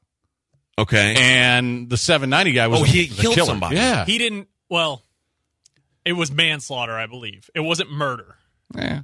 Okay. 0.78 1.16
and 1.18 1.90
the 1.90 1.98
790 1.98 2.52
guy 2.52 2.68
was 2.68 2.82
Oh, 2.82 2.84
he 2.84 3.08
the 3.08 3.16
killed 3.22 3.36
killer. 3.36 3.46
somebody. 3.48 3.76
Yeah, 3.78 4.06
He 4.06 4.18
didn't, 4.18 4.48
well, 4.70 5.04
it 6.06 6.14
was 6.14 6.32
manslaughter, 6.32 6.94
I 6.98 7.06
believe. 7.08 7.50
It 7.56 7.62
wasn't 7.62 7.92
murder. 7.92 8.36
yeah. 8.76 9.02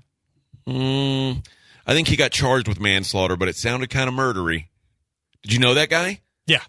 Mm, 0.68 1.46
I 1.88 1.94
think 1.94 2.08
he 2.08 2.16
got 2.16 2.32
charged 2.32 2.68
with 2.68 2.80
manslaughter, 2.80 3.36
but 3.36 3.48
it 3.48 3.56
sounded 3.56 3.90
kind 3.90 4.08
of 4.08 4.14
murdery. 4.14 4.66
Did 5.42 5.54
you 5.54 5.60
know 5.60 5.74
that 5.74 5.90
guy? 5.90 6.22
Yeah. 6.46 6.62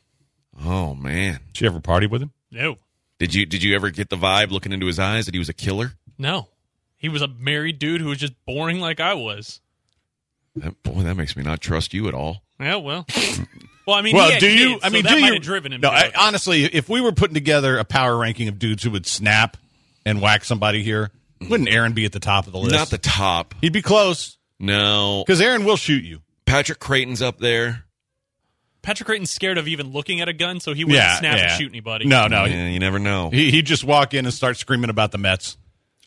Oh 0.64 0.94
man. 0.94 1.40
Did 1.52 1.60
you 1.60 1.66
ever 1.66 1.80
party 1.80 2.06
with 2.06 2.22
him? 2.22 2.32
No. 2.50 2.76
Did 3.18 3.34
you 3.34 3.44
did 3.44 3.62
you 3.62 3.74
ever 3.74 3.90
get 3.90 4.08
the 4.08 4.16
vibe 4.16 4.50
looking 4.50 4.72
into 4.72 4.86
his 4.86 4.98
eyes 4.98 5.26
that 5.26 5.34
he 5.34 5.38
was 5.38 5.48
a 5.50 5.52
killer? 5.54 5.92
No. 6.16 6.48
He 6.96 7.08
was 7.08 7.20
a 7.22 7.28
married 7.28 7.78
dude 7.78 8.00
who 8.00 8.08
was 8.08 8.18
just 8.18 8.32
boring 8.46 8.80
like 8.80 9.00
I 9.00 9.14
was. 9.14 9.60
That, 10.56 10.82
boy, 10.82 11.02
that 11.02 11.14
makes 11.16 11.36
me 11.36 11.42
not 11.42 11.60
trust 11.60 11.94
you 11.94 12.08
at 12.08 12.14
all. 12.14 12.42
Yeah, 12.58 12.76
well. 12.76 13.06
well, 13.86 13.96
I 13.96 14.02
mean, 14.02 14.14
well, 14.16 14.26
he 14.26 14.32
had 14.32 14.40
do 14.40 14.50
you? 14.50 14.78
I 14.82 14.88
mean, 14.90 15.04
so 15.04 15.14
do 15.14 15.20
might 15.20 15.32
you? 15.34 15.38
driven 15.38 15.72
him? 15.72 15.80
no, 15.80 15.88
I, 15.90 16.10
honestly, 16.18 16.64
if 16.64 16.88
we 16.88 17.00
were 17.00 17.12
putting 17.12 17.34
together 17.34 17.78
a 17.78 17.84
power 17.84 18.16
ranking 18.16 18.48
of 18.48 18.58
dudes 18.58 18.82
who 18.82 18.90
would 18.90 19.06
snap 19.06 19.56
and 20.04 20.20
whack 20.20 20.44
somebody 20.44 20.82
here, 20.82 21.10
wouldn't 21.48 21.68
Aaron 21.70 21.92
be 21.92 22.04
at 22.04 22.12
the 22.12 22.20
top 22.20 22.46
of 22.46 22.52
the 22.52 22.58
list? 22.58 22.74
Not 22.74 22.90
the 22.90 22.98
top. 22.98 23.54
He'd 23.60 23.72
be 23.72 23.80
close 23.82 24.36
No. 24.58 25.22
because 25.26 25.40
Aaron 25.40 25.64
will 25.64 25.76
shoot 25.76 26.04
you. 26.04 26.20
Patrick 26.46 26.80
Creighton's 26.80 27.22
up 27.22 27.38
there. 27.38 27.84
Patrick 28.82 29.06
Creighton's 29.06 29.30
scared 29.30 29.56
of 29.58 29.68
even 29.68 29.92
looking 29.92 30.20
at 30.20 30.28
a 30.28 30.32
gun, 30.32 30.58
so 30.58 30.72
he 30.74 30.84
wouldn't 30.84 30.96
Yeah, 31.02 31.18
snap 31.18 31.36
yeah. 31.36 31.42
and 31.44 31.52
shoot 31.60 31.70
anybody. 31.70 32.06
No, 32.06 32.26
no. 32.28 32.44
Yeah, 32.46 32.66
you 32.68 32.78
never 32.78 32.98
know. 32.98 33.28
He, 33.30 33.50
he'd 33.50 33.66
just 33.66 33.84
walk 33.84 34.14
in 34.14 34.24
and 34.24 34.34
start 34.34 34.56
screaming 34.56 34.90
about 34.90 35.12
the 35.12 35.18
Mets. 35.18 35.56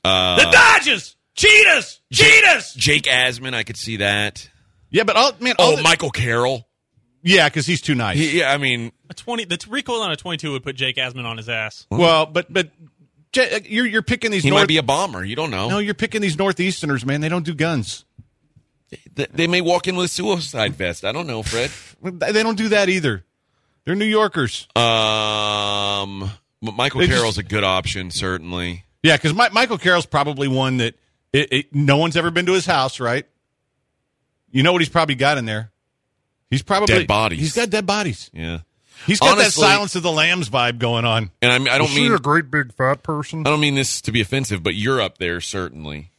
Uh, 0.03 0.37
the 0.37 0.51
Dodgers! 0.51 1.15
Cheat 1.35 1.67
us! 1.67 1.99
Cheat 2.11 2.43
us! 2.45 2.73
Jake 2.73 3.03
Asman, 3.03 3.53
I 3.53 3.63
could 3.63 3.77
see 3.77 3.97
that. 3.97 4.49
Yeah, 4.89 5.03
but 5.03 5.15
all, 5.15 5.31
man, 5.39 5.55
all 5.59 5.73
Oh, 5.73 5.75
the- 5.77 5.81
Michael 5.83 6.11
Carroll. 6.11 6.67
yeah, 7.23 7.49
because 7.49 7.65
he's 7.65 7.81
too 7.81 7.95
nice. 7.95 8.17
He, 8.17 8.39
yeah, 8.39 8.51
I 8.53 8.57
mean, 8.57 8.91
A 9.09 9.13
20, 9.13 9.45
the 9.45 9.63
recoil 9.69 10.01
on 10.01 10.11
a 10.11 10.15
22 10.15 10.51
would 10.51 10.63
put 10.63 10.75
Jake 10.75 10.97
Asman 10.97 11.25
on 11.25 11.37
his 11.37 11.49
ass. 11.49 11.87
well, 11.89 12.25
but 12.27 12.51
but 12.53 12.69
J- 13.31 13.61
you're 13.65 13.87
you're 13.87 14.03
picking 14.03 14.29
these. 14.29 14.43
he 14.43 14.49
north- 14.51 14.61
might 14.63 14.67
be 14.67 14.77
a 14.77 14.83
bomber. 14.83 15.23
You 15.25 15.35
don't 15.35 15.49
know. 15.49 15.69
no, 15.69 15.79
you're 15.79 15.95
picking 15.95 16.21
these 16.21 16.35
northeasterners, 16.37 17.03
man. 17.05 17.21
They 17.21 17.29
don't 17.29 17.45
do 17.45 17.55
guns. 17.55 18.05
Th- 19.15 19.29
They 19.33 19.47
may 19.47 19.61
walk 19.61 19.87
in 19.87 19.95
with 19.95 20.05
a 20.05 20.07
suicide 20.09 20.75
vest. 20.75 21.03
I 21.03 21.11
don't 21.11 21.25
know, 21.25 21.41
Fred. 21.41 21.71
They 22.03 22.43
don't 22.43 22.57
do 22.59 22.69
that 22.69 22.89
either. 22.89 23.25
They're 23.85 23.95
New 23.95 24.05
Yorkers. 24.05 24.67
Um, 24.75 26.29
Michael 26.61 26.99
They 26.99 27.07
just- 27.07 27.17
Carroll's 27.17 27.37
a 27.39 27.43
good 27.43 27.63
option, 27.63 28.11
certainly. 28.11 28.85
Yeah, 29.01 29.17
because 29.17 29.33
Michael 29.33 29.77
Carroll's 29.79 30.05
probably 30.05 30.47
one 30.47 30.77
that 30.77 30.93
it, 31.33 31.51
it, 31.51 31.75
no 31.75 31.97
one's 31.97 32.15
ever 32.15 32.31
been 32.31 32.45
to 32.45 32.53
his 32.53 32.65
house, 32.65 32.99
right? 32.99 33.25
You 34.51 34.63
know 34.63 34.71
what 34.71 34.81
he's 34.81 34.89
probably 34.89 35.15
got 35.15 35.37
in 35.37 35.45
there? 35.45 35.71
He's 36.49 36.61
probably 36.61 36.85
Dead 36.95 37.07
bodies. 37.07 37.39
He's 37.39 37.53
got 37.55 37.69
dead 37.71 37.85
bodies. 37.87 38.29
Yeah, 38.33 38.59
He's 39.07 39.19
got 39.19 39.31
Honestly- 39.33 39.61
that 39.63 39.67
Silence 39.67 39.95
of 39.95 40.03
the 40.03 40.11
Lambs 40.11 40.49
vibe 40.49 40.77
going 40.77 41.03
on. 41.03 41.31
and 41.41 41.51
I, 41.51 41.57
mean, 41.57 41.67
I 41.69 41.77
don't 41.79 41.89
Is 41.89 41.95
mean 41.95 42.13
a 42.13 42.19
great 42.19 42.51
big 42.51 42.71
fat 42.73 43.01
person. 43.03 43.39
I 43.47 43.49
don't 43.49 43.59
mean 43.59 43.73
this 43.75 43.99
to 44.01 44.11
be 44.11 44.21
offensive, 44.21 44.61
but 44.63 44.75
you're 44.75 45.01
up 45.01 45.17
there 45.17 45.41
certainly. 45.41 46.11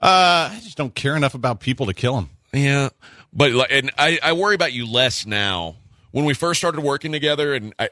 Uh, 0.00 0.50
I 0.52 0.60
just 0.62 0.76
don't 0.76 0.94
care 0.94 1.16
enough 1.16 1.34
about 1.34 1.60
people 1.60 1.86
to 1.86 1.94
kill 1.94 2.18
him. 2.18 2.30
Yeah, 2.52 2.90
but 3.32 3.52
like, 3.52 3.68
and 3.72 3.90
I, 3.98 4.18
I 4.22 4.32
worry 4.34 4.54
about 4.54 4.72
you 4.72 4.86
less 4.90 5.26
now. 5.26 5.76
When 6.12 6.24
we 6.24 6.34
first 6.34 6.60
started 6.60 6.82
working 6.82 7.10
together, 7.12 7.54
and 7.54 7.72
I, 7.78 7.88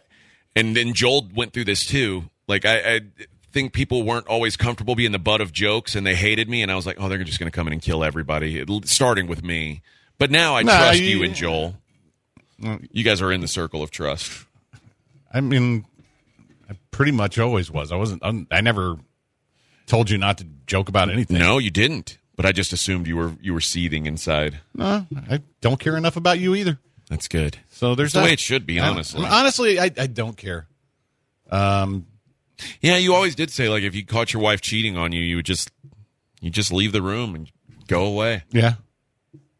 and 0.54 0.76
then 0.76 0.92
Joel 0.92 1.26
went 1.34 1.52
through 1.52 1.64
this 1.64 1.86
too. 1.86 2.24
Like 2.46 2.64
I, 2.64 2.94
I 2.96 3.00
think 3.52 3.72
people 3.72 4.02
weren't 4.04 4.26
always 4.26 4.56
comfortable 4.56 4.94
being 4.94 5.12
the 5.12 5.18
butt 5.18 5.40
of 5.40 5.52
jokes, 5.52 5.94
and 5.96 6.06
they 6.06 6.14
hated 6.14 6.48
me. 6.48 6.62
And 6.62 6.70
I 6.70 6.74
was 6.76 6.86
like, 6.86 6.96
oh, 7.00 7.08
they're 7.08 7.22
just 7.24 7.38
going 7.38 7.50
to 7.50 7.54
come 7.54 7.66
in 7.66 7.72
and 7.72 7.82
kill 7.82 8.04
everybody, 8.04 8.64
starting 8.84 9.26
with 9.26 9.42
me. 9.42 9.82
But 10.18 10.30
now 10.30 10.56
I 10.56 10.62
No, 10.62 10.76
trust 10.76 11.00
you- 11.00 11.18
you 11.18 11.22
and 11.24 11.34
Joel. 11.34 11.76
You 12.92 13.04
guys 13.04 13.22
are 13.22 13.32
in 13.32 13.40
the 13.40 13.48
circle 13.48 13.82
of 13.82 13.90
trust. 13.90 14.44
I 15.32 15.40
mean, 15.40 15.86
I 16.68 16.74
pretty 16.90 17.12
much 17.12 17.38
always 17.38 17.70
was. 17.70 17.90
I 17.90 17.96
wasn't. 17.96 18.22
I'm, 18.24 18.46
never 18.50 18.96
told 19.86 20.10
you 20.10 20.18
not 20.18 20.38
to 20.38 20.46
joke 20.66 20.88
about 20.90 21.08
anything. 21.10 21.38
No, 21.38 21.56
you 21.58 21.70
didn't. 21.70 22.18
But 22.36 22.44
I 22.46 22.52
just 22.52 22.72
assumed 22.72 23.06
you 23.06 23.16
were 23.16 23.32
you 23.40 23.52
were 23.54 23.60
seething 23.60 24.06
inside. 24.06 24.60
No, 24.74 25.06
I 25.30 25.40
don't 25.60 25.78
care 25.80 25.96
enough 25.96 26.16
about 26.16 26.38
you 26.38 26.54
either. 26.54 26.78
That's 27.08 27.28
good. 27.28 27.58
So 27.70 27.94
there's 27.94 28.12
That's 28.12 28.12
the 28.12 28.18
that. 28.20 28.24
way 28.26 28.32
it 28.34 28.40
should 28.40 28.66
be, 28.66 28.78
I- 28.80 28.88
honestly. 28.88 29.24
honestly, 29.26 29.78
I, 29.80 29.84
I 29.84 30.06
don't 30.06 30.36
care. 30.36 30.66
Um, 31.50 32.06
Yeah, 32.80 32.96
you 32.96 33.14
always 33.14 33.34
did 33.34 33.50
say 33.50 33.68
like 33.68 33.82
if 33.82 33.94
you 33.94 34.04
caught 34.04 34.32
your 34.32 34.42
wife 34.42 34.60
cheating 34.60 34.96
on 34.96 35.12
you, 35.12 35.20
you 35.20 35.36
would 35.36 35.46
just 35.46 35.70
you 36.40 36.50
just 36.50 36.72
leave 36.72 36.92
the 36.92 37.02
room 37.02 37.34
and 37.34 37.50
go 37.86 38.04
away. 38.04 38.44
yeah, 38.50 38.74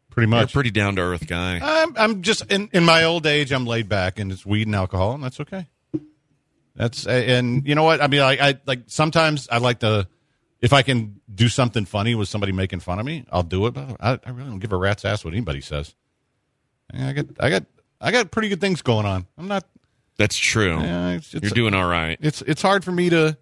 pretty 0.09 0.27
much. 0.27 0.39
You're 0.39 0.61
a 0.61 0.63
pretty 0.63 0.71
down 0.71 0.95
to 0.95 1.01
earth 1.01 1.27
guy. 1.27 1.59
I'm, 1.61 1.95
I'm 1.97 2.21
just 2.21 2.51
in, 2.51 2.69
in 2.73 2.83
my 2.85 3.03
old 3.03 3.25
age. 3.25 3.51
I'm 3.51 3.65
laid 3.65 3.89
back, 3.89 4.19
and 4.19 4.31
it's 4.31 4.45
weed 4.45 4.67
and 4.67 4.75
alcohol, 4.75 5.13
and 5.13 5.23
that's 5.23 5.39
okay. 5.39 5.67
That's 6.75 7.05
and 7.05 7.67
you 7.67 7.75
know 7.75 7.83
what 7.83 8.01
I 8.01 8.07
mean. 8.07 8.21
Like 8.21 8.39
I 8.39 8.59
like 8.65 8.83
sometimes 8.87 9.47
I 9.51 9.57
like 9.57 9.79
to 9.79 10.07
if 10.61 10.73
I 10.73 10.83
can 10.83 11.19
do 11.33 11.49
something 11.49 11.85
funny 11.85 12.15
with 12.15 12.29
somebody 12.29 12.51
making 12.51 12.79
fun 12.79 12.99
of 12.99 13.05
me, 13.05 13.25
I'll 13.31 13.43
do 13.43 13.65
it. 13.67 13.73
But 13.73 13.97
I, 13.99 14.19
I 14.25 14.29
really 14.29 14.49
don't 14.49 14.59
give 14.59 14.71
a 14.71 14.77
rat's 14.77 15.03
ass 15.03 15.25
what 15.25 15.33
anybody 15.33 15.61
says. 15.61 15.93
I 16.93 17.13
got 17.13 17.25
I 17.39 17.49
got 17.49 17.63
I 17.99 18.11
got 18.11 18.31
pretty 18.31 18.49
good 18.49 18.61
things 18.61 18.81
going 18.81 19.05
on. 19.05 19.27
I'm 19.37 19.47
not. 19.47 19.65
That's 20.21 20.37
true. 20.37 20.79
Yeah, 20.79 21.13
it's, 21.13 21.33
it's, 21.33 21.45
You're 21.45 21.49
doing 21.49 21.73
all 21.73 21.87
right. 21.87 22.15
it's 22.21 22.43
it's 22.43 22.61
hard 22.61 22.83
for 22.83 22.91
me 22.91 23.09
to 23.09 23.35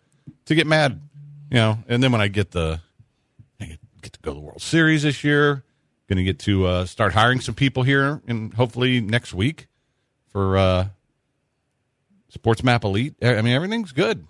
to 0.46 0.56
get 0.56 0.66
mad, 0.66 1.02
you 1.52 1.56
know. 1.56 1.78
And 1.90 2.02
then 2.02 2.14
when 2.14 2.22
I 2.22 2.30
get 2.30 2.52
the 2.52 2.80
I 3.60 3.66
get, 3.66 3.80
get 4.02 4.14
to 4.14 4.20
go 4.22 4.32
to 4.32 4.36
the 4.36 4.46
World 4.46 4.62
Series 4.62 5.04
this 5.04 5.22
year, 5.22 5.66
going 6.08 6.16
to 6.16 6.24
get 6.24 6.40
to 6.40 6.66
uh, 6.66 6.86
start 6.86 7.12
hiring 7.12 7.42
some 7.42 7.54
people 7.54 7.84
here, 7.84 8.22
and 8.28 8.54
hopefully 8.54 9.02
next 9.02 9.34
week 9.34 9.68
for 10.30 10.58
uh, 10.58 10.88
Sports 12.30 12.64
Map 12.64 12.86
Elite. 12.86 13.16
I 13.22 13.42
mean, 13.42 13.54
everything's 13.54 13.92
good. 13.92 14.26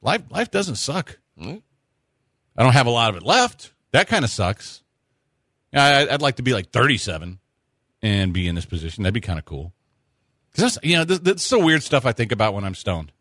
Life 0.00 0.22
life 0.30 0.52
doesn't 0.52 0.76
suck. 0.76 1.18
Mm. 1.36 1.60
I 2.56 2.62
don't 2.62 2.72
have 2.72 2.86
a 2.86 2.90
lot 2.90 3.10
of 3.10 3.16
it 3.16 3.24
left. 3.24 3.72
That 3.90 4.06
kind 4.06 4.24
of 4.24 4.30
sucks. 4.30 4.84
I, 5.74 6.06
I'd 6.08 6.22
like 6.22 6.36
to 6.36 6.44
be 6.44 6.52
like 6.52 6.70
37 6.70 7.40
and 8.00 8.32
be 8.32 8.46
in 8.46 8.54
this 8.54 8.64
position. 8.64 9.02
That'd 9.02 9.14
be 9.14 9.20
kind 9.20 9.40
of 9.40 9.44
cool. 9.44 9.72
Because 10.52 10.74
that's 10.74 10.84
you 10.84 10.96
know 10.96 11.04
th- 11.04 11.20
that's 11.20 11.42
so 11.42 11.64
weird 11.64 11.82
stuff 11.82 12.06
I 12.06 12.12
think 12.12 12.32
about 12.32 12.54
when 12.54 12.64
I'm 12.64 12.74
stoned. 12.74 13.12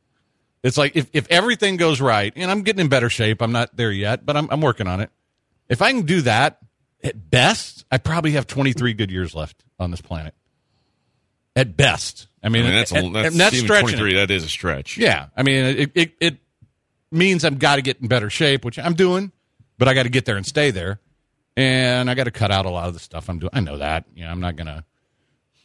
It's 0.64 0.78
like 0.78 0.96
if, 0.96 1.10
if 1.14 1.28
everything 1.30 1.78
goes 1.78 2.02
right, 2.02 2.34
and 2.36 2.52
I'm 2.52 2.64
getting 2.64 2.82
in 2.82 2.90
better 2.90 3.10
shape. 3.10 3.42
I'm 3.42 3.52
not 3.52 3.76
there 3.76 3.92
yet, 3.92 4.26
but 4.26 4.36
I'm 4.36 4.48
I'm 4.52 4.62
working 4.62 4.88
on 4.88 5.00
it. 5.00 5.10
If 5.70 5.82
I 5.82 5.92
can 5.92 6.02
do 6.02 6.22
that, 6.22 6.60
at 7.04 7.30
best, 7.30 7.86
I 7.92 7.98
probably 7.98 8.32
have 8.32 8.48
23 8.48 8.94
good 8.94 9.12
years 9.12 9.36
left 9.36 9.64
on 9.80 9.92
this 9.92 10.02
planet. 10.02 10.34
At 11.56 11.78
best, 11.78 12.28
I 12.44 12.50
mean, 12.50 12.64
I 12.64 12.66
mean, 12.66 12.76
that's, 12.76 12.94
at- 12.94 13.04
a, 13.04 13.10
that's, 13.10 13.38
that's 13.38 13.56
even 13.56 13.66
stretching. 13.66 13.98
23. 13.98 14.12
it. 14.12 14.16
That 14.16 14.32
is 14.32 14.44
a 14.44 14.50
stretch. 14.50 14.98
Yeah, 14.98 15.28
I 15.36 15.44
mean, 15.44 15.66
it 15.66 15.92
it, 15.96 16.14
it 16.20 16.38
means 17.12 17.44
I've 17.46 17.60
got 17.60 17.76
to 17.78 17.82
get 17.82 18.00
in 18.02 18.08
better 18.08 18.30
shape, 18.30 18.64
which 18.66 18.80
I'm 18.80 18.94
doing, 18.94 19.32
but 19.78 19.88
I 19.88 19.94
got 19.94 20.04
to 20.04 20.10
get 20.10 20.26
there 20.26 20.38
and 20.38 20.46
stay 20.46 20.72
there, 20.72 21.00
and 21.58 22.10
I 22.10 22.16
got 22.16 22.26
to 22.26 22.32
cut 22.32 22.52
out 22.52 22.66
a 22.66 22.70
lot 22.70 22.88
of 22.88 22.94
the 22.94 23.00
stuff 23.00 23.30
I'm 23.30 23.40
doing. 23.40 23.50
I 23.54 23.60
know 23.60 23.78
that. 23.78 24.06
You 24.16 24.24
know, 24.26 24.32
I'm 24.32 24.40
not 24.40 24.56
gonna. 24.56 24.86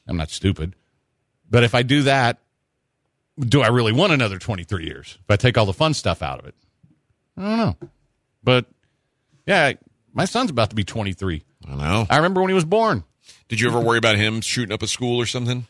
I'm 0.07 0.17
not 0.17 0.31
stupid, 0.31 0.75
but 1.55 1.63
if 1.63 1.73
I 1.75 1.83
do 1.85 2.03
that, 2.03 2.39
do 3.39 3.63
I 3.63 3.69
really 3.69 3.93
want 3.93 4.13
another 4.13 4.39
23 4.41 4.85
years? 4.85 5.17
If 5.23 5.31
I 5.31 5.37
take 5.37 5.57
all 5.57 5.67
the 5.67 5.73
fun 5.73 5.95
stuff 5.95 6.21
out 6.21 6.41
of 6.41 6.47
it, 6.47 6.55
I 7.37 7.43
don't 7.43 7.57
know. 7.59 7.77
But 8.43 8.67
yeah, 9.47 9.75
my 10.13 10.25
son's 10.25 10.51
about 10.51 10.71
to 10.71 10.77
be 10.77 10.83
23. 10.83 11.43
I 11.69 11.75
know. 11.77 12.07
I 12.11 12.17
remember 12.17 12.41
when 12.41 12.51
he 12.51 12.55
was 12.55 12.65
born. 12.65 13.05
Did 13.49 13.61
you 13.61 13.69
ever 13.69 13.79
worry 13.79 13.99
about 13.99 14.17
him 14.17 14.41
shooting 14.41 14.73
up 14.73 14.83
a 14.83 14.89
school 14.89 15.21
or 15.21 15.27
something? 15.27 15.67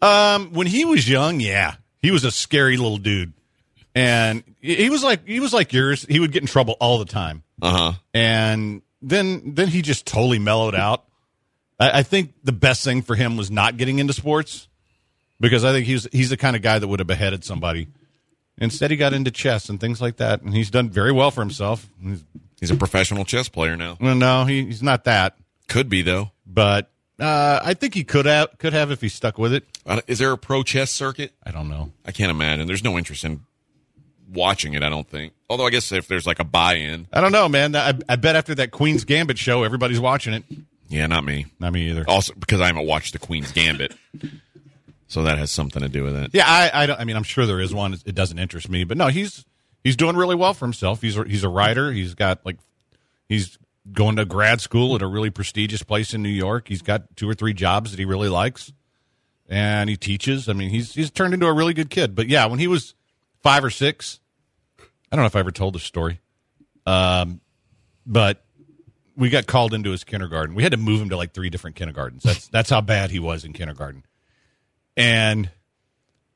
Um, 0.00 0.54
when 0.54 0.66
he 0.66 0.84
was 0.86 1.06
young, 1.08 1.38
yeah, 1.40 1.74
he 2.00 2.10
was 2.10 2.24
a 2.24 2.30
scary 2.30 2.78
little 2.78 2.96
dude, 2.98 3.34
and 3.94 4.42
he 4.60 4.88
was 4.88 5.04
like 5.04 5.26
he 5.26 5.38
was 5.40 5.52
like 5.52 5.72
yours. 5.74 6.04
He 6.08 6.18
would 6.18 6.32
get 6.32 6.42
in 6.42 6.46
trouble 6.46 6.76
all 6.80 6.98
the 6.98 7.04
time, 7.04 7.42
Uh 7.62 7.70
huh. 7.72 7.92
and 8.14 8.82
then 9.02 9.54
then 9.54 9.68
he 9.68 9.82
just 9.82 10.06
totally 10.06 10.38
mellowed 10.38 10.74
out. 10.74 11.04
I, 11.78 12.00
I 12.00 12.02
think 12.04 12.32
the 12.42 12.52
best 12.52 12.84
thing 12.84 13.02
for 13.02 13.14
him 13.14 13.36
was 13.36 13.50
not 13.50 13.76
getting 13.76 13.98
into 13.98 14.12
sports 14.12 14.68
because 15.40 15.64
I 15.64 15.72
think 15.72 15.86
he's 15.86 16.06
he's 16.12 16.30
the 16.30 16.36
kind 16.36 16.56
of 16.56 16.62
guy 16.62 16.78
that 16.78 16.86
would 16.88 17.00
have 17.00 17.06
beheaded 17.06 17.44
somebody. 17.44 17.88
Instead, 18.58 18.90
he 18.90 18.96
got 18.96 19.12
into 19.12 19.30
chess 19.30 19.68
and 19.68 19.78
things 19.78 20.00
like 20.00 20.16
that, 20.16 20.40
and 20.42 20.54
he's 20.54 20.70
done 20.70 20.88
very 20.88 21.12
well 21.12 21.30
for 21.30 21.40
himself. 21.42 21.88
He's, 22.02 22.24
He's 22.58 22.70
a 22.70 22.76
professional 22.76 23.26
chess 23.26 23.50
player 23.50 23.76
now. 23.76 23.98
well, 24.00 24.14
no, 24.14 24.46
he, 24.46 24.64
he's 24.64 24.82
not 24.82 25.04
that, 25.04 25.36
Could 25.68 25.90
be 25.90 26.00
though. 26.00 26.30
but 26.46 26.90
uh, 27.20 27.60
I 27.62 27.74
think 27.74 27.92
he 27.92 28.02
could 28.02 28.24
have 28.24 28.56
could 28.56 28.72
have 28.72 28.90
if 28.90 29.02
he 29.02 29.10
stuck 29.10 29.36
with 29.36 29.52
it. 29.52 29.64
Uh, 29.84 30.00
Is 30.06 30.18
there 30.20 30.32
a 30.32 30.38
pro 30.38 30.62
chess 30.62 30.90
circuit? 30.90 31.32
I 31.44 31.50
don't 31.50 31.68
know. 31.68 31.92
I 32.06 32.12
can't 32.12 32.30
imagine. 32.30 32.66
There's 32.66 32.82
no 32.82 32.96
interest 32.96 33.24
in 33.24 33.40
watching 34.32 34.72
it. 34.72 34.82
I 34.82 34.88
don't 34.88 35.06
think. 35.06 35.34
Although 35.50 35.66
I 35.66 35.70
guess 35.70 35.92
if 35.92 36.08
there's 36.08 36.26
like 36.26 36.38
a 36.38 36.44
buy-in, 36.44 37.08
I 37.12 37.20
don't 37.20 37.32
know, 37.32 37.46
man. 37.46 37.76
I, 37.76 37.92
I 38.08 38.16
bet 38.16 38.36
after 38.36 38.54
that 38.54 38.70
Queen's 38.70 39.04
Gambit 39.04 39.36
show, 39.36 39.62
everybody's 39.62 40.00
watching 40.00 40.32
it. 40.32 40.44
yeah, 40.88 41.06
not 41.06 41.24
me. 41.24 41.44
Not 41.60 41.74
me 41.74 41.90
either. 41.90 42.06
Also 42.08 42.32
because 42.38 42.62
I 42.62 42.68
haven't 42.68 42.86
watched 42.86 43.12
the 43.12 43.18
Queen's 43.18 43.52
Gambit, 43.52 43.94
so 45.08 45.22
that 45.22 45.38
has 45.38 45.50
something 45.50 45.82
to 45.82 45.88
do 45.88 46.02
with 46.02 46.16
it. 46.16 46.30
Yeah, 46.32 46.44
I, 46.46 46.82
I, 46.82 46.86
don't, 46.86 47.00
I 47.00 47.04
mean, 47.04 47.16
I'm 47.16 47.22
sure 47.22 47.46
there 47.46 47.60
is 47.60 47.72
one. 47.72 47.94
It 48.04 48.14
doesn't 48.14 48.38
interest 48.38 48.68
me, 48.68 48.84
but 48.84 48.96
no, 48.96 49.08
he's 49.08 49.44
he's 49.84 49.96
doing 49.96 50.16
really 50.16 50.34
well 50.34 50.54
for 50.54 50.64
himself. 50.64 51.00
He's 51.00 51.16
a, 51.16 51.24
he's 51.24 51.44
a 51.44 51.48
writer. 51.48 51.92
He's 51.92 52.14
got 52.14 52.44
like 52.44 52.58
he's 53.28 53.58
going 53.92 54.16
to 54.16 54.24
grad 54.24 54.60
school 54.60 54.96
at 54.96 55.02
a 55.02 55.06
really 55.06 55.30
prestigious 55.30 55.82
place 55.82 56.12
in 56.12 56.22
New 56.22 56.28
York. 56.28 56.68
He's 56.68 56.82
got 56.82 57.16
two 57.16 57.28
or 57.28 57.34
three 57.34 57.52
jobs 57.52 57.92
that 57.92 57.98
he 57.98 58.04
really 58.04 58.28
likes, 58.28 58.72
and 59.48 59.88
he 59.88 59.96
teaches. 59.96 60.48
I 60.48 60.54
mean, 60.54 60.70
he's 60.70 60.94
he's 60.94 61.10
turned 61.10 61.34
into 61.34 61.46
a 61.46 61.52
really 61.52 61.74
good 61.74 61.90
kid. 61.90 62.14
But 62.14 62.28
yeah, 62.28 62.46
when 62.46 62.58
he 62.58 62.66
was 62.66 62.94
five 63.42 63.64
or 63.64 63.70
six, 63.70 64.18
I 64.80 65.16
don't 65.16 65.22
know 65.22 65.26
if 65.26 65.36
I 65.36 65.40
ever 65.40 65.52
told 65.52 65.74
this 65.74 65.84
story, 65.84 66.20
um, 66.84 67.40
but 68.04 68.44
we 69.16 69.30
got 69.30 69.46
called 69.46 69.72
into 69.72 69.90
his 69.92 70.02
kindergarten. 70.02 70.54
We 70.56 70.64
had 70.64 70.72
to 70.72 70.78
move 70.78 71.00
him 71.00 71.10
to 71.10 71.16
like 71.16 71.32
three 71.32 71.48
different 71.48 71.76
kindergartens. 71.76 72.24
That's 72.24 72.48
that's 72.48 72.70
how 72.70 72.80
bad 72.80 73.10
he 73.10 73.20
was 73.20 73.44
in 73.44 73.52
kindergarten. 73.52 74.04
And 74.96 75.50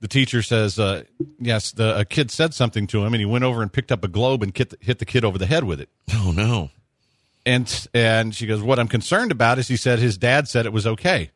the 0.01 0.09
teacher 0.09 0.43
says, 0.43 0.79
uh, 0.79 1.05
"Yes, 1.39 1.73
the 1.73 1.99
a 1.99 2.05
kid 2.05 2.31
said 2.31 2.55
something 2.55 2.87
to 2.89 3.05
him, 3.05 3.15
and 3.15 3.21
he 3.21 3.27
went 3.27 3.45
over 3.45 3.63
and 3.63 3.73
picked 3.73 3.93
up 3.93 4.05
a 4.05 4.09
globe 4.09 4.43
and 4.43 4.57
hit 4.57 4.71
the, 4.71 4.79
hit 4.81 4.99
the 4.99 5.05
kid 5.05 5.25
over 5.25 5.39
the 5.39 5.47
head 5.47 5.65
with 5.65 5.81
it." 5.81 5.89
Oh 6.15 6.33
no. 6.35 6.71
And 7.47 7.89
and 7.95 8.35
she 8.35 8.47
goes, 8.47 8.63
"What 8.63 8.79
I'm 8.79 8.89
concerned 8.89 9.33
about 9.33 9.59
is 9.59 9.69
he 9.69 9.77
said 9.77 9.99
his 9.99 10.19
dad 10.19 10.49
said 10.49 10.67
it 10.67 10.73
was 10.73 10.87
okay." 10.87 11.31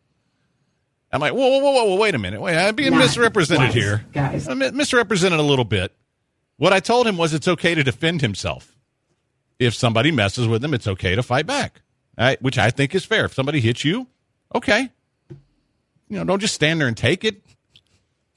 I'm 1.13 1.21
like, 1.21 1.33
"Whoa, 1.33 1.49
whoa, 1.49 1.59
whoa, 1.59 1.71
whoa, 1.71 1.85
whoa 1.85 1.97
wait 1.97 2.15
a 2.15 2.19
minute, 2.19 2.41
wait, 2.41 2.57
I'm 2.57 2.75
being 2.75 2.97
misrepresented 2.97 3.73
here, 3.73 4.05
guys. 4.13 4.49
I'm 4.49 4.59
misrepresented 4.59 5.39
a 5.39 5.43
little 5.43 5.65
bit." 5.65 5.93
What 6.57 6.73
I 6.73 6.81
told 6.81 7.07
him 7.07 7.17
was 7.17 7.35
it's 7.35 7.49
okay 7.49 7.75
to 7.75 7.83
defend 7.83 8.21
himself. 8.21 8.77
If 9.59 9.75
somebody 9.75 10.11
messes 10.11 10.47
with 10.47 10.65
him, 10.65 10.75
it's 10.75 10.87
okay 10.87 11.15
to 11.15 11.23
fight 11.23 11.47
back, 11.47 11.81
All 12.19 12.25
right, 12.27 12.41
which 12.43 12.59
I 12.59 12.71
think 12.71 12.95
is 12.95 13.05
fair. 13.05 13.25
If 13.25 13.35
somebody 13.35 13.61
hits 13.61 13.85
you, 13.85 14.09
okay, 14.55 14.91
you 16.15 16.21
know, 16.21 16.25
don't 16.25 16.39
just 16.39 16.55
stand 16.55 16.81
there 16.81 16.87
and 16.87 16.97
take 16.97 17.25
it. 17.25 17.43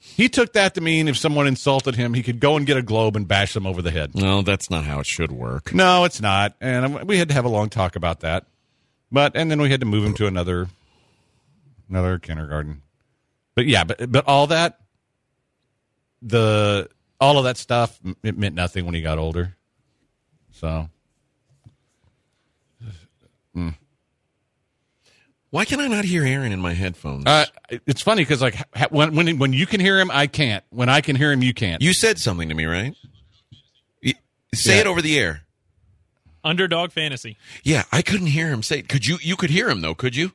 He 0.00 0.28
took 0.28 0.54
that 0.54 0.74
to 0.74 0.80
mean 0.80 1.06
if 1.06 1.16
someone 1.16 1.46
insulted 1.46 1.94
him, 1.94 2.12
he 2.12 2.24
could 2.24 2.40
go 2.40 2.56
and 2.56 2.66
get 2.66 2.76
a 2.76 2.82
globe 2.82 3.14
and 3.14 3.28
bash 3.28 3.54
them 3.54 3.68
over 3.68 3.80
the 3.82 3.92
head. 3.92 4.16
No, 4.16 4.42
that's 4.42 4.68
not 4.68 4.84
how 4.84 4.98
it 4.98 5.06
should 5.06 5.30
work. 5.30 5.72
No, 5.72 6.02
it's 6.02 6.20
not. 6.20 6.56
And 6.60 7.04
we 7.04 7.18
had 7.18 7.28
to 7.28 7.34
have 7.34 7.44
a 7.44 7.48
long 7.48 7.68
talk 7.68 7.94
about 7.94 8.20
that. 8.20 8.46
But 9.12 9.36
and 9.36 9.48
then 9.48 9.60
we 9.60 9.70
had 9.70 9.78
to 9.78 9.86
move 9.86 10.04
him 10.04 10.14
to 10.14 10.26
another 10.26 10.66
another 11.88 12.18
kindergarten. 12.18 12.82
But 13.54 13.66
yeah, 13.66 13.84
but 13.84 14.10
but 14.10 14.26
all 14.26 14.48
that 14.48 14.80
the 16.20 16.88
all 17.20 17.38
of 17.38 17.44
that 17.44 17.56
stuff 17.56 18.00
it 18.24 18.36
meant 18.36 18.56
nothing 18.56 18.86
when 18.86 18.96
he 18.96 19.02
got 19.02 19.18
older. 19.18 19.54
So 20.50 20.88
mm. 23.56 23.74
Why 25.50 25.64
can 25.64 25.80
I 25.80 25.86
not 25.88 26.04
hear 26.04 26.24
Aaron 26.24 26.52
in 26.52 26.60
my 26.60 26.74
headphones? 26.74 27.24
Uh, 27.26 27.46
it's 27.86 28.02
funny 28.02 28.22
because 28.22 28.42
like 28.42 28.56
when 28.90 29.14
when 29.14 29.38
when 29.38 29.52
you 29.52 29.66
can 29.66 29.80
hear 29.80 29.98
him, 29.98 30.10
I 30.12 30.26
can't. 30.26 30.62
When 30.70 30.88
I 30.88 31.00
can 31.00 31.16
hear 31.16 31.32
him, 31.32 31.42
you 31.42 31.54
can't. 31.54 31.80
you 31.82 31.92
said 31.94 32.18
something 32.18 32.48
to 32.50 32.54
me, 32.54 32.66
right? 32.66 32.94
Say 34.54 34.74
Yeah. 34.76 34.80
it 34.82 34.86
over 34.86 35.02
the 35.02 35.18
air. 35.18 35.42
Underdog 36.44 36.92
fantasy. 36.92 37.36
Yeah, 37.62 37.84
I 37.92 38.00
couldn't 38.02 38.28
hear 38.28 38.48
him 38.48 38.62
say. 38.62 38.82
Could 38.82 39.06
you? 39.06 39.18
You 39.20 39.36
could 39.36 39.50
hear 39.50 39.68
him 39.68 39.80
though, 39.82 39.94
could 39.94 40.16
you? 40.16 40.32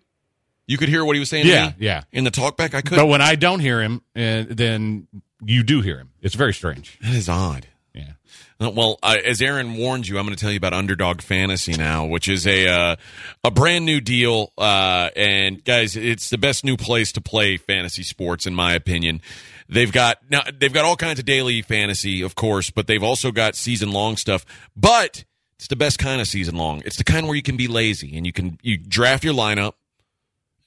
You 0.67 0.77
could 0.77 0.89
hear 0.89 1.03
what 1.03 1.15
he 1.15 1.19
was 1.19 1.29
saying. 1.29 1.45
Yeah, 1.47 1.61
to 1.61 1.67
me? 1.71 1.75
yeah. 1.85 2.03
In 2.11 2.23
the 2.23 2.31
talkback, 2.31 2.73
I 2.73 2.81
could. 2.81 2.95
but 2.95 3.07
when 3.07 3.21
I 3.21 3.35
don't 3.35 3.59
hear 3.59 3.81
him, 3.81 4.01
uh, 4.15 4.43
then 4.49 5.07
you 5.43 5.63
do 5.63 5.81
hear 5.81 5.97
him. 5.97 6.11
It's 6.21 6.35
very 6.35 6.53
strange. 6.53 6.97
that 7.01 7.13
is 7.13 7.27
odd. 7.27 7.67
Yeah. 7.93 8.13
Well, 8.59 8.97
as 9.03 9.41
Aaron 9.41 9.75
warned 9.75 10.07
you, 10.07 10.17
I'm 10.17 10.25
going 10.25 10.35
to 10.35 10.41
tell 10.41 10.51
you 10.51 10.57
about 10.57 10.73
Underdog 10.73 11.21
Fantasy 11.21 11.73
now, 11.73 12.05
which 12.05 12.27
is 12.27 12.47
a 12.47 12.67
uh, 12.67 12.95
a 13.43 13.51
brand 13.51 13.85
new 13.85 14.01
deal. 14.01 14.51
Uh, 14.57 15.09
and 15.15 15.63
guys, 15.63 15.95
it's 15.95 16.29
the 16.29 16.39
best 16.39 16.63
new 16.63 16.75
place 16.75 17.11
to 17.11 17.21
play 17.21 17.57
fantasy 17.57 18.01
sports, 18.01 18.47
in 18.47 18.55
my 18.55 18.73
opinion. 18.73 19.21
They've 19.69 19.91
got 19.91 20.17
now 20.29 20.41
they've 20.57 20.73
got 20.73 20.85
all 20.85 20.95
kinds 20.95 21.19
of 21.19 21.25
daily 21.25 21.61
fantasy, 21.61 22.21
of 22.23 22.33
course, 22.33 22.71
but 22.71 22.87
they've 22.87 23.03
also 23.03 23.31
got 23.31 23.55
season 23.55 23.91
long 23.91 24.17
stuff. 24.17 24.43
But 24.75 25.23
it's 25.55 25.67
the 25.67 25.75
best 25.75 25.99
kind 25.99 26.19
of 26.19 26.27
season 26.27 26.55
long. 26.55 26.81
It's 26.85 26.97
the 26.97 27.03
kind 27.03 27.27
where 27.27 27.35
you 27.35 27.43
can 27.43 27.57
be 27.57 27.67
lazy 27.67 28.17
and 28.17 28.25
you 28.25 28.33
can 28.33 28.57
you 28.63 28.77
draft 28.77 29.23
your 29.23 29.35
lineup, 29.35 29.73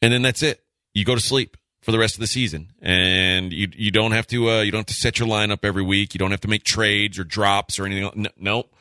and 0.00 0.12
then 0.12 0.22
that's 0.22 0.42
it. 0.42 0.62
You 0.94 1.04
go 1.04 1.16
to 1.16 1.20
sleep 1.20 1.56
for 1.86 1.92
the 1.92 2.00
rest 2.00 2.16
of 2.16 2.20
the 2.20 2.26
season, 2.26 2.72
and 2.82 3.52
you 3.52 3.68
you 3.76 3.92
don't 3.92 4.10
have 4.10 4.26
to 4.26 4.50
uh, 4.50 4.60
you 4.60 4.72
don't 4.72 4.80
have 4.80 4.86
to 4.86 4.94
set 4.94 5.20
your 5.20 5.28
lineup 5.28 5.60
every 5.62 5.84
week. 5.84 6.14
You 6.14 6.18
don't 6.18 6.32
have 6.32 6.40
to 6.40 6.48
make 6.48 6.64
trades 6.64 7.16
or 7.16 7.22
drops 7.22 7.78
or 7.78 7.86
anything. 7.86 8.10
No, 8.16 8.28
nope. 8.36 8.74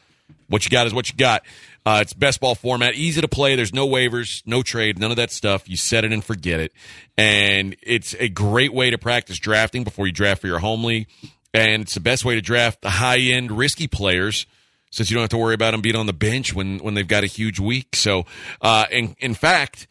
What 0.48 0.66
you 0.66 0.72
got 0.72 0.88
is 0.88 0.94
what 0.94 1.08
you 1.08 1.16
got. 1.16 1.44
Uh, 1.86 2.00
it's 2.02 2.14
best 2.14 2.40
ball 2.40 2.56
format, 2.56 2.96
easy 2.96 3.22
to 3.22 3.28
play. 3.28 3.56
There's 3.56 3.76
no 3.76 3.88
waivers, 3.88 4.42
no 4.48 4.64
trade, 4.64 4.98
none 4.98 5.12
of 5.12 5.18
that 5.18 5.30
stuff. 5.30 5.70
You 5.70 5.78
set 5.78 6.04
it 6.04 6.12
and 6.14 6.24
forget 6.24 6.60
it, 6.60 6.74
and 7.16 7.76
it's 7.84 8.16
a 8.16 8.28
great 8.28 8.74
way 8.74 8.90
to 8.90 8.98
practice 8.98 9.38
drafting 9.38 9.84
before 9.84 10.08
you 10.08 10.12
draft 10.12 10.42
for 10.42 10.48
your 10.48 10.60
home 10.60 10.84
league. 10.84 11.08
And 11.54 11.84
it's 11.84 11.94
the 11.94 12.00
best 12.00 12.26
way 12.26 12.34
to 12.34 12.42
draft 12.42 12.82
the 12.82 12.90
high 12.90 13.20
end 13.20 13.52
risky 13.52 13.88
players 13.88 14.48
since 14.90 15.12
you 15.12 15.16
don't 15.16 15.22
have 15.22 15.30
to 15.30 15.38
worry 15.38 15.54
about 15.54 15.72
them 15.72 15.82
being 15.82 15.96
on 15.96 16.08
the 16.08 16.14
bench 16.14 16.56
when 16.56 16.80
when 16.80 16.96
they've 16.96 17.08
got 17.08 17.24
a 17.24 17.28
huge 17.28 17.60
week. 17.60 17.96
So, 17.96 18.26
uh, 18.64 18.88
in 18.90 19.16
in 19.20 19.36
fact, 19.36 19.86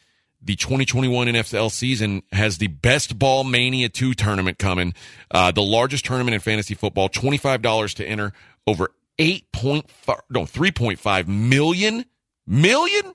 the 0.44 0.56
2021 0.56 1.28
NFL 1.28 1.70
season 1.70 2.22
has 2.32 2.58
the 2.58 2.68
Best 2.68 3.18
Ball 3.18 3.44
Mania 3.44 3.88
2 3.88 4.14
tournament 4.14 4.58
coming, 4.58 4.94
uh, 5.30 5.50
the 5.50 5.62
largest 5.62 6.04
tournament 6.04 6.34
in 6.34 6.40
fantasy 6.40 6.74
football. 6.74 7.08
Twenty 7.08 7.36
five 7.36 7.62
dollars 7.62 7.94
to 7.94 8.04
enter. 8.06 8.32
Over 8.66 8.90
eight 9.18 9.50
point 9.52 9.90
five, 9.90 10.20
no, 10.30 10.46
three 10.46 10.70
point 10.72 10.98
five 10.98 11.28
million 11.28 12.04
million 12.46 13.14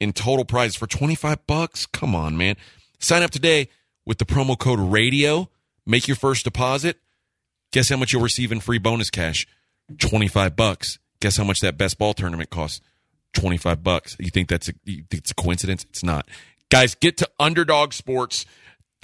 in 0.00 0.12
total 0.12 0.44
prizes 0.44 0.76
for 0.76 0.86
twenty 0.86 1.14
five 1.14 1.46
bucks. 1.46 1.86
Come 1.86 2.14
on, 2.14 2.36
man! 2.36 2.56
Sign 2.98 3.22
up 3.22 3.30
today 3.30 3.68
with 4.04 4.18
the 4.18 4.24
promo 4.24 4.58
code 4.58 4.80
Radio. 4.80 5.50
Make 5.86 6.06
your 6.06 6.16
first 6.16 6.44
deposit. 6.44 6.98
Guess 7.72 7.90
how 7.90 7.96
much 7.96 8.12
you'll 8.12 8.22
receive 8.22 8.52
in 8.52 8.60
free 8.60 8.78
bonus 8.78 9.10
cash? 9.10 9.46
25 9.98 10.56
bucks. 10.56 10.98
Guess 11.20 11.36
how 11.36 11.44
much 11.44 11.60
that 11.60 11.78
best 11.78 11.98
ball 11.98 12.14
tournament 12.14 12.50
costs? 12.50 12.80
25 13.34 13.82
bucks. 13.82 14.16
You 14.18 14.30
think 14.30 14.48
that's 14.48 14.68
a, 14.68 14.72
think 14.84 15.06
it's 15.12 15.30
a 15.30 15.34
coincidence? 15.34 15.84
It's 15.90 16.02
not. 16.02 16.26
Guys, 16.70 16.94
get 16.94 17.16
to 17.18 17.28
Underdog 17.40 17.92
Sports, 17.94 18.44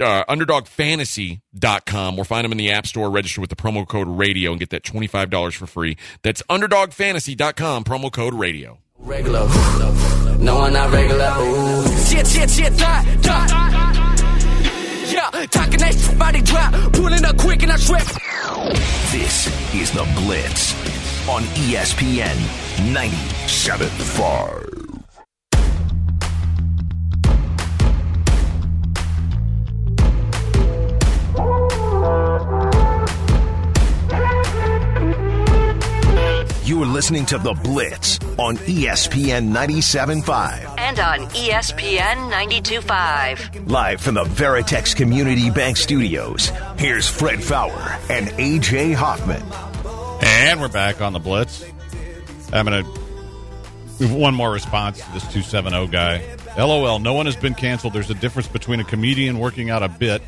uh, 0.00 0.24
UnderdogFantasy.com 0.26 2.18
or 2.18 2.24
find 2.24 2.44
them 2.44 2.52
in 2.52 2.58
the 2.58 2.70
App 2.70 2.86
Store, 2.86 3.10
register 3.10 3.40
with 3.40 3.50
the 3.50 3.56
promo 3.56 3.88
code 3.88 4.08
radio 4.08 4.50
and 4.50 4.60
get 4.60 4.70
that 4.70 4.82
$25 4.82 5.54
for 5.54 5.66
free. 5.66 5.96
That's 6.22 6.42
UnderdogFantasy.com, 6.42 7.84
promo 7.84 8.12
code 8.12 8.34
radio. 8.34 8.78
Regular. 8.98 9.46
No, 10.38 10.60
I'm 10.60 10.72
not 10.72 10.90
regular. 10.92 11.32
Ooh. 11.38 11.86
Shit, 12.04 12.26
shit, 12.26 12.50
shit, 12.50 12.76
dot, 12.76 13.04
dot. 13.22 13.50
Yeah, 15.10 15.30
talking 15.46 15.78
that 15.78 15.94
shit, 15.98 16.18
body 16.18 16.42
drop. 16.42 16.72
Pulling 16.92 17.24
up 17.24 17.38
quick 17.38 17.62
and 17.62 17.72
I 17.72 17.76
trip. 17.76 18.02
This 19.10 19.46
is 19.74 19.90
The 19.92 20.04
Blitz 20.16 20.74
on 21.28 21.42
ESPN 21.42 22.36
97.5. 22.92 24.83
You 36.64 36.82
are 36.82 36.86
listening 36.86 37.24
to 37.26 37.38
The 37.38 37.52
Blitz 37.62 38.18
on 38.38 38.56
ESPN 38.56 39.52
97.5. 39.52 40.74
And 40.78 40.98
on 40.98 41.20
ESPN 41.30 42.30
92.5. 42.30 43.70
Live 43.70 44.00
from 44.00 44.14
the 44.14 44.24
Veritex 44.24 44.94
Community 44.94 45.50
Bank 45.50 45.76
Studios, 45.76 46.50
here's 46.78 47.08
Fred 47.08 47.42
Faour 47.42 47.98
and 48.10 48.28
AJ 48.28 48.94
Hoffman. 48.94 49.42
And 50.22 50.60
we're 50.60 50.68
back 50.68 51.00
on 51.00 51.12
the 51.12 51.18
Blitz. 51.18 51.64
I'm 52.52 52.66
going 52.66 52.84
to 52.84 53.04
one 54.08 54.34
more 54.34 54.50
response 54.50 54.98
to 54.98 55.12
this 55.12 55.22
270 55.22 55.86
guy. 55.88 56.22
LOL, 56.58 56.98
no 56.98 57.14
one 57.14 57.26
has 57.26 57.36
been 57.36 57.54
canceled. 57.54 57.92
There's 57.92 58.10
a 58.10 58.14
difference 58.14 58.48
between 58.48 58.80
a 58.80 58.84
comedian 58.84 59.38
working 59.38 59.70
out 59.70 59.82
a 59.82 59.88
bit 59.88 60.22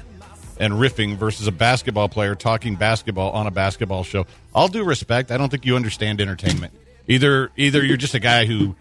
and 0.58 0.74
riffing 0.74 1.16
versus 1.16 1.46
a 1.46 1.52
basketball 1.52 2.08
player 2.08 2.34
talking 2.34 2.76
basketball 2.76 3.32
on 3.32 3.46
a 3.46 3.50
basketball 3.50 4.04
show. 4.04 4.26
All 4.54 4.68
due 4.68 4.84
respect, 4.84 5.30
I 5.30 5.36
don't 5.36 5.50
think 5.50 5.66
you 5.66 5.76
understand 5.76 6.20
entertainment. 6.20 6.72
Either 7.08 7.50
either 7.56 7.84
you're 7.84 7.96
just 7.96 8.14
a 8.14 8.18
guy 8.18 8.46
who 8.46 8.74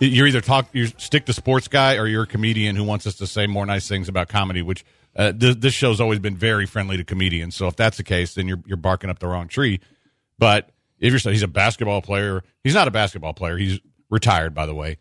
you're 0.00 0.26
either 0.26 0.40
talk 0.40 0.68
you 0.72 0.86
stick 0.86 1.26
to 1.26 1.32
sports 1.32 1.68
guy 1.68 1.96
or 1.96 2.06
you're 2.06 2.24
a 2.24 2.26
comedian 2.26 2.76
who 2.76 2.84
wants 2.84 3.06
us 3.06 3.16
to 3.16 3.26
say 3.26 3.46
more 3.46 3.66
nice 3.66 3.88
things 3.88 4.08
about 4.08 4.28
comedy, 4.28 4.62
which 4.62 4.84
uh, 5.16 5.32
th- 5.32 5.58
this 5.58 5.74
show's 5.74 6.00
always 6.00 6.18
been 6.18 6.36
very 6.36 6.66
friendly 6.66 6.96
to 6.96 7.04
comedians. 7.04 7.54
So 7.54 7.68
if 7.68 7.76
that's 7.76 7.96
the 7.96 8.02
case, 8.02 8.34
then 8.34 8.48
you're 8.48 8.62
you're 8.66 8.76
barking 8.76 9.10
up 9.10 9.18
the 9.18 9.28
wrong 9.28 9.48
tree. 9.48 9.80
But 10.38 10.70
if 10.98 11.10
you're 11.12 11.20
saying 11.20 11.34
he's 11.34 11.42
a 11.42 11.48
basketball 11.48 12.02
player, 12.02 12.42
he's 12.64 12.74
not 12.74 12.88
a 12.88 12.90
basketball 12.90 13.34
player. 13.34 13.56
He's 13.56 13.78
retired, 14.10 14.54
by 14.54 14.66
the 14.66 14.74
way. 14.74 14.98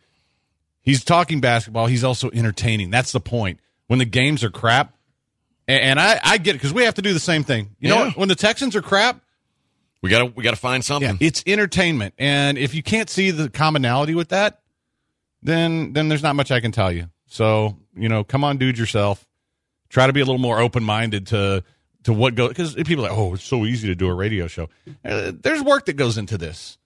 He's 0.81 1.03
talking 1.03 1.39
basketball. 1.39 1.87
He's 1.87 2.03
also 2.03 2.29
entertaining. 2.31 2.91
That's 2.91 3.11
the 3.11 3.21
point. 3.21 3.59
When 3.87 3.99
the 3.99 4.05
games 4.05 4.43
are 4.43 4.49
crap, 4.49 4.92
and, 5.67 5.81
and 5.81 5.99
I, 5.99 6.19
I 6.23 6.37
get 6.37 6.51
it 6.51 6.59
because 6.59 6.73
we 6.73 6.83
have 6.83 6.95
to 6.95 7.01
do 7.01 7.13
the 7.13 7.19
same 7.19 7.43
thing. 7.43 7.75
You 7.79 7.89
know, 7.89 7.97
what? 8.05 8.17
when 8.17 8.27
the 8.29 8.35
Texans 8.35 8.75
are 8.75 8.81
crap, 8.81 9.21
We 10.01 10.09
got 10.09 10.19
to 10.19 10.25
we 10.25 10.43
got 10.43 10.51
to 10.51 10.55
find 10.57 10.83
something. 10.83 11.17
it's 11.19 11.43
entertainment. 11.47 12.13
And 12.17 12.57
if 12.57 12.73
you 12.75 12.83
can't 12.83 13.09
see 13.09 13.31
the 13.31 13.49
commonality 13.49 14.15
with 14.15 14.29
that, 14.29 14.61
then 15.41 15.93
then 15.93 16.09
there's 16.09 16.23
not 16.23 16.35
much 16.35 16.51
I 16.51 16.59
can 16.59 16.71
tell 16.71 16.91
you. 16.91 17.07
So 17.27 17.77
you 17.95 18.09
know, 18.09 18.23
come 18.23 18.43
on, 18.43 18.57
dude, 18.57 18.77
yourself. 18.77 19.27
Try 19.89 20.07
to 20.07 20.13
be 20.13 20.21
a 20.21 20.25
little 20.25 20.39
more 20.41 20.59
open 20.59 20.83
minded 20.83 21.27
to 21.27 21.63
to 22.03 22.13
what 22.13 22.35
goes 22.35 22.49
because 22.49 22.73
people 22.75 23.05
are 23.05 23.09
like, 23.09 23.17
oh, 23.17 23.33
it's 23.35 23.43
so 23.43 23.65
easy 23.65 23.87
to 23.87 23.95
do 23.95 24.07
a 24.07 24.13
radio 24.13 24.47
show. 24.47 24.69
Uh, 25.05 25.31
there's 25.33 25.61
work 25.61 25.85
that 25.85 25.93
goes 25.93 26.17
into 26.17 26.37
this, 26.37 26.77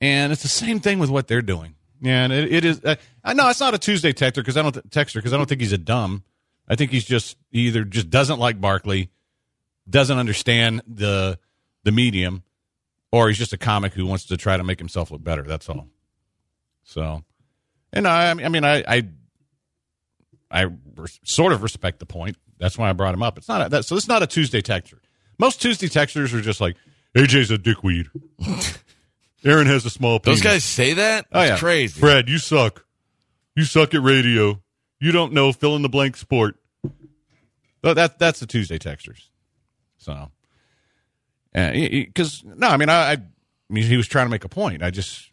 and 0.00 0.32
it's 0.32 0.42
the 0.42 0.48
same 0.48 0.80
thing 0.80 0.98
with 0.98 1.10
what 1.10 1.28
they're 1.28 1.42
doing. 1.42 1.74
Yeah, 2.00 2.24
and 2.24 2.32
it, 2.32 2.52
it 2.52 2.64
is. 2.64 2.80
Uh, 2.84 2.94
I 3.24 3.34
know 3.34 3.48
it's 3.50 3.60
not 3.60 3.74
a 3.74 3.78
Tuesday 3.78 4.12
texter 4.12 4.36
because 4.36 4.56
I 4.56 4.62
don't 4.62 4.72
th- 4.72 4.86
texter 4.86 5.14
because 5.14 5.32
I 5.32 5.36
don't 5.36 5.48
think 5.48 5.60
he's 5.60 5.72
a 5.72 5.78
dumb. 5.78 6.22
I 6.68 6.76
think 6.76 6.90
he's 6.90 7.04
just 7.04 7.36
he 7.50 7.68
either 7.68 7.84
just 7.84 8.10
doesn't 8.10 8.38
like 8.38 8.60
Barkley, 8.60 9.10
doesn't 9.88 10.18
understand 10.18 10.82
the 10.86 11.38
the 11.84 11.92
medium, 11.92 12.42
or 13.10 13.28
he's 13.28 13.38
just 13.38 13.52
a 13.52 13.58
comic 13.58 13.94
who 13.94 14.06
wants 14.06 14.26
to 14.26 14.36
try 14.36 14.56
to 14.56 14.64
make 14.64 14.78
himself 14.78 15.10
look 15.10 15.24
better. 15.24 15.42
That's 15.42 15.68
all. 15.68 15.88
So, 16.84 17.22
and 17.92 18.06
I, 18.06 18.30
I 18.30 18.48
mean, 18.48 18.64
I, 18.64 18.84
I, 18.86 19.08
I 20.50 20.66
res- 20.96 21.20
sort 21.24 21.52
of 21.52 21.62
respect 21.62 21.98
the 21.98 22.06
point. 22.06 22.36
That's 22.58 22.76
why 22.76 22.88
I 22.90 22.92
brought 22.92 23.14
him 23.14 23.22
up. 23.22 23.38
It's 23.38 23.48
not 23.48 23.66
a, 23.66 23.68
that, 23.68 23.84
so. 23.84 23.96
It's 23.96 24.08
not 24.08 24.22
a 24.22 24.26
Tuesday 24.26 24.62
texter. 24.62 24.98
Most 25.38 25.62
Tuesday 25.62 25.88
texters 25.88 26.34
are 26.34 26.40
just 26.40 26.60
like 26.60 26.76
AJ's 27.14 27.50
a 27.50 27.58
dickweed. 27.58 28.08
Aaron 29.44 29.66
has 29.66 29.84
a 29.86 29.90
small. 29.90 30.18
Penis. 30.18 30.40
Those 30.40 30.44
guys 30.44 30.64
say 30.64 30.94
that? 30.94 31.26
Oh 31.32 31.42
yeah, 31.42 31.58
crazy. 31.58 31.98
Fred, 32.00 32.28
you 32.28 32.38
suck. 32.38 32.84
You 33.54 33.64
suck 33.64 33.94
at 33.94 34.02
radio. 34.02 34.60
You 35.00 35.12
don't 35.12 35.32
know 35.32 35.52
fill 35.52 35.76
in 35.76 35.82
the 35.82 35.88
blank 35.88 36.16
sport. 36.16 36.56
But 37.80 37.94
that 37.94 38.18
that's 38.18 38.40
the 38.40 38.46
Tuesday 38.46 38.78
texters. 38.78 39.28
So, 39.98 40.30
because 41.52 42.42
no, 42.44 42.68
I 42.68 42.76
mean, 42.76 42.88
I, 42.88 43.12
I 43.12 43.16
mean, 43.68 43.84
he 43.84 43.96
was 43.96 44.08
trying 44.08 44.26
to 44.26 44.30
make 44.30 44.44
a 44.44 44.48
point. 44.48 44.82
I 44.82 44.90
just, 44.90 45.30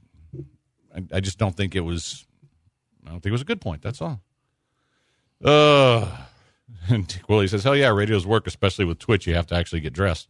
I, 0.95 1.03
I 1.13 1.19
just 1.19 1.37
don't 1.37 1.55
think 1.55 1.75
it 1.75 1.81
was. 1.81 2.25
I 3.05 3.09
don't 3.09 3.21
think 3.21 3.27
it 3.27 3.31
was 3.31 3.41
a 3.41 3.45
good 3.45 3.61
point. 3.61 3.81
That's 3.81 4.01
all. 4.01 4.21
Uh, 5.43 6.07
and 6.89 7.07
Dick 7.07 7.27
Willie 7.27 7.47
says, 7.47 7.63
"Hell 7.63 7.75
yeah, 7.75 7.89
radios 7.89 8.25
work, 8.27 8.47
especially 8.47 8.85
with 8.85 8.99
Twitch. 8.99 9.25
You 9.25 9.35
have 9.35 9.47
to 9.47 9.55
actually 9.55 9.81
get 9.81 9.93
dressed." 9.93 10.27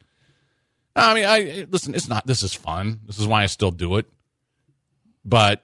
I 0.96 1.14
mean, 1.14 1.26
I 1.26 1.68
listen. 1.70 1.96
It's 1.96 2.08
not. 2.08 2.26
This 2.26 2.44
is 2.44 2.54
fun. 2.54 3.02
This 3.06 3.20
is 3.20 3.28
why 3.28 3.44
I 3.44 3.48
still 3.48 3.72
do 3.72 3.98
it. 3.98 4.06
But 5.26 5.64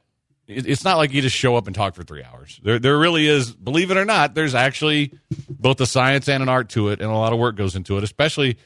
it's 0.51 0.83
not 0.83 0.97
like 0.97 1.11
you 1.13 1.21
just 1.21 1.35
show 1.35 1.55
up 1.55 1.67
and 1.67 1.75
talk 1.75 1.95
for 1.95 2.03
three 2.03 2.23
hours. 2.23 2.59
There, 2.63 2.79
there 2.79 2.97
really 2.97 3.27
is. 3.27 3.51
Believe 3.53 3.91
it 3.91 3.97
or 3.97 4.05
not, 4.05 4.35
there's 4.35 4.55
actually 4.55 5.13
both 5.49 5.79
a 5.81 5.85
science 5.85 6.27
and 6.29 6.43
an 6.43 6.49
art 6.49 6.69
to 6.69 6.89
it, 6.89 7.01
and 7.01 7.09
a 7.09 7.13
lot 7.15 7.33
of 7.33 7.39
work 7.39 7.55
goes 7.55 7.75
into 7.75 7.97
it. 7.97 8.03
Especially 8.03 8.57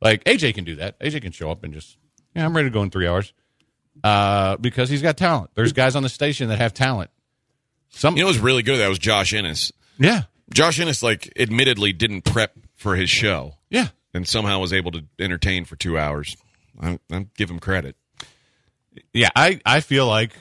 like 0.00 0.24
AJ 0.24 0.54
can 0.54 0.64
do 0.64 0.76
that. 0.76 0.98
AJ 1.00 1.22
can 1.22 1.32
show 1.32 1.50
up 1.50 1.64
and 1.64 1.72
just, 1.74 1.96
yeah, 2.34 2.44
I'm 2.44 2.54
ready 2.56 2.68
to 2.68 2.72
go 2.72 2.82
in 2.82 2.90
three 2.90 3.06
hours, 3.06 3.32
uh, 4.04 4.56
because 4.56 4.88
he's 4.88 5.02
got 5.02 5.16
talent. 5.16 5.50
There's 5.54 5.72
guys 5.72 5.96
on 5.96 6.02
the 6.02 6.08
station 6.08 6.48
that 6.48 6.58
have 6.58 6.72
talent. 6.74 7.10
Some, 7.90 8.16
You 8.16 8.22
know 8.22 8.28
who's 8.28 8.38
really 8.38 8.62
good 8.62 8.78
that 8.78 8.88
was 8.88 8.98
Josh 8.98 9.32
Innes. 9.32 9.72
Yeah. 9.98 10.22
Josh 10.54 10.78
Innes, 10.80 11.02
like, 11.02 11.32
admittedly 11.38 11.92
didn't 11.92 12.22
prep 12.22 12.54
for 12.76 12.94
his 12.96 13.10
show 13.10 13.54
Yeah. 13.68 13.88
and 14.14 14.26
somehow 14.26 14.58
was 14.60 14.72
able 14.72 14.90
to 14.92 15.04
entertain 15.18 15.64
for 15.64 15.76
two 15.76 15.98
hours. 15.98 16.36
I, 16.80 16.98
I 17.12 17.26
give 17.36 17.50
him 17.50 17.58
credit. 17.58 17.96
Yeah, 19.12 19.28
I, 19.36 19.60
I 19.66 19.80
feel 19.80 20.06
like 20.06 20.32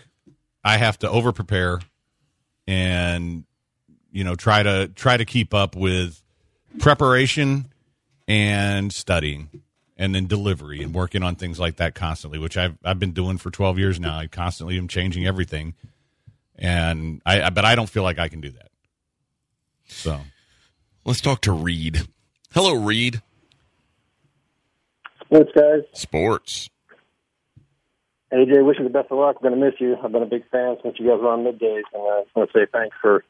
I 0.64 0.78
have 0.78 1.00
to 1.00 1.10
over 1.10 1.32
prepare 1.32 1.80
and 2.68 3.46
you 4.12 4.24
know 4.24 4.36
try 4.36 4.64
to 4.64 4.88
try 4.96 5.18
to 5.18 5.26
keep 5.26 5.54
up 5.54 5.76
with 5.76 6.22
preparation 6.80 7.68
and 8.28 8.92
studying 8.94 9.50
and 9.98 10.14
then 10.16 10.28
delivery 10.28 10.82
and 10.84 10.94
working 10.94 11.24
on 11.24 11.36
things 11.36 11.60
like 11.60 11.78
that 11.78 11.96
constantly, 11.96 12.40
which 12.40 12.58
I've 12.58 12.78
I've 12.84 13.00
been 13.00 13.12
doing 13.12 13.38
for 13.38 13.50
twelve 13.52 13.78
years 13.80 14.00
now. 14.00 14.18
I 14.18 14.28
constantly 14.28 14.78
am 14.78 14.88
changing 14.88 15.26
everything, 15.26 15.74
and 16.58 17.22
I 17.26 17.44
I- 17.44 17.50
but 17.50 17.66
I 17.66 17.76
don't 17.76 17.90
feel 17.90 18.04
like 18.04 18.20
I 18.20 18.28
can 18.28 18.42
do 18.42 18.50
that. 18.52 18.70
So 19.88 20.20
Let's 21.06 21.22
talk 21.22 21.42
to 21.42 21.52
Reed. 21.54 22.08
Hello, 22.54 22.74
Reed. 22.84 23.22
Sports 25.26 25.52
guys. 25.56 25.82
Sports. 25.94 26.70
AJ, 28.32 28.64
wish 28.64 28.78
you 28.78 28.84
the 28.84 28.92
best 28.92 29.12
of 29.12 29.18
luck. 29.18 29.38
I'm 29.38 29.50
going 29.50 29.60
to 29.60 29.66
miss 29.66 29.80
you. 29.80 29.98
I've 30.04 30.12
been 30.12 30.22
a 30.22 30.28
big 30.28 30.48
fan 30.50 30.78
since 30.84 30.98
you 31.00 31.08
guys 31.08 31.20
were 31.20 31.30
on 31.30 31.44
middays, 31.44 31.84
and 31.94 32.04
I 32.04 32.24
just 32.24 32.36
want 32.36 32.52
to 32.52 32.60
say 32.60 32.66
thanks 32.72 32.96
for 33.02 33.24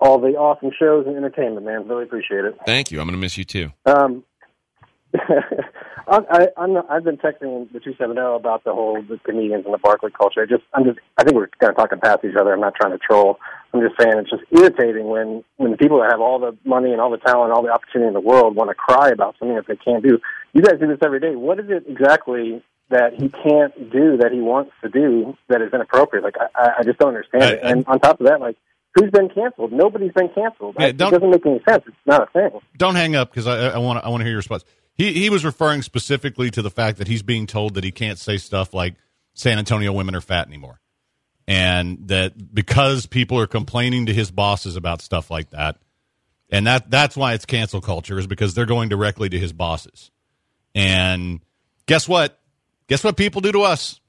all 0.00 0.18
the 0.18 0.30
awesome 0.30 0.70
shows 0.76 1.06
and 1.06 1.16
entertainment, 1.16 1.66
man. 1.66 1.86
Really 1.86 2.04
appreciate 2.04 2.44
it. 2.44 2.56
Thank 2.64 2.90
you. 2.90 3.00
I'm 3.00 3.06
going 3.06 3.18
to 3.18 3.20
miss 3.20 3.36
you 3.36 3.44
too. 3.44 3.70
Um, 3.84 4.24
I, 5.14 6.18
I, 6.30 6.48
I'm 6.56 6.72
not, 6.72 6.90
I've 6.90 7.04
been 7.04 7.18
texting 7.18 7.70
the 7.72 7.78
270 7.78 8.18
about 8.18 8.64
the 8.64 8.72
whole 8.72 9.02
the 9.02 9.18
comedians 9.24 9.64
and 9.66 9.74
the 9.74 9.78
Barkley 9.78 10.10
culture. 10.10 10.42
I 10.42 10.46
just, 10.46 10.64
I'm 10.72 10.84
just, 10.84 10.98
I 11.18 11.24
think 11.24 11.36
we're 11.36 11.48
kind 11.60 11.70
of 11.70 11.76
talking 11.76 12.00
past 12.00 12.24
each 12.24 12.34
other. 12.34 12.54
I'm 12.54 12.60
not 12.60 12.74
trying 12.74 12.92
to 12.92 12.98
troll. 12.98 13.38
I'm 13.74 13.80
just 13.80 14.00
saying 14.00 14.14
it's 14.16 14.30
just 14.30 14.42
irritating 14.50 15.08
when 15.08 15.44
when 15.56 15.70
the 15.70 15.76
people 15.76 16.00
that 16.00 16.10
have 16.10 16.20
all 16.20 16.38
the 16.38 16.56
money 16.64 16.92
and 16.92 17.00
all 17.00 17.10
the 17.10 17.18
talent, 17.18 17.50
and 17.50 17.52
all 17.52 17.62
the 17.62 17.72
opportunity 17.72 18.08
in 18.08 18.14
the 18.14 18.20
world 18.20 18.56
want 18.56 18.70
to 18.70 18.74
cry 18.74 19.10
about 19.10 19.36
something 19.38 19.56
that 19.56 19.66
they 19.66 19.76
can't 19.76 20.02
do. 20.02 20.18
You 20.52 20.62
guys 20.62 20.80
do 20.80 20.88
this 20.88 20.98
every 21.04 21.20
day. 21.20 21.36
What 21.36 21.60
is 21.60 21.66
it 21.68 21.84
exactly 21.88 22.62
that 22.92 23.14
he 23.14 23.28
can't 23.28 23.90
do 23.90 24.16
that 24.18 24.30
he 24.32 24.40
wants 24.40 24.72
to 24.82 24.88
do 24.88 25.36
that 25.48 25.60
is 25.60 25.72
inappropriate? 25.74 26.24
Like 26.24 26.36
I, 26.38 26.46
I 26.54 26.68
I 26.78 26.82
just 26.84 26.98
don't 26.98 27.08
understand 27.08 27.42
it. 27.44 27.60
And 27.62 27.84
on 27.86 27.98
top 28.00 28.20
of 28.20 28.26
that, 28.26 28.40
like. 28.40 28.56
Who's 28.94 29.10
been 29.10 29.30
canceled? 29.30 29.72
Nobody's 29.72 30.12
been 30.12 30.28
canceled. 30.28 30.76
Yeah, 30.78 30.88
it 30.88 30.98
doesn't 30.98 31.30
make 31.30 31.46
any 31.46 31.62
sense. 31.66 31.82
It's 31.86 31.96
not 32.04 32.24
a 32.24 32.26
thing. 32.26 32.60
don't 32.76 32.94
hang 32.94 33.16
up 33.16 33.30
because 33.30 33.46
I 33.46 33.78
want 33.78 34.04
I 34.04 34.10
want 34.10 34.20
to 34.20 34.24
hear 34.24 34.32
your 34.32 34.36
response. 34.36 34.64
He 34.94 35.14
he 35.14 35.30
was 35.30 35.46
referring 35.46 35.80
specifically 35.80 36.50
to 36.50 36.60
the 36.60 36.68
fact 36.68 36.98
that 36.98 37.08
he's 37.08 37.22
being 37.22 37.46
told 37.46 37.72
that 37.72 37.84
he 37.84 37.90
can't 37.90 38.18
say 38.18 38.36
stuff 38.36 38.74
like 38.74 38.96
San 39.32 39.58
Antonio 39.58 39.94
women 39.94 40.14
are 40.14 40.20
fat 40.20 40.46
anymore, 40.46 40.78
and 41.48 42.06
that 42.08 42.54
because 42.54 43.06
people 43.06 43.38
are 43.40 43.46
complaining 43.46 44.04
to 44.04 44.12
his 44.12 44.30
bosses 44.30 44.76
about 44.76 45.00
stuff 45.00 45.30
like 45.30 45.48
that, 45.50 45.78
and 46.50 46.66
that 46.66 46.90
that's 46.90 47.16
why 47.16 47.32
it's 47.32 47.46
cancel 47.46 47.80
culture 47.80 48.18
is 48.18 48.26
because 48.26 48.52
they're 48.52 48.66
going 48.66 48.90
directly 48.90 49.30
to 49.30 49.38
his 49.38 49.54
bosses. 49.54 50.10
And 50.74 51.40
guess 51.86 52.06
what? 52.06 52.38
Guess 52.88 53.04
what 53.04 53.16
people 53.16 53.40
do 53.40 53.52
to 53.52 53.62
us? 53.62 54.00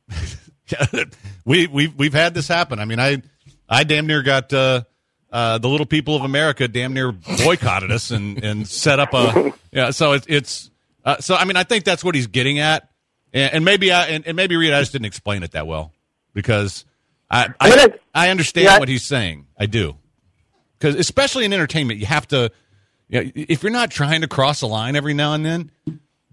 we 1.46 1.68
we've 1.68 1.96
we've 1.96 2.14
had 2.14 2.34
this 2.34 2.48
happen. 2.48 2.80
I 2.80 2.86
mean, 2.86 3.00
I 3.00 3.22
I 3.70 3.84
damn 3.84 4.08
near 4.08 4.22
got 4.22 4.52
uh, 4.54 4.84
uh, 5.32 5.58
the 5.58 5.68
little 5.68 5.86
people 5.86 6.16
of 6.16 6.24
America 6.24 6.68
damn 6.68 6.94
near 6.94 7.12
boycotted 7.12 7.92
us 7.92 8.12
and 8.12 8.44
and 8.44 8.68
set 8.68 9.00
up 9.00 9.14
a 9.14 9.54
yeah. 9.72 9.92
So 9.92 10.14
it's 10.14 10.26
it's 10.30 10.72
uh, 11.06 11.18
so 11.20 11.36
I 11.36 11.46
mean 11.46 11.58
I 11.58 11.64
think 11.64 11.84
that's 11.86 12.04
what 12.04 12.16
he's 12.16 12.28
getting 12.28 12.60
at, 12.60 12.90
and, 13.34 13.54
and 13.56 13.66
maybe 13.66 13.92
I 13.92 14.08
and, 14.08 14.26
and 14.28 14.36
maybe 14.36 14.56
Reed 14.56 14.74
I 14.74 14.80
just 14.82 14.92
didn't 14.92 15.06
explain 15.06 15.44
it 15.44 15.52
that 15.52 15.68
well 15.68 15.92
because 16.34 16.86
I 17.30 17.48
I, 17.60 17.72
I- 17.72 17.94
I 18.16 18.30
understand 18.30 18.66
yeah, 18.66 18.80
what 18.80 18.90
he's 18.90 19.04
saying. 19.04 19.48
I 19.58 19.66
do 19.66 19.96
because 20.78 20.96
especially 20.96 21.46
in 21.46 21.54
entertainment 21.54 22.00
you 22.00 22.06
have 22.06 22.28
to 22.30 22.52
you 23.10 23.24
know, 23.24 23.32
if 23.36 23.64
you're 23.64 23.72
not 23.72 23.90
trying 23.92 24.22
to 24.22 24.28
cross 24.28 24.62
a 24.62 24.68
line 24.68 24.96
every 24.96 25.14
now 25.14 25.34
and 25.34 25.44
then 25.46 25.72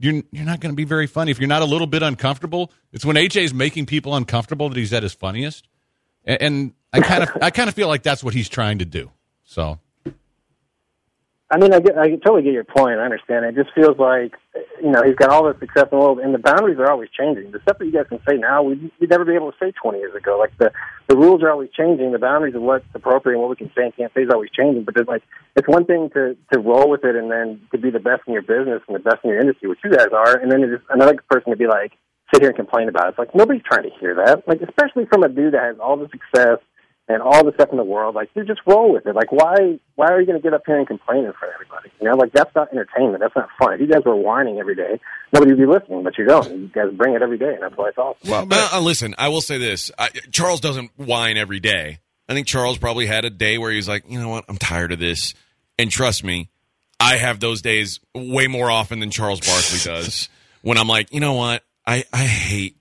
you're 0.01 0.23
you're 0.33 0.45
not 0.45 0.61
going 0.61 0.73
to 0.73 0.77
be 0.77 0.85
very 0.85 1.07
funny. 1.07 1.31
If 1.31 1.39
you're 1.39 1.49
not 1.49 1.63
a 1.63 1.67
little 1.67 1.87
bit 1.87 2.03
uncomfortable 2.03 2.73
it's 2.93 3.05
when 3.05 3.17
AJ's 3.17 3.55
making 3.55 3.87
people 3.87 4.17
uncomfortable 4.17 4.69
that 4.69 4.77
he's 4.77 4.93
at 4.93 5.03
his 5.03 5.13
funniest. 5.13 5.69
And, 6.25 6.43
and 6.43 6.75
I 6.93 7.01
kind 7.01 7.23
of 7.23 7.31
I 7.41 7.51
kind 7.51 7.69
of 7.69 7.75
feel 7.75 7.89
like 7.89 8.03
that's 8.03 8.25
what 8.25 8.35
he's 8.35 8.49
trying 8.49 8.79
to 8.79 8.85
do. 8.85 9.11
So 9.45 9.79
I 11.53 11.59
mean, 11.59 11.75
I 11.75 11.81
get, 11.81 11.99
I 11.99 12.09
totally 12.11 12.43
get 12.43 12.53
your 12.53 12.63
point. 12.63 13.01
I 13.01 13.05
understand. 13.05 13.45
It 13.45 13.57
just 13.57 13.75
feels 13.75 13.99
like, 13.99 14.39
you 14.81 14.91
know, 14.91 15.03
he's 15.03 15.17
got 15.17 15.31
all 15.31 15.43
the 15.43 15.59
success 15.59 15.91
in 15.91 15.99
the 15.99 16.05
world, 16.05 16.21
and 16.21 16.33
the 16.33 16.39
boundaries 16.39 16.79
are 16.79 16.89
always 16.89 17.11
changing. 17.11 17.51
The 17.51 17.59
stuff 17.63 17.79
that 17.79 17.87
you 17.87 17.93
guys 17.93 18.07
can 18.09 18.21
say 18.29 18.37
now, 18.37 18.63
we'd, 18.63 18.89
we'd 19.01 19.11
never 19.11 19.25
be 19.25 19.35
able 19.35 19.51
to 19.51 19.59
say 19.59 19.73
20 19.73 19.99
years 19.99 20.15
ago. 20.15 20.39
Like 20.39 20.57
the 20.59 20.71
the 21.09 21.17
rules 21.17 21.43
are 21.43 21.51
always 21.51 21.71
changing. 21.77 22.13
The 22.13 22.21
boundaries 22.21 22.55
of 22.55 22.63
what's 22.63 22.85
appropriate 22.95 23.35
and 23.35 23.43
what 23.43 23.51
we 23.51 23.57
can 23.57 23.73
say 23.75 23.83
and 23.83 23.97
can't 23.97 24.15
say 24.15 24.23
is 24.23 24.31
always 24.33 24.51
changing. 24.57 24.85
But 24.85 24.97
it's 24.97 25.09
like 25.09 25.25
it's 25.57 25.67
one 25.67 25.87
thing 25.87 26.09
to 26.15 26.37
to 26.53 26.61
roll 26.61 26.89
with 26.89 27.03
it 27.05 27.17
and 27.17 27.29
then 27.29 27.61
to 27.73 27.79
be 27.79 27.91
the 27.91 27.99
best 27.99 28.23
in 28.29 28.33
your 28.33 28.43
business 28.43 28.81
and 28.87 28.95
the 28.95 29.03
best 29.03 29.19
in 29.25 29.31
your 29.31 29.41
industry, 29.41 29.69
which 29.69 29.81
you 29.83 29.91
guys 29.91 30.15
are, 30.15 30.39
and 30.39 30.53
then 30.53 30.63
it's 30.63 30.85
another 30.89 31.19
person 31.29 31.51
to 31.51 31.57
be 31.57 31.67
like 31.67 31.99
sit 32.33 32.43
here 32.43 32.51
and 32.51 32.57
complain 32.57 32.89
about 32.89 33.07
it. 33.07 33.09
It's 33.11 33.19
like 33.19 33.35
nobody's 33.35 33.67
trying 33.67 33.91
to 33.91 33.95
hear 33.99 34.15
that. 34.25 34.47
Like 34.47 34.63
especially 34.63 35.07
from 35.07 35.25
a 35.25 35.29
dude 35.29 35.55
that 35.55 35.65
has 35.65 35.77
all 35.81 35.97
the 35.97 36.09
success 36.15 36.63
and 37.11 37.23
all 37.23 37.45
the 37.45 37.53
stuff 37.53 37.71
in 37.73 37.77
the 37.77 37.85
world, 37.85 38.15
like 38.15 38.31
you 38.35 38.45
just 38.45 38.61
roll 38.67 38.93
with 38.93 39.07
it. 39.07 39.15
Like 39.15 39.33
why 39.33 39.79
why 39.97 40.09
are 40.09 40.21
you 40.21 40.27
going 40.27 40.39
to 40.39 40.43
get 40.43 40.55
up 40.55 40.63
here 40.65 40.79
and 40.79 40.87
complain 40.87 41.25
in 41.25 41.33
front 41.33 41.55
of 41.55 41.61
everybody? 41.61 41.91
You 42.01 42.09
know, 42.09 42.17
like 42.17 42.33
that's 42.33 42.55
not 42.55 42.73
entertainment. 42.73 43.21
That's 43.21 43.35
not 43.35 43.49
fun. 43.59 43.75
If 43.75 43.81
you 43.81 43.89
guys 43.89 44.03
were 44.07 44.15
whining 44.15 44.59
every 44.59 44.77
day, 44.77 45.01
nobody 45.33 45.53
would 45.53 45.61
be 45.61 45.67
listening. 45.67 46.05
But 46.05 46.17
you 46.17 46.25
don't. 46.25 46.51
You 46.51 46.69
guys 46.69 46.93
bring 46.93 47.15
it 47.15 47.23
every 47.23 47.39
day, 47.39 47.55
and 47.55 47.63
that's 47.63 47.77
why 47.77 47.89
it's 47.89 47.99
awesome. 47.99 48.31
Well, 48.31 48.47
uh, 48.51 48.81
listen, 48.81 49.15
I 49.19 49.29
will 49.29 49.41
say 49.41 49.59
this: 49.59 49.91
I, 49.99 50.11
Charles 50.31 50.61
doesn't 50.61 50.93
whine 50.97 51.37
every 51.37 51.61
day. 51.61 51.99
I 52.31 52.33
think 52.33 52.47
Charles 52.47 52.79
probably 52.79 53.07
had 53.07 53.25
a 53.25 53.31
day 53.31 53.59
where 53.59 53.73
he's 53.73 53.89
like, 53.89 54.05
you 54.09 54.21
know 54.21 54.29
what, 54.29 54.45
I'm 54.49 54.57
tired 54.57 54.93
of 54.93 55.01
this. 55.01 55.35
And 55.77 55.91
trust 55.91 56.23
me, 56.23 56.49
I 57.01 57.17
have 57.17 57.41
those 57.41 57.61
days 57.61 57.99
way 58.15 58.47
more 58.47 58.71
often 58.71 59.01
than 59.01 59.11
Charles 59.11 59.41
Barkley 59.41 59.81
does. 59.83 60.29
when 60.63 60.79
I'm 60.79 60.87
like, 60.87 61.13
you 61.13 61.19
know 61.19 61.33
what, 61.33 61.65
I, 61.85 62.05
I 62.13 62.25
hate. 62.25 62.80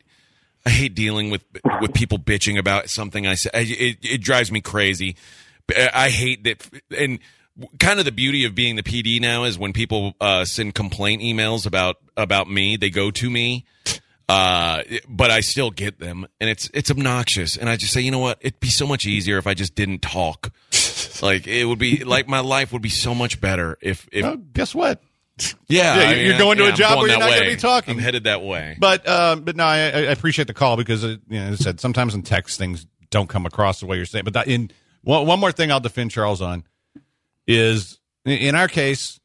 I 0.69 0.71
hate 0.71 0.93
dealing 0.93 1.31
with 1.31 1.43
with 1.81 1.93
people 1.95 2.19
bitching 2.19 2.59
about 2.59 2.91
something 2.91 3.25
I 3.25 3.33
say. 3.33 3.49
It, 3.53 3.97
it 4.03 4.21
drives 4.21 4.51
me 4.51 4.61
crazy. 4.61 5.15
I 5.75 6.09
hate 6.09 6.43
that, 6.43 6.63
and 6.95 7.17
kind 7.79 7.97
of 7.97 8.05
the 8.05 8.11
beauty 8.11 8.45
of 8.45 8.53
being 8.53 8.75
the 8.75 8.83
PD 8.83 9.19
now 9.19 9.45
is 9.45 9.57
when 9.57 9.73
people 9.73 10.13
uh, 10.21 10.45
send 10.45 10.75
complaint 10.75 11.23
emails 11.23 11.65
about 11.65 11.97
about 12.15 12.47
me, 12.47 12.77
they 12.77 12.91
go 12.91 13.09
to 13.09 13.29
me. 13.31 13.65
Uh, 14.27 14.83
but 15.07 15.31
I 15.31 15.39
still 15.39 15.71
get 15.71 15.97
them, 15.97 16.27
and 16.39 16.51
it's 16.51 16.69
it's 16.71 16.91
obnoxious. 16.91 17.57
And 17.57 17.67
I 17.67 17.75
just 17.75 17.91
say, 17.91 18.01
you 18.01 18.11
know 18.11 18.19
what? 18.19 18.37
It'd 18.41 18.59
be 18.59 18.69
so 18.69 18.85
much 18.85 19.05
easier 19.05 19.39
if 19.39 19.47
I 19.47 19.55
just 19.55 19.73
didn't 19.73 20.03
talk. 20.03 20.51
like 21.23 21.47
it 21.47 21.65
would 21.65 21.79
be 21.79 22.03
like 22.03 22.27
my 22.27 22.41
life 22.41 22.71
would 22.71 22.83
be 22.83 22.89
so 22.89 23.15
much 23.15 23.41
better 23.41 23.75
if 23.81 24.07
if 24.11 24.23
Well, 24.23 24.37
guess 24.37 24.75
what 24.75 25.01
yeah, 25.67 25.95
Yeah, 25.97 26.11
you're 26.13 26.37
going 26.37 26.57
to 26.57 26.65
a 26.65 26.69
I'm 26.69 26.75
job 26.75 26.89
going 26.95 27.01
where 27.01 27.09
you're 27.09 27.19
not 27.19 27.29
gonna 27.29 27.49
be 27.49 27.55
talking. 27.55 27.95
I'm 27.95 27.99
headed 27.99 28.25
that 28.25 28.43
way. 28.43 28.77
But 28.79 29.07
um, 29.07 29.41
but 29.41 29.55
no, 29.55 29.63
I, 29.63 29.77
I 29.77 30.11
appreciate 30.11 30.47
the 30.47 30.53
call 30.53 30.77
because 30.77 31.03
it, 31.03 31.21
you 31.29 31.39
know, 31.39 31.47
as 31.47 31.61
I 31.61 31.63
said 31.63 31.79
sometimes 31.79 32.15
in 32.15 32.23
text 32.23 32.57
things 32.57 32.85
don't 33.09 33.27
come 33.27 33.45
across 33.45 33.79
the 33.79 33.85
way 33.85 33.97
you're 33.97 34.05
saying. 34.05 34.25
But 34.25 34.33
that, 34.33 34.47
in 34.47 34.71
one, 35.03 35.25
one 35.25 35.39
more 35.39 35.51
thing, 35.51 35.71
I'll 35.71 35.79
defend 35.79 36.11
Charles 36.11 36.41
on 36.41 36.63
is 37.47 37.99
in 38.25 38.55
our 38.55 38.67
case 38.67 39.19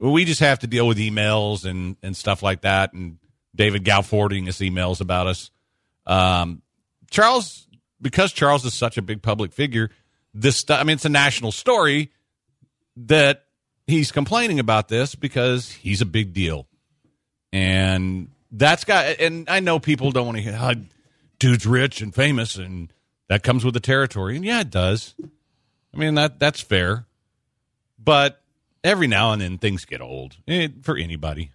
we 0.00 0.24
just 0.24 0.40
have 0.40 0.60
to 0.60 0.66
deal 0.66 0.86
with 0.86 0.98
emails 0.98 1.64
and 1.64 1.96
and 2.02 2.16
stuff 2.16 2.42
like 2.42 2.62
that, 2.62 2.92
and 2.92 3.18
David 3.54 3.84
Gow 3.84 4.02
forwarding 4.02 4.48
us 4.48 4.58
emails 4.58 5.00
about 5.00 5.26
us. 5.26 5.50
Um, 6.06 6.62
Charles, 7.10 7.66
because 8.00 8.32
Charles 8.32 8.64
is 8.64 8.74
such 8.74 8.96
a 8.98 9.02
big 9.02 9.22
public 9.22 9.52
figure, 9.52 9.90
this 10.32 10.56
stuff. 10.56 10.80
I 10.80 10.84
mean, 10.84 10.94
it's 10.94 11.04
a 11.04 11.10
national 11.10 11.52
story 11.52 12.12
that 12.96 13.44
he's 13.88 14.12
complaining 14.12 14.60
about 14.60 14.88
this 14.88 15.16
because 15.16 15.72
he's 15.72 16.00
a 16.00 16.06
big 16.06 16.32
deal. 16.32 16.68
And 17.52 18.28
that's 18.50 18.84
got 18.84 19.20
and 19.20 19.48
i 19.50 19.60
know 19.60 19.78
people 19.78 20.10
don't 20.10 20.24
want 20.24 20.36
to 20.38 20.42
hear 20.42 20.54
how 20.54 20.72
dude's 21.38 21.66
rich 21.66 22.00
and 22.00 22.14
famous 22.14 22.56
and 22.56 22.90
that 23.28 23.42
comes 23.42 23.64
with 23.64 23.74
the 23.74 23.80
territory. 23.80 24.36
And 24.36 24.44
yeah 24.44 24.60
it 24.60 24.70
does. 24.70 25.14
I 25.92 25.96
mean 25.96 26.14
that 26.14 26.38
that's 26.38 26.60
fair. 26.60 27.06
But 27.98 28.40
every 28.84 29.06
now 29.06 29.32
and 29.32 29.42
then 29.42 29.58
things 29.58 29.84
get 29.84 30.00
old. 30.00 30.36
Eh, 30.46 30.68
for 30.82 30.96
anybody. 30.96 31.50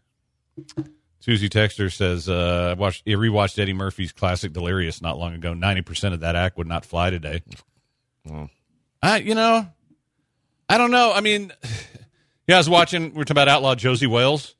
Susie 1.19 1.49
texter 1.49 1.91
says 1.91 2.27
uh 2.27 2.73
i 2.75 2.79
watched 2.79 3.03
I 3.07 3.11
rewatched 3.11 3.59
eddie 3.59 3.73
murphy's 3.73 4.11
classic 4.11 4.53
delirious 4.53 5.01
not 5.01 5.17
long 5.17 5.33
ago. 5.33 5.53
90% 5.53 6.13
of 6.13 6.19
that 6.21 6.35
act 6.35 6.57
would 6.57 6.67
not 6.67 6.85
fly 6.85 7.11
today. 7.11 7.43
I 9.01 9.17
you 9.17 9.35
know 9.35 9.67
i 10.67 10.77
don't 10.79 10.91
know. 10.91 11.11
I 11.13 11.21
mean 11.21 11.51
yeah 12.47 12.55
i 12.55 12.59
was 12.59 12.69
watching 12.69 13.13
we're 13.13 13.23
talking 13.23 13.31
about 13.31 13.47
outlaw 13.47 13.75
josey 13.75 14.07
wales 14.07 14.55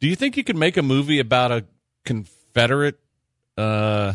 do 0.00 0.08
you 0.08 0.16
think 0.16 0.36
you 0.36 0.44
could 0.44 0.56
make 0.56 0.76
a 0.76 0.82
movie 0.82 1.20
about 1.20 1.52
a 1.52 1.64
Confederate 2.04 2.98
uh, 3.56 4.12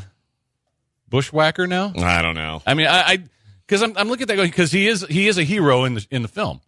bushwhacker 1.10 1.68
now? 1.68 1.94
I 1.98 2.22
don't 2.22 2.36
know. 2.36 2.62
I 2.66 2.74
mean, 2.74 2.88
I 2.88 3.24
because 3.66 3.82
I'm, 3.82 3.98
I'm 3.98 4.08
looking 4.08 4.24
at 4.24 4.36
that 4.36 4.42
because 4.42 4.72
he 4.72 4.88
is 4.88 5.06
he 5.10 5.28
is 5.28 5.38
a 5.38 5.44
hero 5.44 5.84
in 5.86 5.96
the 5.96 6.08
in 6.12 6.22
the 6.22 6.28
film. 6.28 6.62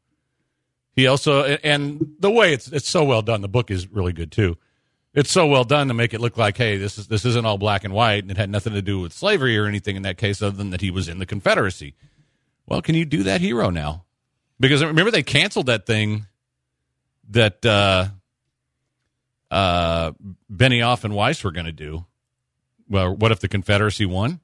He 0.95 1.07
also 1.07 1.43
and 1.43 2.15
the 2.19 2.31
way 2.31 2.53
it's 2.53 2.67
it's 2.67 2.89
so 2.89 3.03
well 3.03 3.21
done. 3.21 3.41
The 3.41 3.47
book 3.47 3.69
is 3.69 3.87
really 3.87 4.13
good 4.13 4.31
too. 4.31 4.57
It's 5.13 5.29
so 5.29 5.45
well 5.45 5.63
done 5.63 5.89
to 5.89 5.93
make 5.93 6.15
it 6.15 6.21
look 6.21 6.37
like, 6.37 6.57
hey, 6.57 6.77
this 6.77 6.97
is 6.97 7.07
this 7.07 7.23
isn't 7.23 7.45
all 7.45 7.59
black 7.59 7.83
and 7.83 7.93
white, 7.93 8.23
and 8.23 8.31
it 8.31 8.37
had 8.37 8.49
nothing 8.49 8.73
to 8.73 8.81
do 8.81 8.99
with 8.99 9.13
slavery 9.13 9.57
or 9.57 9.67
anything 9.67 9.95
in 9.95 10.01
that 10.03 10.17
case, 10.17 10.41
other 10.41 10.57
than 10.57 10.71
that 10.71 10.81
he 10.81 10.89
was 10.89 11.07
in 11.07 11.19
the 11.19 11.25
Confederacy. 11.27 11.93
Well, 12.65 12.81
can 12.81 12.95
you 12.95 13.05
do 13.05 13.23
that 13.23 13.41
hero 13.41 13.69
now? 13.69 14.05
because 14.59 14.83
remember 14.83 15.11
they 15.11 15.23
canceled 15.23 15.65
that 15.65 15.85
thing 15.85 16.25
that 17.29 17.65
uh, 17.65 18.07
uh, 19.51 20.11
Benioff 20.51 21.03
and 21.03 21.13
Weiss 21.15 21.43
were 21.43 21.51
going 21.51 21.65
to 21.65 21.71
do. 21.71 22.05
Well, 22.89 23.15
what 23.15 23.31
if 23.31 23.39
the 23.39 23.47
Confederacy 23.47 24.05
won? 24.05 24.39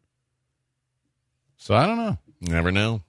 So 1.58 1.76
I 1.76 1.86
don't 1.86 1.98
know. 1.98 2.18
Never 2.42 2.72
know. 2.72 3.02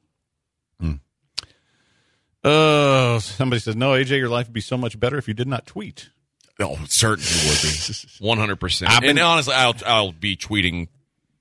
Oh, 2.43 3.18
somebody 3.18 3.61
says 3.61 3.77
no, 3.77 3.91
AJ. 3.91 4.16
Your 4.18 4.31
life 4.31 4.47
would 4.47 4.55
be 4.55 4.62
so 4.62 4.79
much 4.79 4.99
better 4.99 5.18
if 5.18 5.29
you 5.29 5.35
did 5.35 5.47
not 5.47 5.66
tweet. 5.66 6.09
Oh, 6.59 6.79
it 6.83 6.91
certainly 6.91 7.31
would 7.49 7.61
be. 7.62 7.79
One 8.27 8.39
hundred 8.39 8.57
percent. 8.57 8.91
I've 8.91 9.01
been- 9.03 9.11
And 9.11 9.18
honestly, 9.18 9.53
I'll 9.55 9.75
I'll 9.87 10.12
be 10.12 10.37
tweeting 10.37 10.89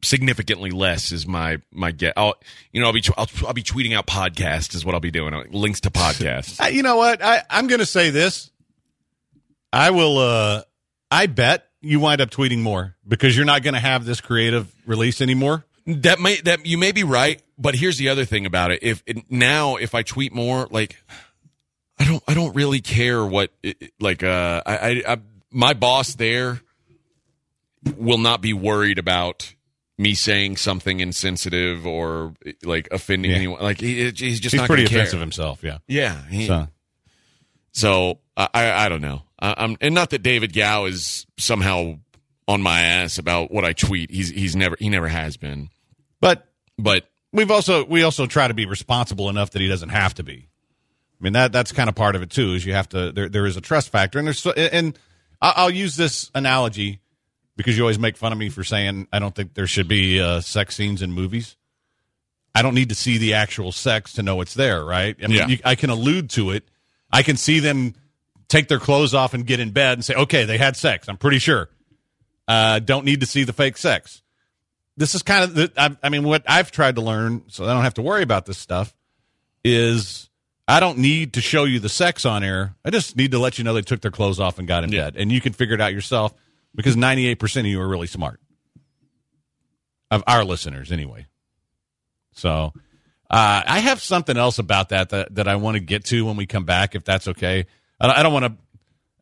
significantly 0.02 0.72
less. 0.72 1.12
Is 1.12 1.28
my 1.28 1.58
my 1.72 1.92
get? 1.92 2.14
I'll 2.18 2.36
you 2.72 2.82
know 2.82 2.88
I'll 2.88 2.94
be 2.94 3.04
I'll, 3.18 3.28
I'll 3.48 3.54
be 3.54 3.64
tweeting 3.64 3.96
out 3.96 4.08
podcasts 4.08 4.76
is 4.76 4.86
what 4.86 4.94
I'll 4.96 5.02
be 5.02 5.12
doing. 5.12 5.34
Links 5.52 5.82
to 5.82 5.92
podcasts. 5.92 6.60
You 6.74 6.84
know 6.84 6.98
what? 6.98 7.22
I, 7.24 7.42
I'm 7.50 7.68
going 7.68 7.80
to 7.80 7.86
say 7.86 8.10
this. 8.10 8.52
I 9.74 9.92
will. 9.92 10.18
uh 10.18 10.62
I 11.12 11.26
bet 11.26 11.68
you 11.82 12.00
wind 12.00 12.22
up 12.22 12.30
tweeting 12.30 12.60
more 12.62 12.96
because 13.08 13.36
you're 13.36 13.46
not 13.46 13.64
going 13.64 13.74
to 13.74 13.80
have 13.80 14.06
this 14.06 14.22
creative 14.22 14.72
release 14.86 15.22
anymore. 15.22 15.66
That 15.88 16.20
may 16.20 16.36
that 16.42 16.66
you 16.68 16.78
may 16.78 16.92
be 16.92 17.04
right, 17.04 17.42
but 17.58 17.74
here's 17.76 17.98
the 17.98 18.10
other 18.10 18.26
thing 18.26 18.46
about 18.46 18.70
it. 18.72 18.84
If 18.84 19.02
it, 19.08 19.32
now 19.32 19.78
if 19.78 19.96
I 19.96 20.04
tweet 20.04 20.32
more, 20.34 20.68
like 20.70 20.98
I 21.98 22.06
don't 22.06 22.24
I 22.28 22.34
don't 22.36 22.56
really 22.56 22.80
care 22.82 23.26
what 23.26 23.52
it- 23.64 23.92
like 24.00 24.22
uh 24.24 24.62
I, 24.66 24.78
I, 24.78 25.04
I 25.14 25.18
my 25.52 25.74
boss 25.74 26.14
there 26.14 26.62
will 27.98 28.18
not 28.20 28.42
be 28.42 28.54
worried 28.54 29.00
about 29.00 29.54
me 30.00 30.14
saying 30.16 30.56
something 30.58 31.02
insensitive 31.02 31.86
or 31.86 32.34
like 32.64 32.88
offending 32.90 33.30
Yeah. 33.32 33.38
anyone. 33.38 33.62
Like 33.62 33.80
he, 33.82 34.06
he's 34.06 34.40
just 34.40 34.54
He's 34.54 34.54
not 34.56 34.68
pretty 34.68 34.84
gonna 34.84 34.90
care. 34.92 35.00
offensive 35.02 35.20
himself. 35.20 35.62
Yeah. 35.64 35.80
Yeah, 35.88 36.26
he- 36.28 36.48
So 36.48 36.68
So 37.74 38.20
I, 38.38 38.50
I 38.86 38.90
don't 38.90 39.02
know. 39.02 39.24
I, 39.40 39.54
I'm 39.58 39.78
and 39.82 39.94
not 39.94 40.10
that 40.12 40.24
David 40.24 40.54
Gow 40.54 40.86
is 40.86 41.26
somehow 41.38 42.00
on 42.48 42.62
my 42.62 42.82
ass 42.82 43.18
about 43.18 43.52
what 43.52 43.66
I 43.66 43.74
tweet. 43.74 44.10
He's 44.10 44.30
he's 44.30 44.56
never 44.56 44.76
he 44.80 44.90
never 44.90 45.08
has 45.10 45.38
been. 45.38 45.70
But 46.22 46.48
But 46.78 47.08
we've 47.34 47.52
also 47.52 47.84
we 47.86 48.04
also 48.04 48.26
try 48.26 48.48
to 48.48 48.54
be 48.54 48.66
responsible 48.66 49.30
enough 49.30 49.52
that 49.52 49.62
he 49.62 49.68
doesn't 49.68 49.90
have 49.90 50.14
to 50.16 50.24
be. 50.24 50.48
I 51.20 51.24
mean 51.24 51.34
that 51.34 51.52
that's 51.52 51.74
kind 51.74 51.90
of 51.90 51.96
part 51.96 52.16
of 52.16 52.22
it 52.22 52.30
too. 52.30 52.54
Is 52.54 52.66
you 52.66 52.74
have 52.74 52.88
to 52.90 53.12
there 53.12 53.28
there 53.28 53.46
is 53.46 53.58
a 53.58 53.62
trust 53.62 53.90
factor, 53.90 54.18
and 54.18 54.28
there's 54.28 54.40
so- 54.40 54.52
and 54.52 54.98
I'll 55.42 55.70
use 55.70 55.96
this 55.98 56.32
analogy 56.34 57.02
because 57.60 57.78
you 57.78 57.84
always 57.84 58.00
make 58.00 58.16
fun 58.16 58.32
of 58.32 58.38
me 58.38 58.48
for 58.48 58.64
saying 58.64 59.08
I 59.12 59.20
don't 59.20 59.36
think 59.36 59.54
there 59.54 59.68
should 59.68 59.90
be 59.90 60.22
uh, 60.22 60.40
sex 60.40 60.76
scenes 60.76 61.02
in 61.02 61.12
movies. 61.12 61.58
I 62.56 62.62
don't 62.62 62.74
need 62.74 62.88
to 62.90 62.96
see 62.96 63.18
the 63.18 63.34
actual 63.34 63.74
sex 63.74 64.14
to 64.14 64.24
know 64.24 64.40
it's 64.40 64.54
there, 64.54 64.84
right? 64.84 65.16
I 65.22 65.28
mean, 65.28 65.38
Yeah. 65.38 65.48
you, 65.48 65.60
I 65.66 65.76
can 65.76 65.90
allude 65.90 66.30
to 66.32 66.52
it. 66.52 66.64
I 67.12 67.22
can 67.22 67.36
see 67.36 67.60
them 67.60 67.96
take 68.48 68.70
their 68.70 68.80
clothes 68.80 69.14
off 69.14 69.34
and 69.34 69.46
get 69.46 69.60
in 69.60 69.72
bed 69.72 69.94
and 69.98 70.06
say, 70.06 70.14
"Okay, 70.16 70.46
they 70.46 70.58
had 70.58 70.78
sex." 70.78 71.10
I'm 71.10 71.18
pretty 71.18 71.40
sure. 71.40 71.70
Uh, 72.48 72.80
don't 72.80 73.04
need 73.04 73.20
to 73.20 73.26
see 73.26 73.44
the 73.44 73.54
fake 73.54 73.76
sex 73.78 74.24
this 75.00 75.16
is 75.16 75.24
kind 75.24 75.46
of 75.46 75.56
the, 75.56 75.72
I, 75.78 75.96
I 76.04 76.10
mean 76.10 76.24
what 76.24 76.44
I've 76.46 76.72
tried 76.72 76.96
to 76.96 77.02
learn 77.02 77.44
so 77.48 77.64
I 77.64 77.68
don't 77.74 77.84
have 77.84 77.94
to 77.96 78.02
worry 78.02 78.22
about 78.22 78.46
this 78.46 78.58
stuff 78.58 78.94
is 79.64 80.30
I 80.68 80.82
don't 80.82 80.98
need 80.98 81.34
to 81.34 81.42
show 81.42 81.64
you 81.64 81.80
the 81.80 81.88
sex 81.90 82.26
on 82.26 82.44
air. 82.44 82.76
I 82.84 82.90
just 82.90 83.16
need 83.16 83.32
to 83.32 83.40
let 83.40 83.58
you 83.58 83.64
know 83.64 83.74
they 83.74 83.82
took 83.82 84.02
their 84.02 84.12
clothes 84.12 84.42
off 84.42 84.60
and 84.60 84.68
got 84.68 84.84
in 84.84 84.92
bed, 84.92 85.16
and 85.18 85.32
you 85.32 85.40
can 85.40 85.54
figure 85.54 85.74
it 85.74 85.80
out 85.82 85.94
yourself 85.94 86.34
because 86.76 86.96
ninety 86.96 87.28
eight 87.28 87.36
percent 87.36 87.66
of 87.68 87.72
you 87.72 87.82
are 87.82 87.88
really 87.88 88.08
smart 88.08 88.40
of 90.12 90.24
our 90.28 90.44
listeners 90.44 90.92
anyway. 90.92 91.28
So 92.34 92.74
uh, 93.30 93.62
I 93.66 93.80
have 93.80 94.02
something 94.02 94.38
else 94.38 94.58
about 94.60 94.90
that 94.90 95.10
that, 95.10 95.36
that 95.36 95.48
I 95.48 95.56
want 95.58 95.76
to 95.76 95.80
get 95.80 96.06
to 96.06 96.26
when 96.26 96.36
we 96.36 96.46
come 96.48 96.66
back, 96.66 96.96
if 96.96 97.04
that's 97.04 97.28
okay. 97.28 97.66
I 98.00 98.24
don't- 98.24 98.34
want 98.34 98.46
to 98.46 98.54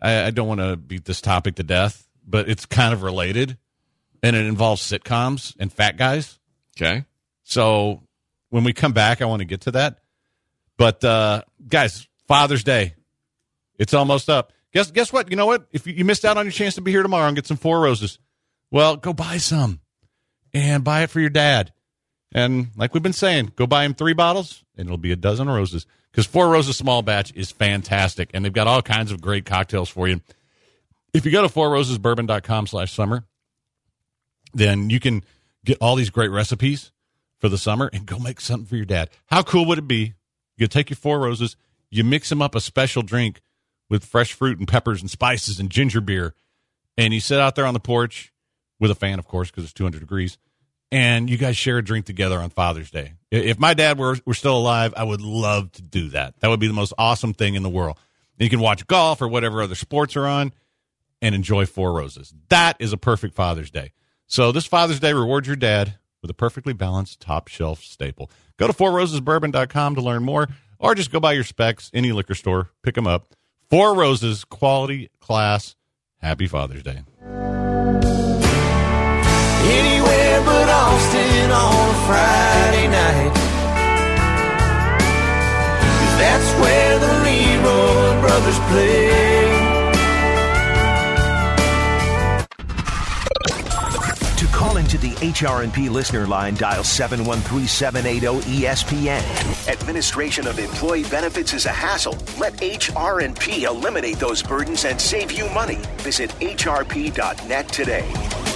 I, 0.02 0.26
I 0.26 0.32
don't 0.32 0.48
want 0.48 0.62
to 0.62 0.78
beat 0.78 1.06
this 1.06 1.20
topic 1.22 1.56
to 1.56 1.64
death, 1.64 2.08
but 2.26 2.48
it's 2.48 2.66
kind 2.68 2.94
of 2.94 3.02
related 3.02 3.58
and 4.22 4.36
it 4.36 4.46
involves 4.46 4.82
sitcoms 4.82 5.56
and 5.60 5.74
fat 5.74 5.98
guys. 5.98 6.38
okay. 6.80 7.06
So 7.44 8.04
when 8.50 8.64
we 8.64 8.74
come 8.74 8.92
back, 8.94 9.22
I 9.22 9.26
want 9.26 9.40
to 9.40 9.46
get 9.46 9.62
to 9.62 9.72
that. 9.72 10.00
But 10.78 11.04
uh, 11.04 11.42
guys, 11.68 12.08
Father's 12.28 12.64
Day, 12.64 12.94
it's 13.80 13.94
almost 13.94 14.30
up. 14.30 14.52
Guess 14.78 14.92
guess 14.92 15.12
what? 15.12 15.32
You 15.32 15.36
know 15.36 15.48
what? 15.48 15.66
If 15.72 15.88
you, 15.88 16.06
missed 16.06 16.24
out 16.24 16.38
on 16.38 16.46
your 16.46 16.52
chance 16.52 16.76
to 16.76 16.82
be 16.82 16.92
here 16.92 17.02
tomorrow 17.02 17.26
and 17.26 17.36
get 17.36 17.48
some 17.48 17.58
four 17.58 17.80
roses, 17.80 18.20
well, 18.70 18.96
go 18.96 19.12
buy 19.12 19.38
some 19.38 19.80
and 20.54 20.84
buy 20.84 21.02
it 21.02 21.10
for 21.10 21.20
your 21.20 21.32
dad. 21.32 21.74
And 22.32 22.68
like 22.76 22.94
we've 22.94 23.02
been 23.02 23.12
saying, 23.12 23.54
go 23.56 23.66
buy 23.66 23.86
him 23.86 23.96
three 23.96 24.14
bottles 24.14 24.64
and 24.78 24.88
it'll 24.88 25.00
be 25.00 25.12
a 25.12 25.16
dozen 25.16 25.50
roses 25.50 25.88
because 26.12 26.28
Four 26.28 26.50
Roses 26.50 26.78
Small 26.78 27.02
Batch 27.02 27.34
is 27.34 27.50
fantastic 27.50 28.30
and 28.36 28.46
they've 28.46 28.54
got 28.54 28.68
all 28.68 28.84
kinds 28.84 29.12
of 29.12 29.20
great 29.20 29.46
cocktails 29.46 29.90
for 29.90 30.08
you. 30.08 30.22
If 31.12 31.26
you 31.26 31.32
go 31.32 31.42
to 31.42 31.52
fourrosesbourbon.com 31.52 32.68
slash 32.68 32.94
summer, 32.94 33.24
then 34.54 34.92
you 34.92 35.00
can 35.00 35.24
get 35.66 35.80
all 35.82 35.96
these 35.96 36.12
great 36.12 36.30
recipes 36.30 36.92
for 37.40 37.50
the 37.50 37.58
summer 37.58 37.90
and 37.92 38.06
go 38.06 38.20
make 38.20 38.40
something 38.40 38.68
for 38.68 38.76
your 38.76 38.86
dad. 38.86 39.10
How 39.26 39.42
cool 39.42 39.66
would 39.66 39.80
it 39.80 39.88
be? 39.88 40.14
You 40.56 40.68
take 40.68 40.92
your 40.92 40.98
four 40.98 41.20
roses, 41.20 41.56
you 41.90 42.04
mix 42.04 42.30
them 42.30 42.44
up 42.44 42.54
a 42.54 42.62
special 42.62 43.02
drink 43.02 43.42
with 43.90 44.06
fresh 44.06 44.34
fruit 44.34 44.60
and 44.60 44.68
peppers 44.68 45.02
and 45.02 45.10
spices 45.10 45.60
and 45.60 45.70
ginger 45.70 46.02
beer, 46.02 46.34
and 46.98 47.14
you 47.14 47.20
sit 47.20 47.40
out 47.40 47.56
there 47.56 47.66
on 47.66 47.74
the 47.74 47.80
porch 47.80 48.32
with 48.80 48.92
a 48.92 48.96
fan, 48.96 49.20
of 49.20 49.28
course, 49.28 49.50
because 49.50 49.64
it's 49.64 49.74
200 49.74 50.00
degrees, 50.00 50.38
and 50.92 51.30
you 51.30 51.38
guys 51.38 51.58
share 51.58 51.78
a 51.78 51.84
drink 51.84 52.06
together 52.06 52.40
on 52.40 52.50
Father's 52.50 52.92
Day. 52.92 53.14
If 53.32 53.60
my 53.60 53.74
dad 53.74 53.98
were, 53.98 54.18
were 54.26 54.34
still 54.34 54.58
alive, 54.58 54.94
I 54.96 55.04
would 55.04 55.22
love 55.22 55.72
to 55.74 55.82
do 55.82 56.10
that. 56.10 56.40
That 56.40 56.50
would 56.50 56.60
be 56.60 56.68
the 56.68 56.74
most 56.74 56.94
awesome 56.98 57.34
thing 57.34 57.56
in 57.56 57.64
the 57.64 57.70
world. 57.70 57.98
And 58.38 58.46
you 58.46 58.50
can 58.50 58.60
watch 58.60 58.88
golf 58.88 59.22
or 59.22 59.28
whatever 59.28 59.62
other 59.62 59.76
sports 59.76 60.16
are 60.16 60.28
on 60.28 60.54
and 61.22 61.34
enjoy 61.34 61.66
Four 61.66 61.94
Roses. 61.94 62.34
That 62.50 62.78
is 62.80 62.94
a 62.94 62.98
perfect 62.98 63.36
Father's 63.36 63.72
Day. 63.72 63.94
So 64.28 64.52
this 64.52 64.66
Father's 64.66 65.00
Day, 65.00 65.14
reward 65.14 65.48
your 65.48 65.56
dad 65.56 65.96
with 66.22 66.32
a 66.32 66.34
perfectly 66.34 66.74
balanced 66.74 67.20
top 67.20 67.48
shelf 67.48 67.84
staple. 67.84 68.30
Go 68.58 68.68
to 68.68 68.74
fourrosesbourbon.com 68.74 69.96
to 69.96 70.02
learn 70.02 70.24
more, 70.24 70.48
or 70.80 70.96
just 70.96 71.12
go 71.12 71.20
buy 71.20 71.34
your 71.34 71.44
specs, 71.44 71.90
any 71.94 72.12
liquor 72.12 72.36
store, 72.36 72.72
pick 72.84 72.96
them 72.96 73.08
up. 73.08 73.34
Four 73.70 73.96
Roses, 73.96 74.46
quality, 74.46 75.10
class. 75.20 75.76
Happy 76.22 76.48
Father's 76.48 76.84
Day. 76.84 77.04
Anywhere 79.70 80.42
but 80.46 80.70
Austin 80.70 81.52
on 81.52 81.90
a 81.90 82.08
Friday 82.08 82.88
night. 82.88 83.34
that's 86.18 86.52
where 86.62 87.00
the 87.00 87.08
LeRoi 87.26 88.22
brothers 88.22 88.60
play. 88.70 89.47
Call 94.68 94.78
into 94.78 94.98
the 94.98 95.12
HRNP 95.12 95.90
listener 95.90 96.28
line, 96.28 96.54
dial 96.56 96.84
713-780-ESPN. 96.84 99.70
Administration 99.70 100.46
of 100.46 100.60
employee 100.60 101.06
benefits 101.06 101.54
is 101.54 101.66
a 101.66 101.72
hassle. 101.72 102.18
Let 102.38 102.52
HRNP 102.58 103.64
eliminate 103.64 104.20
those 104.20 104.44
burdens 104.44 104.84
and 104.84 105.00
save 105.00 105.32
you 105.32 105.48
money. 105.52 105.80
Visit 106.00 106.32
hrp.net 106.42 107.70
today. 107.70 108.47